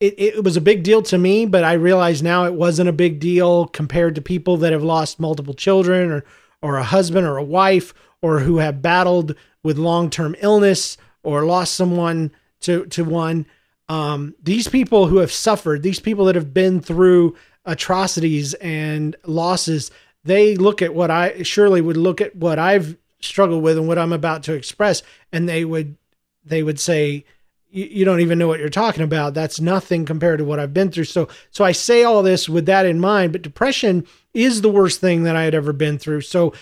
it, 0.01 0.15
it 0.19 0.45
was 0.45 0.57
a 0.57 0.63
big 0.63 0.83
deal 0.83 1.03
to 1.03 1.19
me, 1.19 1.47
but 1.47 1.63
I 1.63 1.75
realize 1.75 2.23
now 2.23 2.45
it 2.45 2.55
wasn't 2.55 2.89
a 2.89 2.93
big 2.93 3.21
deal 3.21 3.67
compared 3.67 4.15
to 4.15 4.23
people 4.23 4.57
that 4.59 4.73
have 4.73 4.83
lost 4.83 5.21
multiple 5.21 5.55
children 5.55 6.11
or, 6.11 6.25
or 6.63 6.77
a 6.77 6.85
husband 6.85 7.27
or 7.27 7.37
a 7.37 7.45
wife 7.45 7.93
or 8.23 8.41
who 8.41 8.59
have 8.59 8.83
battled 8.83 9.37
with 9.63 9.79
long 9.79 10.11
term 10.11 10.35
illness 10.41 10.97
or 11.23 11.45
lost 11.45 11.75
someone 11.75 12.33
to, 12.61 12.87
to 12.87 13.05
one. 13.05 13.47
Um, 13.93 14.35
these 14.43 14.69
people 14.69 15.07
who 15.07 15.19
have 15.19 15.31
suffered, 15.31 15.83
these 15.83 16.01
people 16.01 16.25
that 16.25 16.35
have 16.35 16.55
been 16.55 16.81
through 16.81 17.37
atrocities 17.67 18.55
and 18.55 19.15
losses, 19.27 19.91
they 20.25 20.57
look 20.57 20.81
at 20.81 20.95
what 20.95 21.11
I 21.11 21.43
surely 21.43 21.83
would 21.83 21.99
look 21.99 22.23
at 22.23 22.35
what 22.35 22.59
I've 22.59 22.97
struggled 23.21 23.63
with 23.63 23.77
and 23.77 23.87
what 23.87 23.99
I'm 23.99 24.15
about 24.15 24.45
to 24.45 24.55
express, 24.55 25.03
and 25.31 25.47
they 25.47 25.67
would 25.67 25.99
they 26.43 26.63
would 26.63 26.81
say, 26.81 27.27
you 27.69 28.07
don't 28.07 28.21
even 28.21 28.39
know 28.39 28.49
what 28.49 28.61
you're 28.61 28.71
talking 28.71 29.03
about. 29.03 29.35
That's 29.35 29.61
nothing 29.61 30.07
compared 30.07 30.39
to 30.39 30.45
what 30.47 30.59
I've 30.59 30.73
been 30.73 30.91
through. 30.91 31.05
So, 31.05 31.29
so 31.51 31.63
I 31.63 31.73
say 31.73 32.03
all 32.03 32.23
this 32.23 32.49
with 32.49 32.67
that 32.67 32.87
in 32.87 32.99
mind. 32.99 33.33
But 33.33 33.43
depression 33.43 34.07
is 34.33 34.61
the 34.63 34.71
worst 34.71 35.01
thing 35.01 35.25
that 35.25 35.37
I 35.37 35.45
had 35.45 35.55
ever 35.55 35.73
been 35.73 35.99
through. 35.99 36.23
So, 36.23 36.55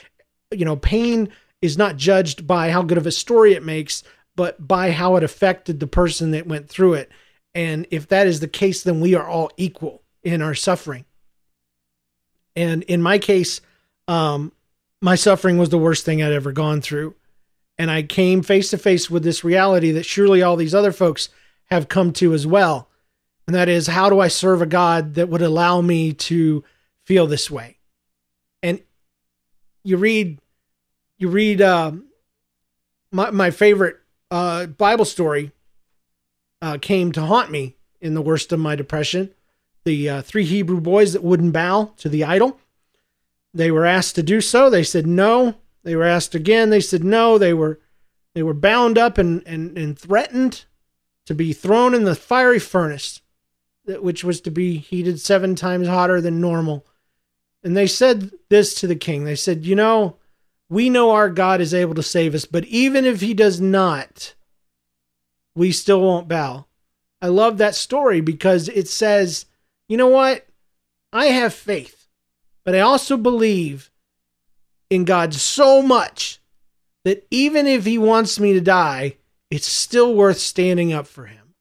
you 0.50 0.64
know, 0.64 0.76
pain 0.76 1.28
is 1.62 1.78
not 1.78 1.96
judged 1.96 2.46
by 2.46 2.70
how 2.70 2.82
good 2.82 2.98
of 2.98 3.06
a 3.06 3.12
story 3.12 3.54
it 3.54 3.64
makes, 3.64 4.02
but 4.40 4.66
by 4.66 4.90
how 4.90 5.16
it 5.16 5.22
affected 5.22 5.80
the 5.80 5.86
person 5.86 6.30
that 6.30 6.46
went 6.46 6.66
through 6.66 6.94
it. 6.94 7.10
And 7.54 7.86
if 7.90 8.08
that 8.08 8.26
is 8.26 8.40
the 8.40 8.48
case, 8.48 8.82
then 8.82 8.98
we 8.98 9.14
are 9.14 9.28
all 9.28 9.50
equal 9.58 10.00
in 10.22 10.40
our 10.40 10.54
suffering. 10.54 11.04
And 12.56 12.82
in 12.84 13.02
my 13.02 13.18
case, 13.18 13.60
um, 14.08 14.52
my 15.02 15.14
suffering 15.14 15.58
was 15.58 15.68
the 15.68 15.76
worst 15.76 16.06
thing 16.06 16.22
I'd 16.22 16.32
ever 16.32 16.52
gone 16.52 16.80
through. 16.80 17.16
And 17.76 17.90
I 17.90 18.00
came 18.02 18.40
face 18.40 18.70
to 18.70 18.78
face 18.78 19.10
with 19.10 19.24
this 19.24 19.44
reality 19.44 19.90
that 19.92 20.06
surely 20.06 20.40
all 20.40 20.56
these 20.56 20.74
other 20.74 20.90
folks 20.90 21.28
have 21.66 21.90
come 21.90 22.10
to 22.14 22.32
as 22.32 22.46
well. 22.46 22.88
And 23.46 23.54
that 23.54 23.68
is, 23.68 23.88
how 23.88 24.08
do 24.08 24.20
I 24.20 24.28
serve 24.28 24.62
a 24.62 24.66
God 24.66 25.16
that 25.16 25.28
would 25.28 25.42
allow 25.42 25.82
me 25.82 26.14
to 26.14 26.64
feel 27.04 27.26
this 27.26 27.50
way? 27.50 27.76
And 28.62 28.80
you 29.84 29.98
read, 29.98 30.38
you 31.18 31.28
read, 31.28 31.60
uh, 31.60 31.92
my, 33.12 33.30
my 33.32 33.50
favorite 33.50 33.98
uh, 34.30 34.66
Bible 34.66 35.04
story 35.04 35.52
uh, 36.62 36.78
came 36.80 37.12
to 37.12 37.22
haunt 37.22 37.50
me 37.50 37.76
in 38.00 38.14
the 38.14 38.22
worst 38.22 38.52
of 38.52 38.60
my 38.60 38.76
depression. 38.76 39.30
The 39.84 40.08
uh, 40.08 40.22
three 40.22 40.44
Hebrew 40.44 40.80
boys 40.80 41.12
that 41.12 41.22
wouldn't 41.22 41.52
bow 41.52 41.92
to 41.98 42.08
the 42.08 42.24
idol. 42.24 42.58
They 43.52 43.70
were 43.70 43.86
asked 43.86 44.14
to 44.16 44.22
do 44.22 44.40
so. 44.40 44.70
They 44.70 44.84
said 44.84 45.06
no. 45.06 45.56
They 45.82 45.96
were 45.96 46.04
asked 46.04 46.34
again. 46.34 46.70
They 46.70 46.80
said 46.80 47.02
no. 47.02 47.38
They 47.38 47.54
were 47.54 47.80
they 48.34 48.42
were 48.42 48.54
bound 48.54 48.96
up 48.96 49.18
and, 49.18 49.42
and, 49.44 49.76
and 49.76 49.98
threatened 49.98 50.64
to 51.26 51.34
be 51.34 51.52
thrown 51.52 51.94
in 51.94 52.04
the 52.04 52.14
fiery 52.14 52.60
furnace, 52.60 53.20
which 53.84 54.22
was 54.22 54.40
to 54.42 54.50
be 54.50 54.78
heated 54.78 55.20
seven 55.20 55.56
times 55.56 55.88
hotter 55.88 56.20
than 56.20 56.40
normal. 56.40 56.86
And 57.64 57.76
they 57.76 57.86
said 57.86 58.30
this 58.48 58.74
to 58.74 58.86
the 58.86 58.96
king. 58.96 59.24
They 59.24 59.34
said, 59.34 59.66
You 59.66 59.74
know, 59.74 60.16
we 60.70 60.88
know 60.88 61.10
our 61.10 61.28
God 61.28 61.60
is 61.60 61.74
able 61.74 61.96
to 61.96 62.02
save 62.02 62.34
us, 62.34 62.46
but 62.46 62.64
even 62.66 63.04
if 63.04 63.20
he 63.20 63.34
does 63.34 63.60
not, 63.60 64.34
we 65.54 65.72
still 65.72 66.00
won't 66.00 66.28
bow. 66.28 66.66
I 67.20 67.26
love 67.26 67.58
that 67.58 67.74
story 67.74 68.20
because 68.20 68.68
it 68.68 68.88
says, 68.88 69.46
you 69.88 69.96
know 69.96 70.06
what? 70.06 70.46
I 71.12 71.26
have 71.26 71.52
faith, 71.52 72.06
but 72.64 72.76
I 72.76 72.80
also 72.80 73.16
believe 73.16 73.90
in 74.88 75.04
God 75.04 75.34
so 75.34 75.82
much 75.82 76.40
that 77.04 77.26
even 77.30 77.66
if 77.66 77.84
he 77.84 77.98
wants 77.98 78.38
me 78.38 78.52
to 78.52 78.60
die, 78.60 79.16
it's 79.50 79.66
still 79.66 80.14
worth 80.14 80.38
standing 80.38 80.92
up 80.92 81.08
for 81.08 81.26
him. 81.26 81.54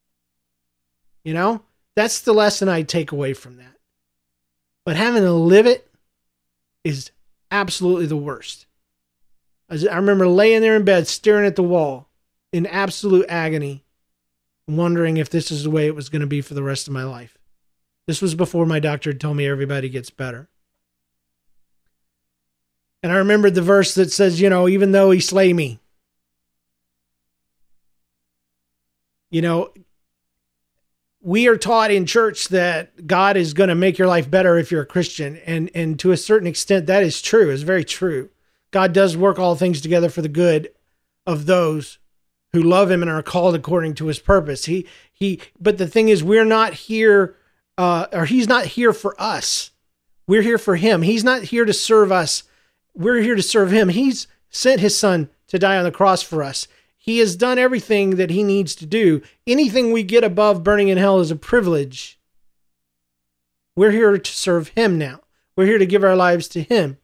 You 1.24 1.34
know, 1.34 1.64
that's 1.96 2.22
the 2.22 2.34
lesson 2.34 2.70
I 2.70 2.84
take 2.84 3.12
away 3.12 3.34
from 3.34 3.58
that. 3.58 3.76
But 4.86 4.98
having 4.98 5.24
to 5.24 5.34
live 5.34 5.66
it 5.66 5.90
is 6.84 7.12
absolutely 7.52 8.06
the 8.06 8.16
worst. 8.16 8.68
I 9.70 9.96
remember 9.96 10.28
laying 10.28 10.62
there 10.62 10.76
in 10.76 10.84
bed, 10.84 11.08
staring 11.08 11.46
at 11.46 11.56
the 11.56 11.64
wall 11.64 12.10
in 12.52 12.66
absolute 12.66 13.26
agony, 13.30 13.84
wondering 14.68 15.18
if 15.18 15.30
this 15.30 15.52
is 15.52 15.64
the 15.64 15.70
way 15.70 15.86
it 15.86 15.96
was 15.96 16.10
going 16.10 16.22
to 16.22 16.28
be 16.28 16.42
for 16.42 16.56
the 16.56 16.64
rest 16.64 16.88
of 16.88 16.94
my 16.94 17.04
life. 17.04 17.38
This 18.08 18.22
was 18.22 18.34
before 18.34 18.66
my 18.66 18.80
doctor 18.80 19.14
told 19.14 19.38
me 19.38 19.48
everybody 19.48 19.90
gets 19.90 20.10
better. 20.10 20.50
And 23.04 23.12
I 23.12 23.18
remembered 23.18 23.56
the 23.56 23.62
verse 23.62 23.94
that 23.96 24.12
says, 24.12 24.42
you 24.42 24.50
know, 24.50 24.68
even 24.68 24.92
though 24.92 25.12
he 25.12 25.20
slay 25.20 25.54
me, 25.54 25.80
you 29.30 29.42
know, 29.42 29.72
we 31.22 31.48
are 31.48 31.58
taught 31.58 31.92
in 31.92 32.06
church 32.06 32.48
that 32.48 33.06
God 33.06 33.38
is 33.38 33.54
going 33.54 33.70
to 33.70 33.76
make 33.76 33.98
your 33.98 34.08
life 34.08 34.30
better 34.30 34.58
if 34.58 34.72
you're 34.72 34.82
a 34.82 34.88
Christian. 34.88 35.38
And, 35.46 35.70
and 35.76 36.00
to 36.00 36.12
a 36.12 36.18
certain 36.18 36.48
extent, 36.48 36.88
that 36.88 37.04
is 37.04 37.22
true. 37.22 37.50
It's 37.50 37.62
very 37.62 37.86
true. 37.86 38.30
God 38.72 38.94
does 38.94 39.18
work 39.18 39.40
all 39.40 39.56
things 39.56 39.82
together 39.82 40.10
for 40.10 40.22
the 40.22 40.30
good 40.30 40.72
of 41.26 41.46
those 41.46 42.00
who 42.54 42.62
love 42.62 42.90
him 42.90 43.02
and 43.02 43.12
are 43.12 43.24
called 43.24 43.56
according 43.56 43.96
to 43.96 44.08
his 44.08 44.20
purpose. 44.20 44.66
He, 44.66 44.88
he, 45.12 45.40
but 45.60 45.78
the 45.78 45.88
thing 45.88 46.10
is, 46.10 46.24
we're 46.24 46.46
not 46.46 46.74
here, 46.74 47.36
uh, 47.78 48.08
or 48.12 48.26
he's 48.26 48.48
not 48.48 48.66
here 48.66 48.94
for 48.94 49.20
us. 49.22 49.72
We're 50.28 50.42
here 50.42 50.58
for 50.58 50.76
him. 50.76 51.02
He's 51.02 51.24
not 51.24 51.44
here 51.44 51.66
to 51.66 51.74
serve 51.74 52.12
us 52.12 52.44
we're 53.00 53.22
here 53.22 53.36
to 53.36 53.42
serve 53.42 53.72
him. 53.72 53.90
He's 53.90 54.28
sent 54.50 54.82
his 54.82 54.98
son 54.98 55.30
to 55.48 55.58
die 55.58 55.78
on 55.78 55.86
the 55.86 55.92
cross 55.92 56.22
for 56.22 56.44
us. 56.44 56.68
He 56.98 57.20
has 57.20 57.36
done 57.36 57.58
everything 57.58 58.18
that 58.18 58.30
he 58.30 58.44
needs 58.44 58.76
to 58.76 58.86
do. 58.86 59.22
Anything 59.48 59.92
we 59.92 60.04
get 60.04 60.24
above 60.24 60.64
burning 60.64 60.90
in 60.90 60.98
hell 60.98 61.20
is 61.20 61.32
a 61.32 61.36
privilege. 61.36 62.20
We're 63.76 63.92
here 63.92 64.18
to 64.18 64.32
serve 64.32 64.70
him 64.70 64.98
now. 64.98 65.22
We're 65.56 65.66
here 65.66 65.78
to 65.78 65.86
give 65.86 66.04
our 66.04 66.16
lives 66.16 66.48
to 66.50 66.62
him. 66.62 66.98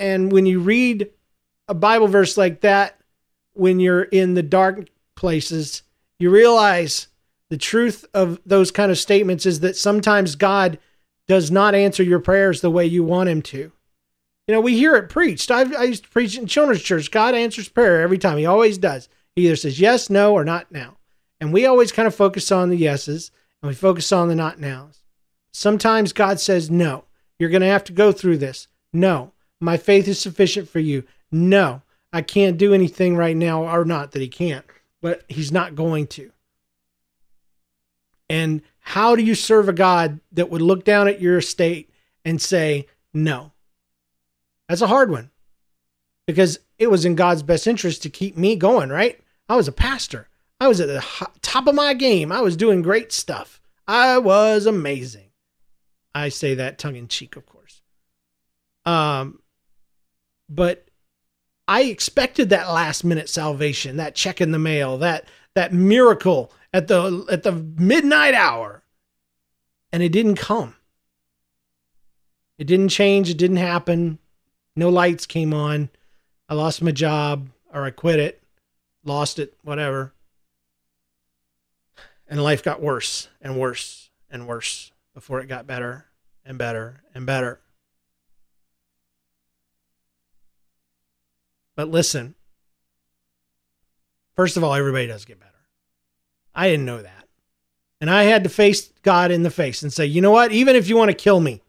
And 0.00 0.32
when 0.32 0.46
you 0.46 0.60
read 0.60 1.10
a 1.68 1.74
Bible 1.74 2.08
verse 2.08 2.36
like 2.36 2.62
that, 2.62 2.98
when 3.52 3.78
you're 3.78 4.02
in 4.02 4.34
the 4.34 4.42
dark 4.42 4.88
places, 5.14 5.82
you 6.18 6.30
realize 6.30 7.08
the 7.50 7.58
truth 7.58 8.06
of 8.14 8.40
those 8.46 8.70
kind 8.70 8.90
of 8.90 8.98
statements 8.98 9.44
is 9.44 9.60
that 9.60 9.76
sometimes 9.76 10.36
God 10.36 10.78
does 11.28 11.50
not 11.50 11.74
answer 11.74 12.02
your 12.02 12.18
prayers 12.18 12.60
the 12.60 12.70
way 12.70 12.86
you 12.86 13.04
want 13.04 13.28
him 13.28 13.42
to. 13.42 13.70
You 14.48 14.54
know, 14.54 14.60
we 14.62 14.74
hear 14.74 14.96
it 14.96 15.10
preached. 15.10 15.50
I've, 15.50 15.74
I 15.76 15.84
used 15.84 16.04
to 16.04 16.10
preach 16.10 16.36
in 16.36 16.46
children's 16.46 16.82
church. 16.82 17.10
God 17.10 17.34
answers 17.34 17.68
prayer 17.68 18.00
every 18.00 18.18
time. 18.18 18.38
He 18.38 18.46
always 18.46 18.78
does. 18.78 19.08
He 19.36 19.46
either 19.46 19.56
says 19.56 19.78
yes, 19.78 20.08
no, 20.08 20.32
or 20.32 20.44
not 20.44 20.72
now. 20.72 20.96
And 21.40 21.52
we 21.52 21.66
always 21.66 21.92
kind 21.92 22.08
of 22.08 22.14
focus 22.14 22.50
on 22.50 22.70
the 22.70 22.76
yeses 22.76 23.30
and 23.62 23.68
we 23.68 23.74
focus 23.74 24.10
on 24.12 24.28
the 24.28 24.34
not 24.34 24.58
nows. 24.58 25.02
Sometimes 25.52 26.12
God 26.14 26.40
says, 26.40 26.70
no, 26.70 27.04
you're 27.38 27.50
going 27.50 27.60
to 27.60 27.68
have 27.68 27.84
to 27.84 27.92
go 27.92 28.12
through 28.12 28.38
this. 28.38 28.66
No, 28.92 29.32
my 29.60 29.76
faith 29.76 30.08
is 30.08 30.18
sufficient 30.18 30.68
for 30.68 30.80
you. 30.80 31.04
No, 31.30 31.82
I 32.12 32.22
can't 32.22 32.58
do 32.58 32.74
anything 32.74 33.16
right 33.16 33.36
now, 33.36 33.64
or 33.64 33.84
not 33.84 34.12
that 34.12 34.22
he 34.22 34.28
can't, 34.28 34.64
but 35.00 35.22
he's 35.28 35.52
not 35.52 35.74
going 35.74 36.06
to. 36.08 36.32
And 38.28 38.62
how 38.80 39.16
do 39.16 39.22
you 39.22 39.34
serve 39.34 39.68
a 39.68 39.72
God 39.72 40.20
that 40.32 40.50
would 40.50 40.62
look 40.62 40.84
down 40.84 41.08
at 41.08 41.20
your 41.20 41.38
estate 41.38 41.90
and 42.24 42.40
say, 42.40 42.86
no? 43.12 43.52
That's 44.68 44.82
a 44.82 44.86
hard 44.86 45.10
one 45.10 45.30
because 46.26 46.60
it 46.78 46.90
was 46.90 47.04
in 47.04 47.16
God's 47.16 47.42
best 47.42 47.66
interest 47.66 48.02
to 48.02 48.10
keep 48.10 48.36
me 48.36 48.54
going, 48.54 48.88
right? 48.88 49.20
I 49.48 49.56
was 49.56 49.66
a 49.66 49.72
pastor. 49.72 50.28
I 50.60 50.68
was 50.68 50.80
at 50.80 50.86
the 50.86 51.04
top 51.42 51.66
of 51.66 51.74
my 51.74 51.92
game. 51.92 52.30
I 52.30 52.40
was 52.40 52.56
doing 52.56 52.82
great 52.82 53.10
stuff. 53.12 53.60
I 53.88 54.18
was 54.18 54.66
amazing. 54.66 55.30
I 56.14 56.28
say 56.28 56.54
that 56.54 56.78
tongue 56.78 56.94
in 56.94 57.08
cheek, 57.08 57.34
of 57.34 57.46
course. 57.46 57.82
Um, 58.84 59.39
but 60.50 60.84
I 61.68 61.82
expected 61.82 62.50
that 62.50 62.68
last 62.68 63.04
minute 63.04 63.28
salvation, 63.28 63.96
that 63.96 64.16
check 64.16 64.40
in 64.40 64.50
the 64.50 64.58
mail, 64.58 64.98
that 64.98 65.26
that 65.54 65.72
miracle 65.72 66.52
at 66.74 66.88
the 66.88 67.24
at 67.30 67.44
the 67.44 67.52
midnight 67.52 68.34
hour. 68.34 68.82
And 69.92 70.02
it 70.02 70.10
didn't 70.10 70.36
come. 70.36 70.74
It 72.58 72.66
didn't 72.66 72.90
change. 72.90 73.30
It 73.30 73.38
didn't 73.38 73.56
happen. 73.56 74.18
No 74.76 74.88
lights 74.88 75.26
came 75.26 75.54
on. 75.54 75.90
I 76.48 76.54
lost 76.54 76.82
my 76.82 76.90
job 76.90 77.48
or 77.72 77.84
i 77.84 77.90
quit 77.90 78.18
it. 78.18 78.42
Lost 79.04 79.38
it 79.38 79.54
whatever. 79.62 80.12
And 82.28 82.42
life 82.42 82.62
got 82.62 82.82
worse 82.82 83.28
and 83.40 83.58
worse 83.58 84.10
and 84.30 84.46
worse 84.46 84.92
before 85.14 85.40
it 85.40 85.48
got 85.48 85.66
better 85.66 86.06
and 86.44 86.58
better 86.58 87.02
and 87.14 87.26
better 87.26 87.60
but 91.80 91.90
listen 91.90 92.34
first 94.36 94.56
of 94.56 94.64
all 94.64 94.74
everybody 94.74 95.06
does 95.06 95.24
get 95.24 95.40
better 95.40 95.50
I 96.54 96.68
didn't 96.68 96.86
know 96.86 97.02
that. 97.02 97.28
And 98.00 98.10
I 98.10 98.24
had 98.24 98.44
to 98.44 98.50
face 98.50 98.92
God 99.02 99.30
in 99.30 99.42
the 99.42 99.50
face 99.50 99.82
and 99.82 99.92
say, 99.92 100.06
you 100.06 100.20
know 100.20 100.30
what? 100.30 100.52
Even 100.52 100.76
if 100.76 100.88
you 100.88 100.96
want 100.96 101.10
to 101.10 101.16
kill 101.16 101.40
me, 101.40 101.62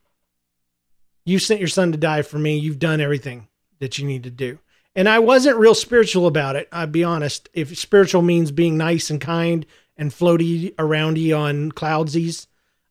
you 1.26 1.40
sent 1.40 1.60
your 1.60 1.68
son 1.68 1.92
to 1.92 1.98
die 1.98 2.22
for 2.22 2.40
me. 2.40 2.58
You've 2.58 2.80
done 2.80 3.02
everything 3.02 3.48
that 3.80 3.98
you 3.98 4.06
need 4.06 4.24
to 4.24 4.32
do. 4.32 4.60
And 4.96 5.08
I 5.08 5.20
wasn't 5.20 5.58
real 5.58 5.76
spiritual 5.76 6.28
about 6.28 6.56
it. 6.56 6.68
I'll 6.72 6.88
be 6.88 7.04
honest. 7.04 7.50
If 7.54 7.78
spiritual 7.78 8.22
means 8.22 8.52
being 8.52 8.78
nice 8.78 9.10
and 9.10 9.22
kind 9.22 9.66
and 9.98 10.12
floaty 10.12 10.74
aroundy 10.76 11.38
on 11.38 11.72
cloudsies. 11.72 12.48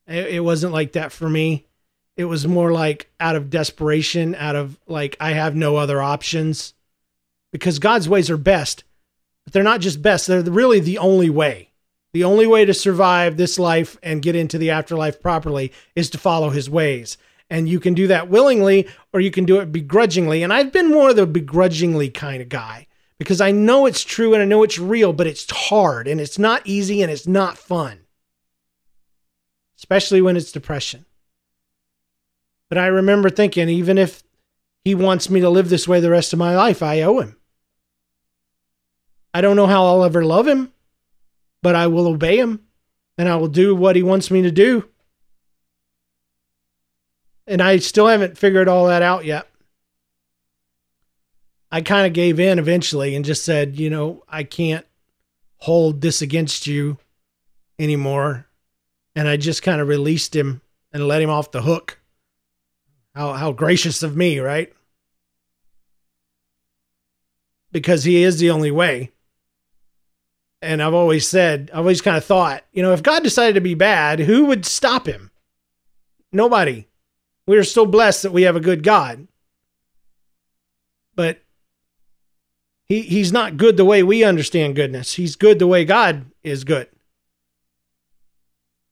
It, 0.06 0.34
it 0.34 0.40
wasn't 0.40 0.72
like 0.72 0.92
that 0.92 1.12
for 1.12 1.28
me. 1.28 1.66
It 2.16 2.24
was 2.24 2.46
more 2.46 2.72
like 2.72 3.10
out 3.18 3.36
of 3.36 3.50
desperation, 3.50 4.34
out 4.34 4.56
of 4.56 4.78
like, 4.86 5.16
I 5.18 5.32
have 5.32 5.54
no 5.54 5.76
other 5.76 6.00
options 6.00 6.74
because 7.52 7.78
God's 7.78 8.08
ways 8.08 8.30
are 8.30 8.36
best, 8.36 8.84
but 9.44 9.52
they're 9.52 9.62
not 9.62 9.80
just 9.80 10.02
best, 10.02 10.26
they're 10.26 10.42
really 10.42 10.80
the 10.80 10.98
only 10.98 11.30
way. 11.30 11.70
The 12.12 12.24
only 12.24 12.46
way 12.46 12.64
to 12.64 12.74
survive 12.74 13.36
this 13.36 13.58
life 13.58 13.96
and 14.02 14.22
get 14.22 14.34
into 14.34 14.58
the 14.58 14.70
afterlife 14.70 15.20
properly 15.20 15.72
is 15.94 16.10
to 16.10 16.18
follow 16.18 16.50
his 16.50 16.68
ways. 16.68 17.16
And 17.48 17.68
you 17.68 17.80
can 17.80 17.94
do 17.94 18.08
that 18.08 18.28
willingly 18.28 18.88
or 19.12 19.20
you 19.20 19.30
can 19.30 19.44
do 19.44 19.60
it 19.60 19.72
begrudgingly. 19.72 20.42
And 20.42 20.52
I've 20.52 20.72
been 20.72 20.90
more 20.90 21.10
of 21.10 21.16
the 21.16 21.26
begrudgingly 21.26 22.10
kind 22.10 22.42
of 22.42 22.48
guy 22.48 22.86
because 23.18 23.40
I 23.40 23.50
know 23.50 23.86
it's 23.86 24.02
true 24.02 24.34
and 24.34 24.42
I 24.42 24.46
know 24.46 24.62
it's 24.62 24.78
real, 24.78 25.12
but 25.12 25.26
it's 25.26 25.48
hard 25.50 26.08
and 26.08 26.20
it's 26.20 26.38
not 26.38 26.62
easy 26.64 27.02
and 27.02 27.10
it's 27.12 27.26
not 27.26 27.58
fun, 27.58 28.00
especially 29.76 30.22
when 30.22 30.36
it's 30.36 30.52
depression. 30.52 31.04
But 32.68 32.78
I 32.78 32.86
remember 32.86 33.30
thinking, 33.30 33.68
even 33.68 33.98
if 33.98 34.22
he 34.84 34.94
wants 34.94 35.28
me 35.28 35.40
to 35.40 35.50
live 35.50 35.68
this 35.68 35.86
way 35.86 36.00
the 36.00 36.10
rest 36.10 36.32
of 36.32 36.38
my 36.38 36.56
life, 36.56 36.82
I 36.82 37.02
owe 37.02 37.18
him. 37.18 37.36
I 39.32 39.40
don't 39.40 39.56
know 39.56 39.66
how 39.66 39.86
I'll 39.86 40.04
ever 40.04 40.24
love 40.24 40.46
him, 40.46 40.72
but 41.62 41.74
I 41.74 41.86
will 41.86 42.08
obey 42.08 42.38
him 42.38 42.60
and 43.16 43.28
I 43.28 43.36
will 43.36 43.48
do 43.48 43.74
what 43.74 43.96
he 43.96 44.02
wants 44.02 44.30
me 44.30 44.42
to 44.42 44.50
do. 44.50 44.88
And 47.46 47.60
I 47.60 47.78
still 47.78 48.06
haven't 48.06 48.38
figured 48.38 48.68
all 48.68 48.86
that 48.86 49.02
out 49.02 49.24
yet. 49.24 49.48
I 51.70 51.80
kind 51.80 52.06
of 52.06 52.12
gave 52.12 52.40
in 52.40 52.58
eventually 52.58 53.14
and 53.14 53.24
just 53.24 53.44
said, 53.44 53.78
you 53.78 53.90
know, 53.90 54.24
I 54.28 54.42
can't 54.42 54.86
hold 55.58 56.00
this 56.00 56.22
against 56.22 56.66
you 56.66 56.98
anymore. 57.78 58.46
And 59.14 59.28
I 59.28 59.36
just 59.36 59.62
kind 59.62 59.80
of 59.80 59.88
released 59.88 60.34
him 60.34 60.62
and 60.92 61.06
let 61.06 61.22
him 61.22 61.30
off 61.30 61.52
the 61.52 61.62
hook. 61.62 61.98
How 63.14 63.32
how 63.32 63.52
gracious 63.52 64.02
of 64.02 64.16
me, 64.16 64.38
right? 64.38 64.72
Because 67.72 68.04
he 68.04 68.22
is 68.22 68.38
the 68.38 68.50
only 68.50 68.70
way 68.70 69.10
and 70.62 70.82
I've 70.82 70.94
always 70.94 71.26
said, 71.26 71.70
I've 71.72 71.80
always 71.80 72.02
kind 72.02 72.16
of 72.16 72.24
thought, 72.24 72.64
you 72.72 72.82
know, 72.82 72.92
if 72.92 73.02
God 73.02 73.22
decided 73.22 73.54
to 73.54 73.60
be 73.60 73.74
bad, 73.74 74.20
who 74.20 74.46
would 74.46 74.66
stop 74.66 75.06
him? 75.06 75.30
Nobody. 76.32 76.86
We 77.46 77.56
are 77.56 77.64
so 77.64 77.86
blessed 77.86 78.22
that 78.22 78.32
we 78.32 78.42
have 78.42 78.56
a 78.56 78.60
good 78.60 78.82
God. 78.82 79.26
But 81.16 81.42
he 82.84 83.02
he's 83.02 83.32
not 83.32 83.56
good 83.56 83.76
the 83.76 83.84
way 83.84 84.02
we 84.02 84.22
understand 84.22 84.76
goodness. 84.76 85.14
He's 85.14 85.36
good 85.36 85.58
the 85.58 85.66
way 85.66 85.84
God 85.84 86.26
is 86.42 86.64
good. 86.64 86.88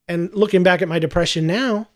And 0.08 0.32
looking 0.34 0.62
back 0.62 0.80
at 0.82 0.88
my 0.88 0.98
depression 0.98 1.46
now, 1.46 1.88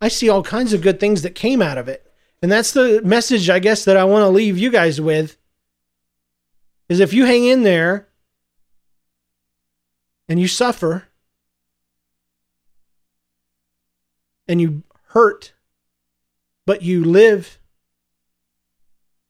I 0.00 0.08
see 0.08 0.28
all 0.28 0.42
kinds 0.42 0.72
of 0.72 0.80
good 0.80 0.98
things 0.98 1.22
that 1.22 1.34
came 1.34 1.60
out 1.60 1.78
of 1.78 1.88
it. 1.88 2.10
And 2.42 2.50
that's 2.50 2.72
the 2.72 3.02
message 3.04 3.50
I 3.50 3.58
guess 3.58 3.84
that 3.84 3.98
I 3.98 4.04
want 4.04 4.22
to 4.22 4.28
leave 4.28 4.56
you 4.56 4.70
guys 4.70 5.00
with 5.00 5.36
is 6.88 6.98
if 6.98 7.12
you 7.12 7.26
hang 7.26 7.44
in 7.44 7.62
there 7.62 8.08
and 10.30 10.40
you 10.40 10.46
suffer 10.46 11.08
and 14.46 14.60
you 14.60 14.84
hurt, 15.08 15.52
but 16.66 16.82
you 16.82 17.04
live, 17.04 17.58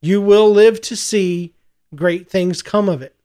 you 0.02 0.20
will 0.20 0.50
live 0.50 0.82
to 0.82 0.94
see 0.94 1.54
great 1.94 2.28
things 2.28 2.62
come 2.62 2.88
of 2.88 3.00
it. 3.00 3.16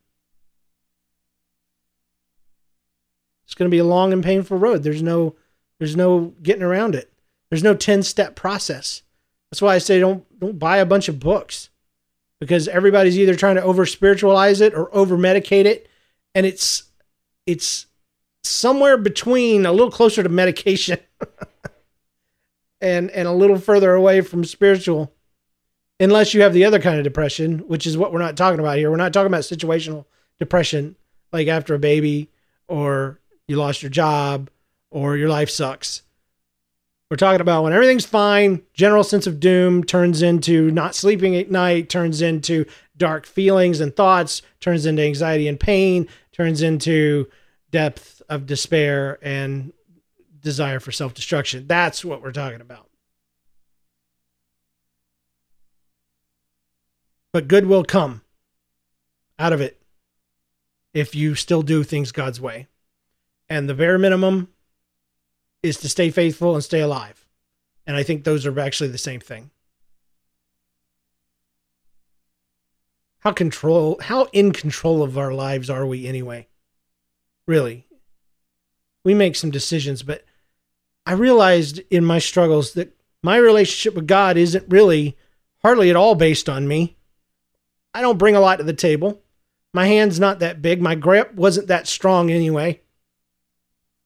It's 3.44 3.56
going 3.56 3.70
to 3.70 3.76
be 3.76 3.80
a 3.80 3.84
long 3.84 4.14
and 4.14 4.24
painful 4.24 4.58
road. 4.58 4.84
There's 4.84 5.04
no 5.04 5.36
there's 5.78 5.98
no 5.98 6.34
getting 6.42 6.64
around 6.64 6.96
it. 6.96 7.12
There's 7.50 7.64
no 7.64 7.76
10-step 7.76 8.36
process. 8.36 9.04
That's 9.52 9.62
why 9.62 9.76
I 9.76 9.80
say 9.80 10.00
don't 10.00 10.24
don't 10.40 10.58
buy 10.58 10.78
a 10.78 10.86
bunch 10.86 11.10
of 11.10 11.20
books 11.20 11.70
because 12.40 12.70
everybody's 12.70 13.20
either 13.20 13.36
trying 13.36 13.56
to 13.56 13.64
over 13.64 13.86
spiritualize 13.86 14.62
it 14.62 14.74
or 14.74 14.94
over 14.96 15.18
medicate 15.18 15.66
it 15.66 15.90
and 16.34 16.46
it's 16.46 16.85
it's 17.46 17.88
somewhere 18.44 18.98
between 18.98 19.66
a 19.66 19.72
little 19.72 19.92
closer 19.92 20.24
to 20.24 20.30
medication 20.30 21.00
and 22.82 23.10
and 23.12 23.28
a 23.28 23.32
little 23.34 23.58
further 23.58 23.94
away 23.94 24.22
from 24.22 24.44
spiritual 24.44 25.12
unless 26.00 26.34
you 26.34 26.42
have 26.42 26.54
the 26.54 26.66
other 26.66 26.80
kind 26.80 26.98
of 26.98 27.04
depression 27.04 27.60
which 27.68 27.88
is 27.88 27.98
what 27.98 28.12
we're 28.12 28.20
not 28.20 28.38
talking 28.38 28.60
about 28.60 28.78
here. 28.78 28.90
We're 28.90 28.98
not 28.98 29.14
talking 29.14 29.28
about 29.28 29.42
situational 29.42 30.06
depression 30.40 30.96
like 31.32 31.48
after 31.48 31.74
a 31.74 31.80
baby 31.80 32.30
or 32.68 33.20
you 33.48 33.58
lost 33.58 33.82
your 33.82 33.90
job 33.92 34.50
or 34.92 35.18
your 35.18 35.30
life 35.30 35.50
sucks. 35.50 36.04
We're 37.10 37.18
talking 37.18 37.42
about 37.42 37.64
when 37.64 37.74
everything's 37.74 38.06
fine 38.06 38.64
general 38.74 39.04
sense 39.04 39.28
of 39.28 39.40
doom 39.40 39.84
turns 39.84 40.22
into 40.22 40.72
not 40.72 40.96
sleeping 40.96 41.36
at 41.36 41.52
night 41.52 41.90
turns 41.90 42.22
into 42.22 42.66
dark 42.98 43.26
feelings 43.26 43.80
and 43.80 43.96
thoughts 43.96 44.42
turns 44.60 44.86
into 44.86 45.04
anxiety 45.04 45.48
and 45.48 45.60
pain 45.60 46.08
turns 46.36 46.62
into 46.62 47.28
depth 47.72 48.22
of 48.28 48.46
despair 48.46 49.18
and 49.22 49.72
desire 50.42 50.80
for 50.80 50.92
self 50.92 51.14
destruction. 51.14 51.66
That's 51.68 52.04
what 52.04 52.22
we're 52.22 52.32
talking 52.34 52.62
about. 52.62 52.90
But 57.32 57.48
good 57.48 57.66
will 57.66 57.84
come 57.84 58.22
out 59.40 59.54
of 59.54 59.62
it 59.62 59.82
if 60.94 61.16
you 61.16 61.36
still 61.36 61.62
do 61.62 61.84
things 61.84 62.12
God's 62.12 62.40
way. 62.40 62.68
And 63.50 63.70
the 63.70 63.74
bare 63.74 63.98
minimum 63.98 64.50
is 65.62 65.78
to 65.78 65.90
stay 65.90 66.10
faithful 66.10 66.54
and 66.56 66.64
stay 66.64 66.80
alive. 66.80 67.26
And 67.86 67.96
I 67.96 68.04
think 68.04 68.24
those 68.24 68.46
are 68.46 68.60
actually 68.60 68.90
the 68.90 68.98
same 68.98 69.20
thing. 69.20 69.52
How 73.26 73.32
control 73.32 73.98
how 74.02 74.26
in 74.34 74.52
control 74.52 75.02
of 75.02 75.18
our 75.18 75.34
lives 75.34 75.68
are 75.68 75.84
we 75.84 76.06
anyway? 76.06 76.48
Really. 77.48 77.88
We 79.04 79.16
make 79.16 79.36
some 79.36 79.50
decisions, 79.50 80.04
but 80.04 80.24
I 81.08 81.14
realized 81.14 81.82
in 81.90 82.06
my 82.06 82.20
struggles 82.20 82.74
that 82.74 82.96
my 83.24 83.38
relationship 83.38 83.96
with 83.96 84.06
God 84.06 84.38
isn't 84.38 84.70
really 84.70 85.18
hardly 85.64 85.90
at 85.90 85.96
all 85.96 86.14
based 86.14 86.48
on 86.48 86.68
me. 86.68 86.98
I 87.96 88.02
don't 88.02 88.20
bring 88.20 88.36
a 88.36 88.40
lot 88.40 88.58
to 88.58 88.64
the 88.64 88.74
table. 88.74 89.24
My 89.74 89.88
hand's 89.88 90.20
not 90.20 90.38
that 90.40 90.62
big. 90.62 90.80
My 90.80 90.94
grip 90.94 91.34
wasn't 91.34 91.68
that 91.70 91.88
strong 91.88 92.30
anyway. 92.30 92.82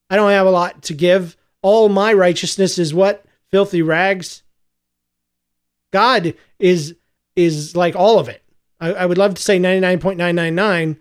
I 0.10 0.16
don't 0.16 0.32
have 0.32 0.48
a 0.48 0.52
lot 0.52 0.84
to 0.84 0.94
give. 0.94 1.36
All 1.62 1.90
my 1.90 2.14
righteousness 2.14 2.80
is 2.80 2.94
what? 2.94 3.26
Filthy 3.52 3.82
rags. 3.82 4.44
God 5.92 6.36
is 6.58 6.96
is 7.36 7.76
like 7.76 7.98
all 7.98 8.18
of 8.18 8.30
it. 8.30 8.44
I, 8.80 8.94
I 8.94 9.06
would 9.06 9.18
love 9.18 9.36
to 9.36 9.42
say 9.42 9.60
99.999, 9.60 10.98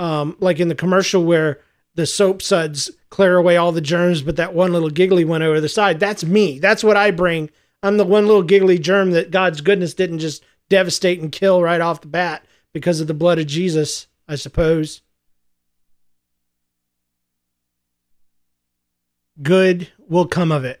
um, 0.00 0.36
like 0.40 0.60
in 0.60 0.68
the 0.68 0.74
commercial 0.74 1.24
where 1.24 1.60
the 1.94 2.06
soap 2.06 2.42
suds 2.42 2.90
clear 3.10 3.36
away 3.36 3.56
all 3.56 3.72
the 3.72 3.80
germs, 3.80 4.22
but 4.22 4.36
that 4.36 4.54
one 4.54 4.72
little 4.72 4.90
giggly 4.90 5.24
one 5.24 5.42
over 5.42 5.60
the 5.60 5.68
side, 5.68 6.00
that's 6.00 6.24
me. 6.24 6.58
That's 6.58 6.82
what 6.82 6.96
I 6.96 7.10
bring. 7.10 7.50
I'm 7.82 7.96
the 7.96 8.04
one 8.04 8.26
little 8.26 8.42
giggly 8.42 8.78
germ 8.78 9.12
that 9.12 9.30
God's 9.30 9.60
goodness 9.60 9.94
didn't 9.94 10.18
just 10.18 10.44
devastate 10.68 11.20
and 11.20 11.30
kill 11.30 11.62
right 11.62 11.80
off 11.80 12.00
the 12.00 12.08
bat 12.08 12.44
because 12.72 13.00
of 13.00 13.06
the 13.06 13.14
blood 13.14 13.38
of 13.38 13.46
Jesus, 13.46 14.06
I 14.26 14.34
suppose. 14.34 15.02
Good 19.40 19.88
will 20.08 20.26
come 20.26 20.52
of 20.52 20.64
it. 20.64 20.80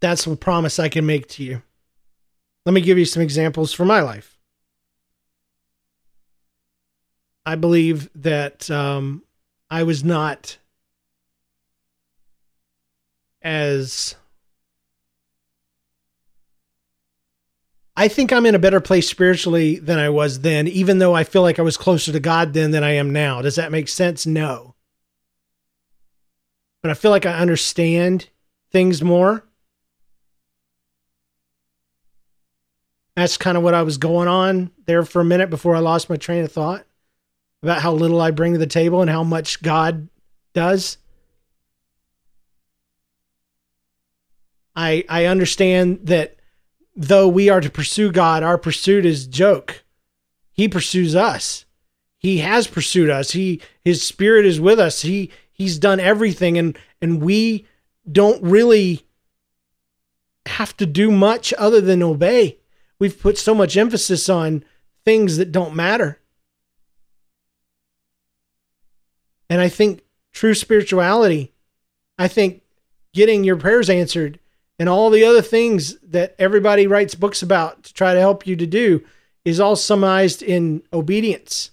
That's 0.00 0.26
a 0.26 0.36
promise 0.36 0.78
I 0.78 0.88
can 0.88 1.06
make 1.06 1.28
to 1.30 1.42
you. 1.42 1.62
Let 2.64 2.72
me 2.72 2.80
give 2.80 2.98
you 2.98 3.04
some 3.04 3.22
examples 3.22 3.72
for 3.72 3.84
my 3.84 4.00
life. 4.00 4.35
I 7.46 7.54
believe 7.54 8.10
that 8.16 8.68
um, 8.72 9.22
I 9.70 9.84
was 9.84 10.02
not 10.02 10.58
as. 13.40 14.16
I 17.96 18.08
think 18.08 18.32
I'm 18.32 18.44
in 18.44 18.56
a 18.56 18.58
better 18.58 18.80
place 18.80 19.08
spiritually 19.08 19.78
than 19.78 19.98
I 19.98 20.10
was 20.10 20.40
then, 20.40 20.66
even 20.66 20.98
though 20.98 21.14
I 21.14 21.24
feel 21.24 21.40
like 21.40 21.58
I 21.58 21.62
was 21.62 21.78
closer 21.78 22.12
to 22.12 22.20
God 22.20 22.52
then 22.52 22.72
than 22.72 22.84
I 22.84 22.90
am 22.90 23.12
now. 23.12 23.40
Does 23.40 23.56
that 23.56 23.72
make 23.72 23.88
sense? 23.88 24.26
No. 24.26 24.74
But 26.82 26.90
I 26.90 26.94
feel 26.94 27.12
like 27.12 27.24
I 27.24 27.38
understand 27.38 28.28
things 28.70 29.02
more. 29.02 29.44
That's 33.14 33.38
kind 33.38 33.56
of 33.56 33.62
what 33.62 33.72
I 33.72 33.82
was 33.82 33.96
going 33.96 34.28
on 34.28 34.72
there 34.84 35.04
for 35.04 35.20
a 35.22 35.24
minute 35.24 35.48
before 35.48 35.74
I 35.74 35.78
lost 35.78 36.10
my 36.10 36.16
train 36.16 36.44
of 36.44 36.52
thought 36.52 36.85
about 37.66 37.82
how 37.82 37.92
little 37.92 38.20
I 38.20 38.30
bring 38.30 38.52
to 38.52 38.60
the 38.60 38.66
table 38.68 39.00
and 39.00 39.10
how 39.10 39.24
much 39.24 39.60
God 39.60 40.08
does. 40.54 40.98
I 44.76 45.04
I 45.08 45.24
understand 45.24 45.98
that 46.04 46.36
though 46.94 47.26
we 47.26 47.48
are 47.48 47.60
to 47.60 47.68
pursue 47.68 48.12
God, 48.12 48.44
our 48.44 48.56
pursuit 48.56 49.04
is 49.04 49.26
joke. 49.26 49.82
He 50.52 50.68
pursues 50.68 51.16
us. 51.16 51.64
he 52.18 52.38
has 52.38 52.68
pursued 52.68 53.10
us. 53.10 53.32
He 53.32 53.60
his 53.84 54.06
spirit 54.06 54.46
is 54.46 54.60
with 54.60 54.78
us. 54.78 55.02
He 55.02 55.32
he's 55.52 55.76
done 55.76 55.98
everything 55.98 56.56
and 56.56 56.78
and 57.02 57.20
we 57.20 57.66
don't 58.10 58.40
really 58.44 59.04
have 60.46 60.76
to 60.76 60.86
do 60.86 61.10
much 61.10 61.52
other 61.58 61.80
than 61.80 62.00
obey. 62.00 62.58
We've 63.00 63.20
put 63.20 63.38
so 63.38 63.56
much 63.56 63.76
emphasis 63.76 64.28
on 64.28 64.64
things 65.04 65.36
that 65.38 65.50
don't 65.50 65.74
matter. 65.74 66.20
And 69.48 69.60
I 69.60 69.68
think 69.68 70.02
true 70.32 70.54
spirituality, 70.54 71.52
I 72.18 72.28
think 72.28 72.62
getting 73.12 73.44
your 73.44 73.56
prayers 73.56 73.88
answered 73.88 74.38
and 74.78 74.88
all 74.88 75.10
the 75.10 75.24
other 75.24 75.42
things 75.42 75.96
that 76.00 76.34
everybody 76.38 76.86
writes 76.86 77.14
books 77.14 77.42
about 77.42 77.84
to 77.84 77.94
try 77.94 78.12
to 78.12 78.20
help 78.20 78.46
you 78.46 78.56
to 78.56 78.66
do 78.66 79.04
is 79.44 79.60
all 79.60 79.76
summarized 79.76 80.42
in 80.42 80.82
obedience. 80.92 81.70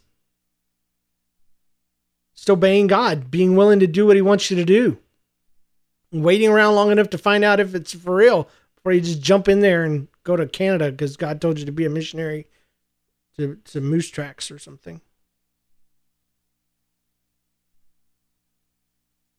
Just 2.36 2.50
obeying 2.50 2.88
God, 2.88 3.32
being 3.32 3.56
willing 3.56 3.80
to 3.80 3.88
do 3.88 4.06
what 4.06 4.16
He 4.16 4.22
wants 4.22 4.50
you 4.50 4.58
to 4.58 4.66
do, 4.66 4.98
waiting 6.12 6.50
around 6.50 6.76
long 6.76 6.92
enough 6.92 7.10
to 7.10 7.18
find 7.18 7.44
out 7.44 7.60
if 7.60 7.76
it's 7.76 7.94
for 7.94 8.16
real 8.16 8.48
before 8.76 8.94
you 8.94 9.02
just 9.02 9.22
jump 9.22 9.48
in 9.48 9.60
there 9.60 9.84
and 9.84 10.08
go 10.24 10.36
to 10.36 10.48
Canada 10.48 10.92
because 10.92 11.18
God 11.18 11.42
told 11.42 11.60
you 11.60 11.66
to 11.66 11.72
be 11.72 11.86
a 11.86 11.90
missionary 11.90 12.48
to, 13.38 13.58
to 13.66 13.82
moose 13.82 14.10
tracks 14.10 14.52
or 14.52 14.60
something. 14.60 15.02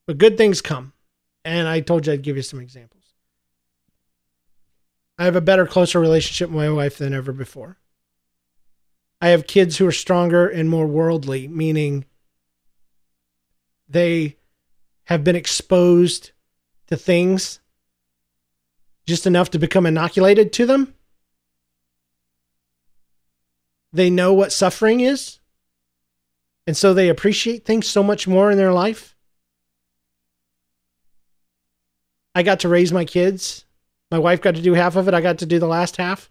But 0.07 0.19
good 0.19 0.37
things 0.37 0.61
come. 0.61 0.93
And 1.45 1.69
I 1.69 1.81
told 1.81 2.07
you 2.07 2.13
I'd 2.13 2.23
give 2.23 2.37
you 2.37 2.43
some 2.43 2.61
examples. 2.61 3.05
I 5.19 5.25
have 5.25 5.37
a 5.37 5.41
better, 5.41 5.67
closer 5.67 6.01
relationship 6.01 6.49
with 6.49 6.57
my 6.57 6.71
wife 6.71 6.99
than 6.99 7.15
ever 7.15 7.33
before. 7.33 7.79
I 9.21 9.29
have 9.29 9.47
kids 9.47 9.77
who 9.77 9.87
are 9.87 9.93
stronger 9.93 10.49
and 10.49 10.69
more 10.69 10.87
worldly, 10.87 11.49
meaning 11.49 12.05
they 13.89 14.37
have 15.05 15.23
been 15.23 15.37
exposed 15.37 16.33
to 16.89 16.97
things 16.97 17.61
just 19.07 19.27
enough 19.27 19.51
to 19.51 19.59
become 19.59 19.87
inoculated 19.87 20.53
to 20.55 20.67
them. 20.67 20.95
They 23.93 24.11
know 24.11 24.33
what 24.33 24.53
suffering 24.53 25.01
is. 25.01 25.39
And 26.67 26.77
so 26.77 26.95
they 26.95 27.09
appreciate 27.09 27.65
things 27.65 27.87
so 27.87 28.03
much 28.03 28.27
more 28.27 28.51
in 28.51 28.59
their 28.59 28.73
life. 28.73 29.14
I 32.35 32.43
got 32.43 32.61
to 32.61 32.69
raise 32.69 32.93
my 32.93 33.05
kids. 33.05 33.65
My 34.11 34.19
wife 34.19 34.41
got 34.41 34.55
to 34.57 34.63
do 34.63 34.75
half 34.75 34.97
of 34.97 35.09
it. 35.09 35.15
I 35.15 35.21
got 35.21 35.39
to 35.39 35.47
do 35.47 35.59
the 35.59 35.67
last 35.67 35.97
half. 35.97 36.31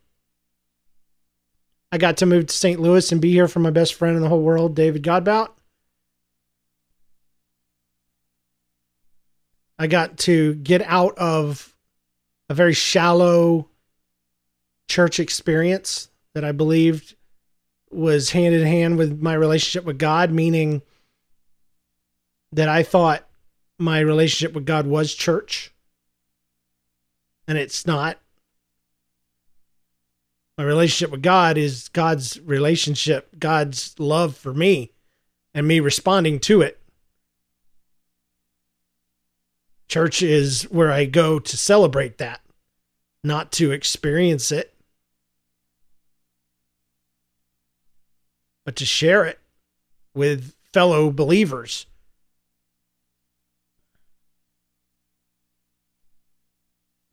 I 1.91 1.97
got 1.97 2.17
to 2.17 2.25
move 2.25 2.47
to 2.47 2.53
St. 2.53 2.79
Louis 2.79 3.11
and 3.11 3.21
be 3.21 3.31
here 3.31 3.47
for 3.47 3.59
my 3.59 3.69
best 3.69 3.93
friend 3.93 4.15
in 4.15 4.21
the 4.21 4.29
whole 4.29 4.41
world, 4.41 4.75
David 4.75 5.03
Godbout. 5.03 5.49
I 9.77 9.87
got 9.87 10.17
to 10.19 10.55
get 10.55 10.81
out 10.83 11.17
of 11.17 11.75
a 12.49 12.53
very 12.53 12.73
shallow 12.73 13.67
church 14.87 15.19
experience 15.19 16.09
that 16.33 16.43
I 16.43 16.51
believed 16.51 17.15
was 17.91 18.31
hand 18.31 18.55
in 18.55 18.65
hand 18.65 18.97
with 18.97 19.21
my 19.21 19.33
relationship 19.33 19.85
with 19.85 19.99
God, 19.99 20.31
meaning 20.31 20.81
that 22.51 22.69
I 22.69 22.83
thought 22.83 23.27
my 23.77 23.99
relationship 23.99 24.53
with 24.53 24.65
God 24.65 24.87
was 24.87 25.13
church. 25.13 25.72
And 27.47 27.57
it's 27.57 27.85
not. 27.85 28.19
My 30.57 30.63
relationship 30.63 31.11
with 31.11 31.23
God 31.23 31.57
is 31.57 31.89
God's 31.89 32.39
relationship, 32.41 33.39
God's 33.39 33.95
love 33.97 34.37
for 34.37 34.53
me, 34.53 34.91
and 35.53 35.67
me 35.67 35.79
responding 35.79 36.39
to 36.41 36.61
it. 36.61 36.79
Church 39.87 40.21
is 40.21 40.63
where 40.63 40.91
I 40.91 41.05
go 41.05 41.39
to 41.39 41.57
celebrate 41.57 42.17
that, 42.19 42.41
not 43.23 43.51
to 43.53 43.71
experience 43.71 44.51
it, 44.51 44.73
but 48.63 48.75
to 48.77 48.85
share 48.85 49.25
it 49.25 49.39
with 50.13 50.55
fellow 50.71 51.11
believers. 51.11 51.85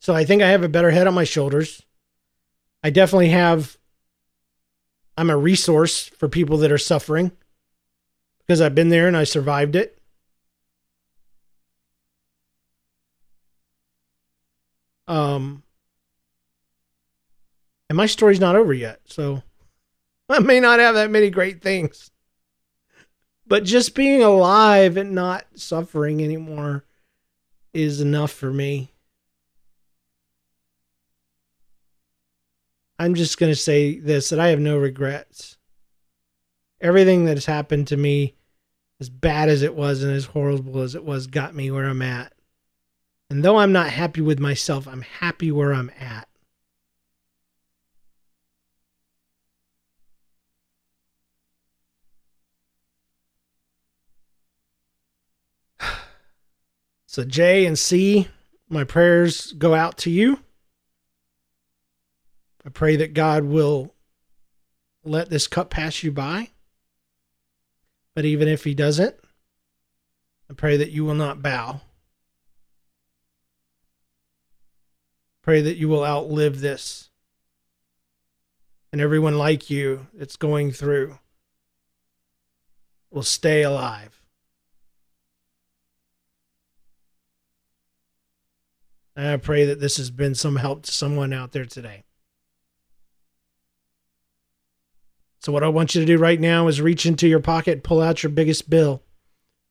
So 0.01 0.15
I 0.15 0.25
think 0.25 0.43
I 0.43 0.49
have 0.49 0.65
a 0.65 0.69
better 0.69 0.91
head 0.91 1.07
on 1.07 1.15
my 1.15 1.25
shoulders. 1.25 1.83
I 2.83 2.89
definitely 2.89 3.29
have, 3.29 3.77
I'm 5.17 5.29
a 5.29 5.37
resource 5.37 6.07
for 6.07 6.27
people 6.27 6.57
that 6.59 6.73
are 6.73 6.79
suffering 6.79 7.33
because 8.41 8.63
I've 8.63 8.75
been 8.75 8.89
there 8.89 9.07
and 9.07 9.17
I 9.17 9.25
survived 9.25 9.77
it. 9.77 9.99
Um, 15.07 15.65
and 17.91 17.97
my 17.97 18.07
story's 18.07 18.41
not 18.41 18.57
over 18.57 18.73
yet, 18.73 19.01
so 19.05 19.43
I 20.31 20.39
may 20.39 20.61
not 20.61 20.79
have 20.79 20.95
that 20.95 21.11
many 21.11 21.29
great 21.29 21.61
things. 21.61 22.11
But 23.47 23.65
just 23.65 23.95
being 23.95 24.23
alive 24.23 24.97
and 24.97 25.13
not 25.13 25.45
suffering 25.57 26.23
anymore 26.23 26.85
is 27.75 28.01
enough 28.01 28.31
for 28.31 28.53
me. 28.53 28.93
I'm 33.01 33.15
just 33.15 33.39
going 33.39 33.51
to 33.51 33.57
say 33.57 33.99
this 33.99 34.29
that 34.29 34.39
I 34.39 34.49
have 34.49 34.61
no 34.61 34.77
regrets. 34.77 35.57
Everything 36.83 37.25
that 37.25 37.39
has 37.39 37.47
happened 37.47 37.89
to 37.89 37.97
me, 37.97 38.35
as 39.01 39.09
bad 39.09 39.49
as 39.49 39.63
it 39.63 39.75
was 39.75 40.03
and 40.03 40.13
as 40.13 40.27
horrible 40.27 40.83
as 40.83 40.95
it 40.95 41.03
was, 41.03 41.27
got 41.27 41.55
me 41.55 41.71
where 41.71 41.87
I'm 41.87 42.03
at. 42.03 42.35
And 43.31 43.43
though 43.43 43.57
I'm 43.57 43.73
not 43.73 43.89
happy 43.89 44.21
with 44.21 44.39
myself, 44.39 44.87
I'm 44.87 45.01
happy 45.01 45.51
where 45.51 45.73
I'm 45.73 45.91
at. 45.99 46.29
So, 57.07 57.25
J 57.25 57.67
and 57.67 57.77
C, 57.77 58.29
my 58.69 58.85
prayers 58.85 59.53
go 59.55 59.75
out 59.75 59.97
to 59.99 60.11
you. 60.11 60.41
I 62.65 62.69
pray 62.69 62.97
that 62.97 63.15
God 63.15 63.45
will 63.45 63.95
let 65.05 65.31
this 65.31 65.47
cup 65.47 65.71
pass 65.71 66.03
you 66.03 66.13
by. 66.13 66.51
But 68.15 68.25
even 68.25 68.49
if 68.49 68.65
He 68.65 68.75
doesn't, 68.75 69.17
I 70.51 70.55
pray 70.55 70.77
that 70.77 70.91
you 70.91 71.05
will 71.05 71.15
not 71.15 71.43
bow. 71.43 71.81
Pray 75.43 75.63
that 75.63 75.77
you 75.77 75.89
will 75.89 76.05
outlive 76.05 76.61
this. 76.61 77.09
And 78.93 79.01
everyone 79.01 79.39
like 79.39 79.71
you 79.71 80.09
that's 80.13 80.37
going 80.37 80.73
through 80.73 81.19
will 83.11 83.23
stay 83.23 83.63
alive. 83.63 84.21
And 89.17 89.29
I 89.29 89.37
pray 89.37 89.65
that 89.67 89.81
this 89.81 89.97
has 89.97 90.11
been 90.11 90.35
some 90.35 90.57
help 90.57 90.83
to 90.83 90.93
someone 90.93 91.33
out 91.33 91.53
there 91.53 91.65
today. 91.65 92.05
So, 95.41 95.53
what 95.53 95.63
I 95.65 95.69
want 95.69 95.95
you 95.95 96.03
to 96.03 96.07
do 96.07 96.19
right 96.19 96.39
now 96.39 96.69
is 96.69 96.81
reach 96.81 97.07
into 97.07 97.27
your 97.27 97.41
pocket, 97.41 97.83
pull 97.83 98.01
out 98.01 98.23
your 98.23 98.31
biggest 98.31 98.69
bill. 98.69 99.03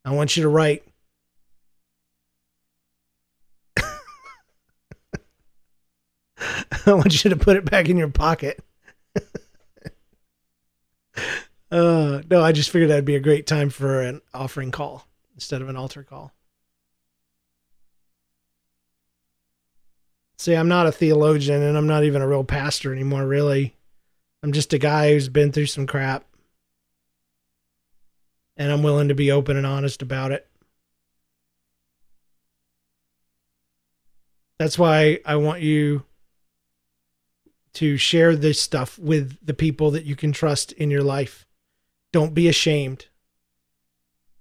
I 0.03 0.11
want 0.11 0.35
you 0.35 0.43
to 0.43 0.49
write 0.49 0.83
I 6.85 6.93
want 6.93 7.23
you 7.23 7.29
to 7.29 7.35
put 7.35 7.57
it 7.57 7.65
back 7.69 7.89
in 7.89 7.97
your 7.97 8.09
pocket. 8.09 8.63
uh, 11.71 12.21
no, 12.29 12.41
I 12.41 12.51
just 12.51 12.69
figured 12.69 12.89
that'd 12.89 13.05
be 13.05 13.15
a 13.15 13.19
great 13.19 13.45
time 13.45 13.69
for 13.69 14.01
an 14.01 14.21
offering 14.33 14.71
call 14.71 15.05
instead 15.35 15.61
of 15.61 15.69
an 15.69 15.75
altar 15.75 16.03
call. 16.03 16.33
See, 20.37 20.55
I'm 20.55 20.69
not 20.69 20.87
a 20.87 20.91
theologian 20.91 21.61
and 21.61 21.77
I'm 21.77 21.87
not 21.87 22.05
even 22.05 22.21
a 22.21 22.27
real 22.27 22.45
pastor 22.45 22.93
anymore, 22.93 23.27
really. 23.27 23.75
I'm 24.41 24.53
just 24.53 24.73
a 24.73 24.77
guy 24.77 25.11
who's 25.11 25.29
been 25.29 25.51
through 25.51 25.65
some 25.65 25.87
crap. 25.87 26.25
And 28.55 28.71
I'm 28.71 28.83
willing 28.83 29.07
to 29.07 29.15
be 29.15 29.31
open 29.31 29.57
and 29.57 29.65
honest 29.65 30.01
about 30.01 30.31
it. 30.31 30.47
That's 34.57 34.77
why 34.77 35.19
I 35.25 35.37
want 35.37 35.61
you 35.61 36.03
to 37.73 37.95
share 37.97 38.35
this 38.35 38.61
stuff 38.61 38.99
with 38.99 39.37
the 39.45 39.53
people 39.53 39.91
that 39.91 40.05
you 40.05 40.15
can 40.15 40.33
trust 40.33 40.73
in 40.73 40.91
your 40.91 41.03
life. 41.03 41.45
Don't 42.11 42.33
be 42.33 42.49
ashamed. 42.49 43.07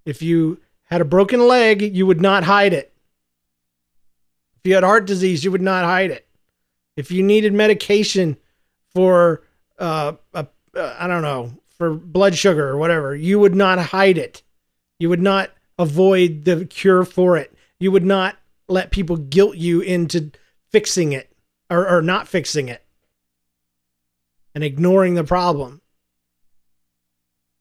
If 0.04 0.22
you 0.22 0.60
had 0.84 1.00
a 1.00 1.04
broken 1.04 1.46
leg, 1.46 1.82
you 1.94 2.06
would 2.06 2.20
not 2.20 2.44
hide 2.44 2.72
it. 2.72 2.92
If 4.56 4.68
you 4.68 4.74
had 4.74 4.82
heart 4.82 5.06
disease, 5.06 5.44
you 5.44 5.52
would 5.52 5.62
not 5.62 5.84
hide 5.84 6.10
it. 6.10 6.26
If 6.96 7.12
you 7.12 7.22
needed 7.22 7.52
medication 7.52 8.36
for 8.92 9.42
uh, 9.78 10.12
a, 10.34 10.46
uh, 10.74 10.96
I 10.98 11.06
don't 11.06 11.22
know, 11.22 11.52
for 11.76 11.94
blood 11.94 12.36
sugar 12.36 12.68
or 12.68 12.76
whatever, 12.76 13.14
you 13.14 13.38
would 13.38 13.54
not 13.54 13.78
hide 13.78 14.18
it. 14.18 14.42
You 14.98 15.08
would 15.08 15.22
not 15.22 15.50
avoid 15.78 16.44
the 16.44 16.66
cure 16.66 17.04
for 17.04 17.36
it. 17.36 17.54
You 17.78 17.92
would 17.92 18.04
not 18.04 18.36
let 18.68 18.90
people 18.90 19.16
guilt 19.16 19.56
you 19.56 19.80
into 19.80 20.32
fixing 20.70 21.12
it 21.12 21.32
or, 21.70 21.88
or 21.88 22.02
not 22.02 22.28
fixing 22.28 22.68
it 22.68 22.84
and 24.54 24.64
ignoring 24.64 25.14
the 25.14 25.24
problem. 25.24 25.80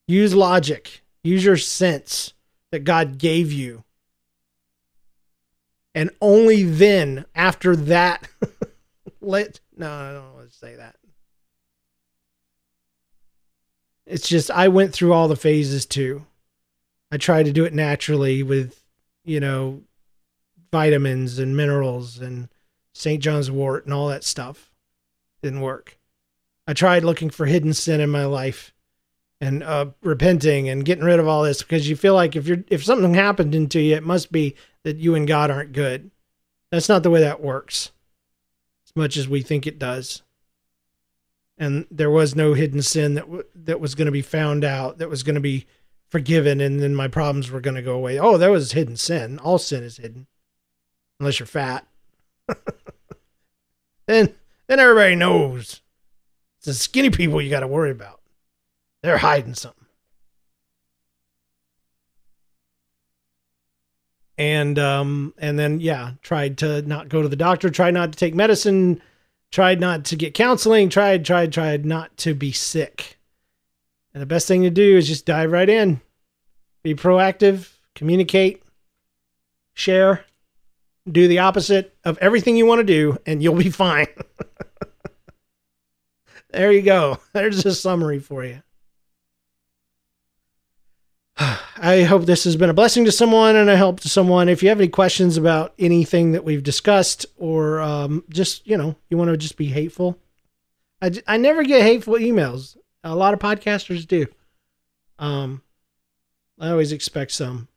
Use 0.07 0.34
logic, 0.34 1.03
use 1.24 1.43
your 1.43 1.57
sense 1.57 2.34
that 2.72 2.84
God 2.84 3.18
gave 3.18 3.51
you. 3.51 3.84
And 5.93 6.11
only 6.22 6.63
then, 6.63 7.26
after 7.36 7.76
that, 7.76 8.28
let 9.22 9.59
no, 9.76 9.91
I 9.91 10.13
don't 10.13 10.34
want 10.36 10.51
to 10.51 10.57
say 10.57 10.76
that. 10.76 10.95
It's 14.07 14.27
just 14.27 14.49
I 14.49 14.69
went 14.69 14.93
through 14.93 15.13
all 15.13 15.27
the 15.27 15.35
phases 15.35 15.85
too. 15.85 16.25
I 17.11 17.17
tried 17.17 17.43
to 17.43 17.53
do 17.53 17.65
it 17.65 17.73
naturally 17.73 18.43
with, 18.43 18.83
you 19.23 19.39
know, 19.39 19.81
vitamins 20.71 21.39
and 21.39 21.55
minerals 21.55 22.19
and 22.19 22.49
St. 22.93 23.21
John's 23.21 23.51
wort 23.51 23.85
and 23.85 23.93
all 23.93 24.07
that 24.07 24.23
stuff. 24.23 24.71
Didn't 25.41 25.61
work. 25.61 25.97
I 26.67 26.73
tried 26.73 27.03
looking 27.03 27.29
for 27.29 27.45
hidden 27.45 27.73
sin 27.73 28.01
in 28.01 28.09
my 28.09 28.25
life 28.25 28.73
and 29.39 29.63
uh, 29.63 29.87
repenting 30.01 30.67
and 30.67 30.83
getting 30.83 31.03
rid 31.03 31.19
of 31.19 31.27
all 31.27 31.43
this 31.43 31.61
because 31.61 31.87
you 31.87 31.95
feel 31.95 32.13
like 32.13 32.35
if 32.35 32.47
you're 32.47 32.63
if 32.69 32.83
something 32.83 33.13
happened 33.13 33.71
to 33.71 33.79
you, 33.79 33.95
it 33.95 34.03
must 34.03 34.31
be 34.31 34.55
that 34.83 34.97
you 34.97 35.15
and 35.15 35.27
God 35.27 35.51
aren't 35.51 35.73
good. 35.73 36.11
That's 36.71 36.89
not 36.89 37.03
the 37.03 37.09
way 37.09 37.21
that 37.21 37.41
works, 37.41 37.91
as 38.87 38.95
much 38.95 39.15
as 39.15 39.27
we 39.27 39.41
think 39.41 39.65
it 39.65 39.79
does. 39.79 40.23
And 41.57 41.87
there 41.89 42.11
was 42.11 42.35
no 42.35 42.53
hidden 42.53 42.81
sin 42.81 43.15
that 43.15 43.25
w- 43.25 43.43
that 43.55 43.79
was 43.79 43.95
going 43.95 44.05
to 44.05 44.11
be 44.11 44.21
found 44.21 44.63
out, 44.63 44.99
that 44.99 45.09
was 45.09 45.23
going 45.23 45.35
to 45.35 45.41
be 45.41 45.65
forgiven, 46.09 46.61
and 46.61 46.79
then 46.79 46.93
my 46.93 47.07
problems 47.07 47.49
were 47.49 47.61
going 47.61 47.75
to 47.75 47.81
go 47.81 47.95
away. 47.95 48.19
Oh, 48.19 48.37
that 48.37 48.51
was 48.51 48.73
hidden 48.73 48.95
sin. 48.95 49.39
All 49.39 49.57
sin 49.57 49.83
is 49.83 49.97
hidden, 49.97 50.27
unless 51.19 51.39
you're 51.39 51.47
fat. 51.47 51.87
then 54.07 54.33
then 54.67 54.79
everybody 54.79 55.15
knows. 55.15 55.81
It's 56.57 56.65
the 56.65 56.73
skinny 56.73 57.09
people 57.09 57.41
you 57.41 57.49
got 57.49 57.61
to 57.61 57.67
worry 57.67 57.91
about. 57.91 58.21
They're 59.01 59.17
hiding 59.17 59.55
something. 59.55 59.85
And 64.37 64.77
um 64.77 65.33
and 65.39 65.57
then 65.57 65.79
yeah, 65.79 66.11
tried 66.21 66.59
to 66.59 66.83
not 66.83 67.09
go 67.09 67.21
to 67.21 67.27
the 67.27 67.35
doctor, 67.35 67.69
tried 67.69 67.95
not 67.95 68.11
to 68.11 68.17
take 68.17 68.35
medicine, 68.35 69.01
tried 69.51 69.79
not 69.79 70.05
to 70.05 70.15
get 70.15 70.33
counseling, 70.33 70.89
tried 70.89 71.25
tried 71.25 71.53
tried 71.53 71.85
not 71.85 72.15
to 72.17 72.33
be 72.33 72.51
sick. 72.51 73.17
And 74.13 74.21
the 74.21 74.27
best 74.27 74.47
thing 74.47 74.63
to 74.63 74.69
do 74.69 74.97
is 74.97 75.07
just 75.07 75.25
dive 75.25 75.51
right 75.51 75.69
in. 75.69 76.01
Be 76.83 76.95
proactive, 76.95 77.71
communicate, 77.95 78.63
share, 79.73 80.25
do 81.09 81.27
the 81.27 81.39
opposite 81.39 81.95
of 82.03 82.17
everything 82.17 82.57
you 82.57 82.65
want 82.65 82.79
to 82.79 82.83
do 82.83 83.17
and 83.25 83.41
you'll 83.41 83.55
be 83.55 83.69
fine. 83.69 84.07
there 86.49 86.71
you 86.71 86.81
go. 86.81 87.19
There's 87.33 87.65
a 87.65 87.75
summary 87.75 88.19
for 88.19 88.43
you. 88.43 88.61
I 91.77 92.03
hope 92.03 92.25
this 92.25 92.45
has 92.45 92.55
been 92.55 92.69
a 92.69 92.73
blessing 92.73 93.05
to 93.05 93.11
someone 93.11 93.55
and 93.55 93.69
a 93.69 93.77
help 93.77 93.99
to 94.01 94.09
someone. 94.09 94.49
If 94.49 94.63
you 94.63 94.69
have 94.69 94.79
any 94.79 94.88
questions 94.88 95.38
about 95.38 95.73
anything 95.77 96.31
that 96.31 96.43
we've 96.43 96.63
discussed, 96.63 97.25
or 97.38 97.79
um, 97.79 98.23
just 98.29 98.65
you 98.67 98.77
know 98.77 98.95
you 99.09 99.17
want 99.17 99.29
to 99.29 99.38
just 99.38 99.57
be 99.57 99.67
hateful, 99.67 100.17
I, 101.01 101.11
I 101.27 101.38
never 101.38 101.63
get 101.63 101.83
hateful 101.83 102.15
emails. 102.15 102.77
A 103.03 103.15
lot 103.15 103.33
of 103.33 103.39
podcasters 103.39 104.07
do. 104.07 104.25
Um, 105.19 105.61
I 106.59 106.71
always 106.71 106.91
expect 106.91 107.31
some 107.31 107.67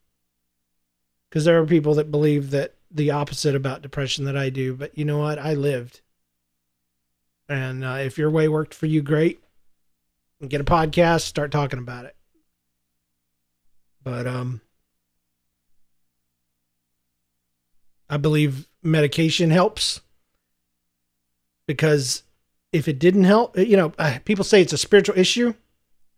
because 1.28 1.44
there 1.44 1.60
are 1.60 1.66
people 1.66 1.94
that 1.94 2.10
believe 2.10 2.50
that 2.50 2.74
the 2.90 3.10
opposite 3.10 3.54
about 3.54 3.82
depression 3.82 4.24
that 4.24 4.36
I 4.36 4.48
do. 4.48 4.74
But 4.74 4.96
you 4.96 5.04
know 5.04 5.18
what? 5.18 5.38
I 5.38 5.52
lived, 5.52 6.00
and 7.46 7.84
uh, 7.84 7.98
if 8.00 8.16
your 8.16 8.30
way 8.30 8.48
worked 8.48 8.72
for 8.72 8.86
you, 8.86 9.02
great. 9.02 9.40
Get 10.48 10.62
a 10.62 10.64
podcast, 10.64 11.20
start 11.20 11.50
talking 11.50 11.78
about 11.78 12.06
it. 12.06 12.16
But 14.02 14.26
um 14.26 14.60
I 18.08 18.16
believe 18.16 18.66
medication 18.82 19.50
helps 19.50 20.00
because 21.66 22.24
if 22.72 22.88
it 22.88 22.98
didn't 22.98 23.24
help, 23.24 23.56
you 23.56 23.76
know, 23.76 23.92
uh, 23.98 24.18
people 24.24 24.44
say 24.44 24.60
it's 24.60 24.72
a 24.72 24.78
spiritual 24.78 25.16
issue, 25.16 25.54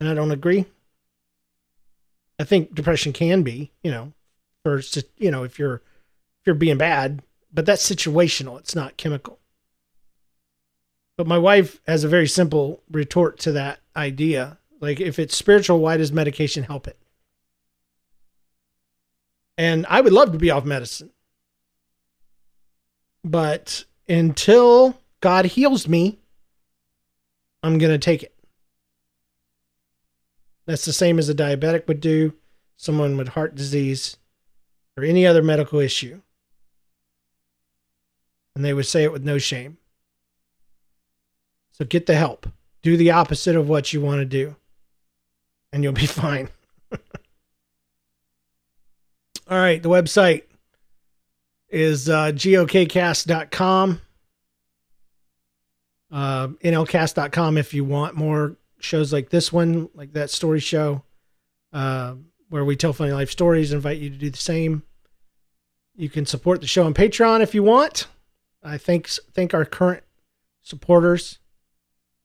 and 0.01 0.09
I 0.09 0.15
don't 0.15 0.31
agree. 0.31 0.65
I 2.39 2.45
think 2.45 2.75
depression 2.75 3.13
can 3.13 3.43
be, 3.43 3.71
you 3.83 3.91
know, 3.91 4.13
for 4.65 4.81
you 5.19 5.31
know, 5.31 5.45
if 5.45 5.59
you're 5.59 5.77
if 5.77 6.47
you're 6.47 6.55
being 6.55 6.79
bad, 6.79 7.23
but 7.53 7.67
that's 7.67 7.89
situational. 7.89 8.59
It's 8.59 8.75
not 8.75 8.97
chemical. 8.97 9.39
But 11.19 11.27
my 11.27 11.39
wife 11.39 11.81
has 11.87 12.05
a 12.05 12.09
very 12.09 12.27
simple 12.27 12.83
retort 12.91 13.39
to 13.41 13.53
that 13.53 13.81
idea. 13.95 14.59
Like, 14.81 14.99
if 14.99 15.19
it's 15.19 15.37
spiritual, 15.37 15.79
why 15.79 15.99
does 15.99 16.11
medication 16.11 16.65
help 16.65 16.89
it? 16.89 16.97
And 19.59 19.87
I 19.89 20.01
would 20.01 20.13
love 20.13 20.33
to 20.33 20.39
be 20.39 20.51
off 20.51 20.65
medicine. 20.65 21.11
But 23.25 23.85
until 24.09 24.99
God 25.21 25.45
heals 25.45 25.87
me, 25.87 26.19
I'm 27.63 27.79
going 27.79 27.93
to 27.93 27.99
take 27.99 28.23
it. 28.23 28.35
That's 30.67 30.85
the 30.85 30.93
same 30.93 31.19
as 31.19 31.29
a 31.29 31.35
diabetic 31.35 31.87
would 31.89 32.01
do, 32.01 32.35
someone 32.77 33.17
with 33.17 33.29
heart 33.29 33.55
disease, 33.55 34.17
or 34.97 35.05
any 35.05 35.27
other 35.27 35.43
medical 35.43 35.81
issue. 35.81 36.21
And 38.55 38.65
they 38.65 38.75
would 38.75 38.87
say 38.87 39.05
it 39.05 39.13
with 39.13 39.25
no 39.25 39.39
shame. 39.39 39.79
So 41.73 41.85
get 41.85 42.07
the 42.07 42.15
help. 42.15 42.47
Do 42.83 42.97
the 42.97 43.13
opposite 43.13 43.57
of 43.57 43.69
what 43.69 43.93
you 43.93 44.01
want 44.01 44.21
to 44.21 44.25
do, 44.25 44.57
and 45.73 45.83
you'll 45.83 45.93
be 45.93 46.07
fine. 46.07 46.49
All 49.53 49.59
right, 49.59 49.83
the 49.83 49.91
website 49.91 50.45
is 51.69 52.09
uh, 52.09 52.33
gokcast.com. 52.33 54.01
Uh, 56.11 56.49
nlcast.com 56.49 57.59
if 57.59 57.75
you 57.75 57.85
want 57.85 58.17
more 58.17 58.57
shows 58.81 59.13
like 59.13 59.29
this 59.29 59.53
one, 59.53 59.91
like 59.95 60.15
that 60.15 60.31
story 60.31 60.59
show, 60.59 61.03
uh, 61.75 62.15
where 62.49 62.65
we 62.65 62.77
tell 62.77 62.95
funny 62.95 63.13
life 63.13 63.31
stories, 63.31 63.75
invite 63.75 63.99
you 63.99 64.09
to 64.09 64.17
do 64.17 64.31
the 64.31 64.39
same. 64.39 64.85
You 65.97 66.09
can 66.09 66.25
support 66.25 66.63
the 66.63 66.67
show 66.67 66.87
on 66.87 66.95
Patreon 66.95 67.43
if 67.43 67.55
you 67.55 67.63
want. 67.63 68.07
I 68.65 68.79
thank 68.79 69.07
thank 69.35 69.53
our 69.53 69.67
current 69.67 70.03
supporters. 70.63 71.41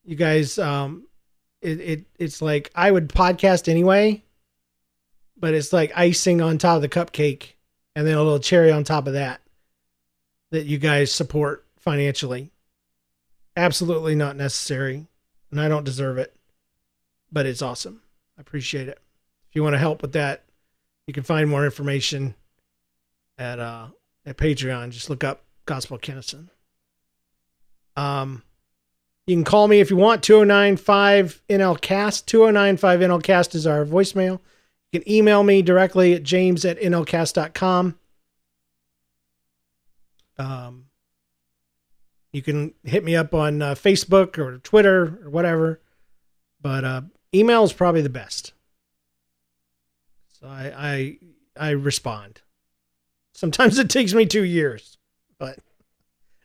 You 0.06 0.16
guys, 0.16 0.58
um, 0.58 1.10
it, 1.62 1.82
it 1.82 2.06
it's 2.18 2.42
like 2.42 2.72
I 2.74 2.90
would 2.90 3.10
podcast 3.10 3.68
anyway, 3.68 4.24
but 5.40 5.54
it's 5.54 5.74
like 5.74 5.92
icing 5.96 6.42
on 6.42 6.58
top 6.58 6.78
of 6.78 6.82
the 6.82 6.90
cupcake 6.90 7.54
and 7.96 8.06
then 8.06 8.16
a 8.16 8.24
little 8.24 8.40
cherry 8.40 8.72
on 8.72 8.84
top 8.84 9.08
of 9.08 9.14
that 9.14 9.42
that 10.52 10.66
you 10.66 10.78
guys 10.78 11.12
support 11.12 11.66
financially. 11.78 12.52
Absolutely 13.56 14.16
not 14.16 14.36
necessary, 14.36 15.08
and 15.52 15.60
I 15.60 15.68
don't 15.68 15.84
deserve 15.84 16.18
it, 16.18 16.36
but 17.32 17.46
it's 17.46 17.62
awesome. 17.62 18.02
I 18.38 18.42
appreciate 18.42 18.88
it. 18.88 19.00
If 19.50 19.56
you 19.56 19.64
want 19.64 19.74
to 19.74 19.80
help 19.80 20.02
with 20.02 20.14
that, 20.14 20.44
you 21.08 21.14
can 21.14 21.24
find 21.24 21.50
more 21.50 21.66
information 21.66 22.36
at 23.38 23.60
uh 23.60 23.88
at 24.26 24.38
Patreon. 24.38 24.92
Just 24.92 25.10
look 25.10 25.24
up 25.24 25.44
Gospel 25.66 25.98
Kennison. 25.98 26.50
Um 27.96 28.44
you 29.26 29.36
can 29.36 29.44
call 29.44 29.68
me 29.68 29.82
if 29.82 29.90
you 29.90 29.98
want 29.98 30.24
2095 30.24 31.42
NLCast. 31.50 32.26
2095 32.28 33.00
NLCast 33.02 33.56
is 33.56 33.68
our 33.68 33.86
voicemail. 33.86 34.40
You 34.92 35.02
can 35.02 35.12
email 35.12 35.44
me 35.44 35.62
directly 35.62 36.14
at 36.14 36.24
james 36.24 36.64
at 36.64 36.80
nlcast.com. 36.80 37.98
Um, 40.38 40.86
you 42.32 42.42
can 42.42 42.74
hit 42.84 43.04
me 43.04 43.16
up 43.16 43.34
on 43.34 43.62
uh, 43.62 43.76
Facebook 43.76 44.38
or 44.38 44.60
Twitter 44.60 45.20
or 45.24 45.30
whatever, 45.30 45.82
but 46.62 46.84
uh, 46.84 47.02
email 47.34 47.64
is 47.64 47.74
probably 47.74 48.02
the 48.02 48.10
best. 48.10 48.54
So 50.40 50.48
I, 50.48 50.72
I 50.78 51.18
I 51.60 51.70
respond. 51.72 52.42
Sometimes 53.34 53.80
it 53.80 53.90
takes 53.90 54.14
me 54.14 54.26
two 54.26 54.44
years, 54.44 54.98
but 55.40 55.60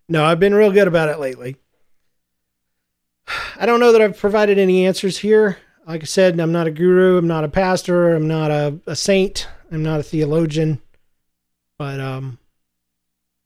no, 0.09 0.25
I've 0.25 0.41
been 0.41 0.55
real 0.55 0.73
good 0.73 0.89
about 0.89 1.11
it 1.11 1.19
lately. 1.19 1.57
I 3.57 3.67
don't 3.67 3.81
know 3.81 3.93
that 3.93 4.01
I've 4.01 4.19
provided 4.19 4.59
any 4.59 4.87
answers 4.87 5.19
here 5.19 5.59
like 5.87 6.03
I 6.03 6.05
said, 6.05 6.39
I'm 6.39 6.53
not 6.53 6.67
a 6.67 6.71
guru, 6.71 7.19
I'm 7.19 7.27
not 7.27 7.45
a 7.45 7.49
pastor, 7.49 8.15
I'm 8.15 8.29
not 8.29 8.51
a, 8.51 8.79
a 8.87 8.97
saint, 8.97 9.49
I'm 9.71 9.83
not 9.83 10.01
a 10.01 10.03
theologian, 10.05 10.81
but 11.79 12.01
um, 12.01 12.39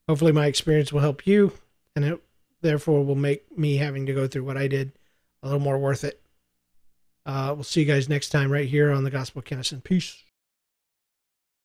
hopefully 0.07 0.31
my 0.31 0.45
experience 0.45 0.93
will 0.93 1.01
help 1.01 1.25
you, 1.25 1.53
and 1.95 2.05
it 2.05 2.21
therefore 2.61 3.03
will 3.03 3.15
make 3.15 3.57
me 3.57 3.77
having 3.77 4.05
to 4.05 4.13
go 4.13 4.27
through 4.27 4.43
what 4.43 4.57
I 4.57 4.67
did 4.67 4.91
a 5.43 5.47
little 5.47 5.61
more 5.61 5.77
worth 5.77 6.03
it. 6.03 6.21
Uh, 7.25 7.51
we'll 7.53 7.63
see 7.63 7.81
you 7.81 7.85
guys 7.85 8.07
next 8.07 8.29
time 8.29 8.51
right 8.51 8.67
here 8.67 8.91
on 8.91 9.03
the 9.03 9.11
Gospel 9.11 9.41
Kennison. 9.41 9.83
Peace. 9.83 10.23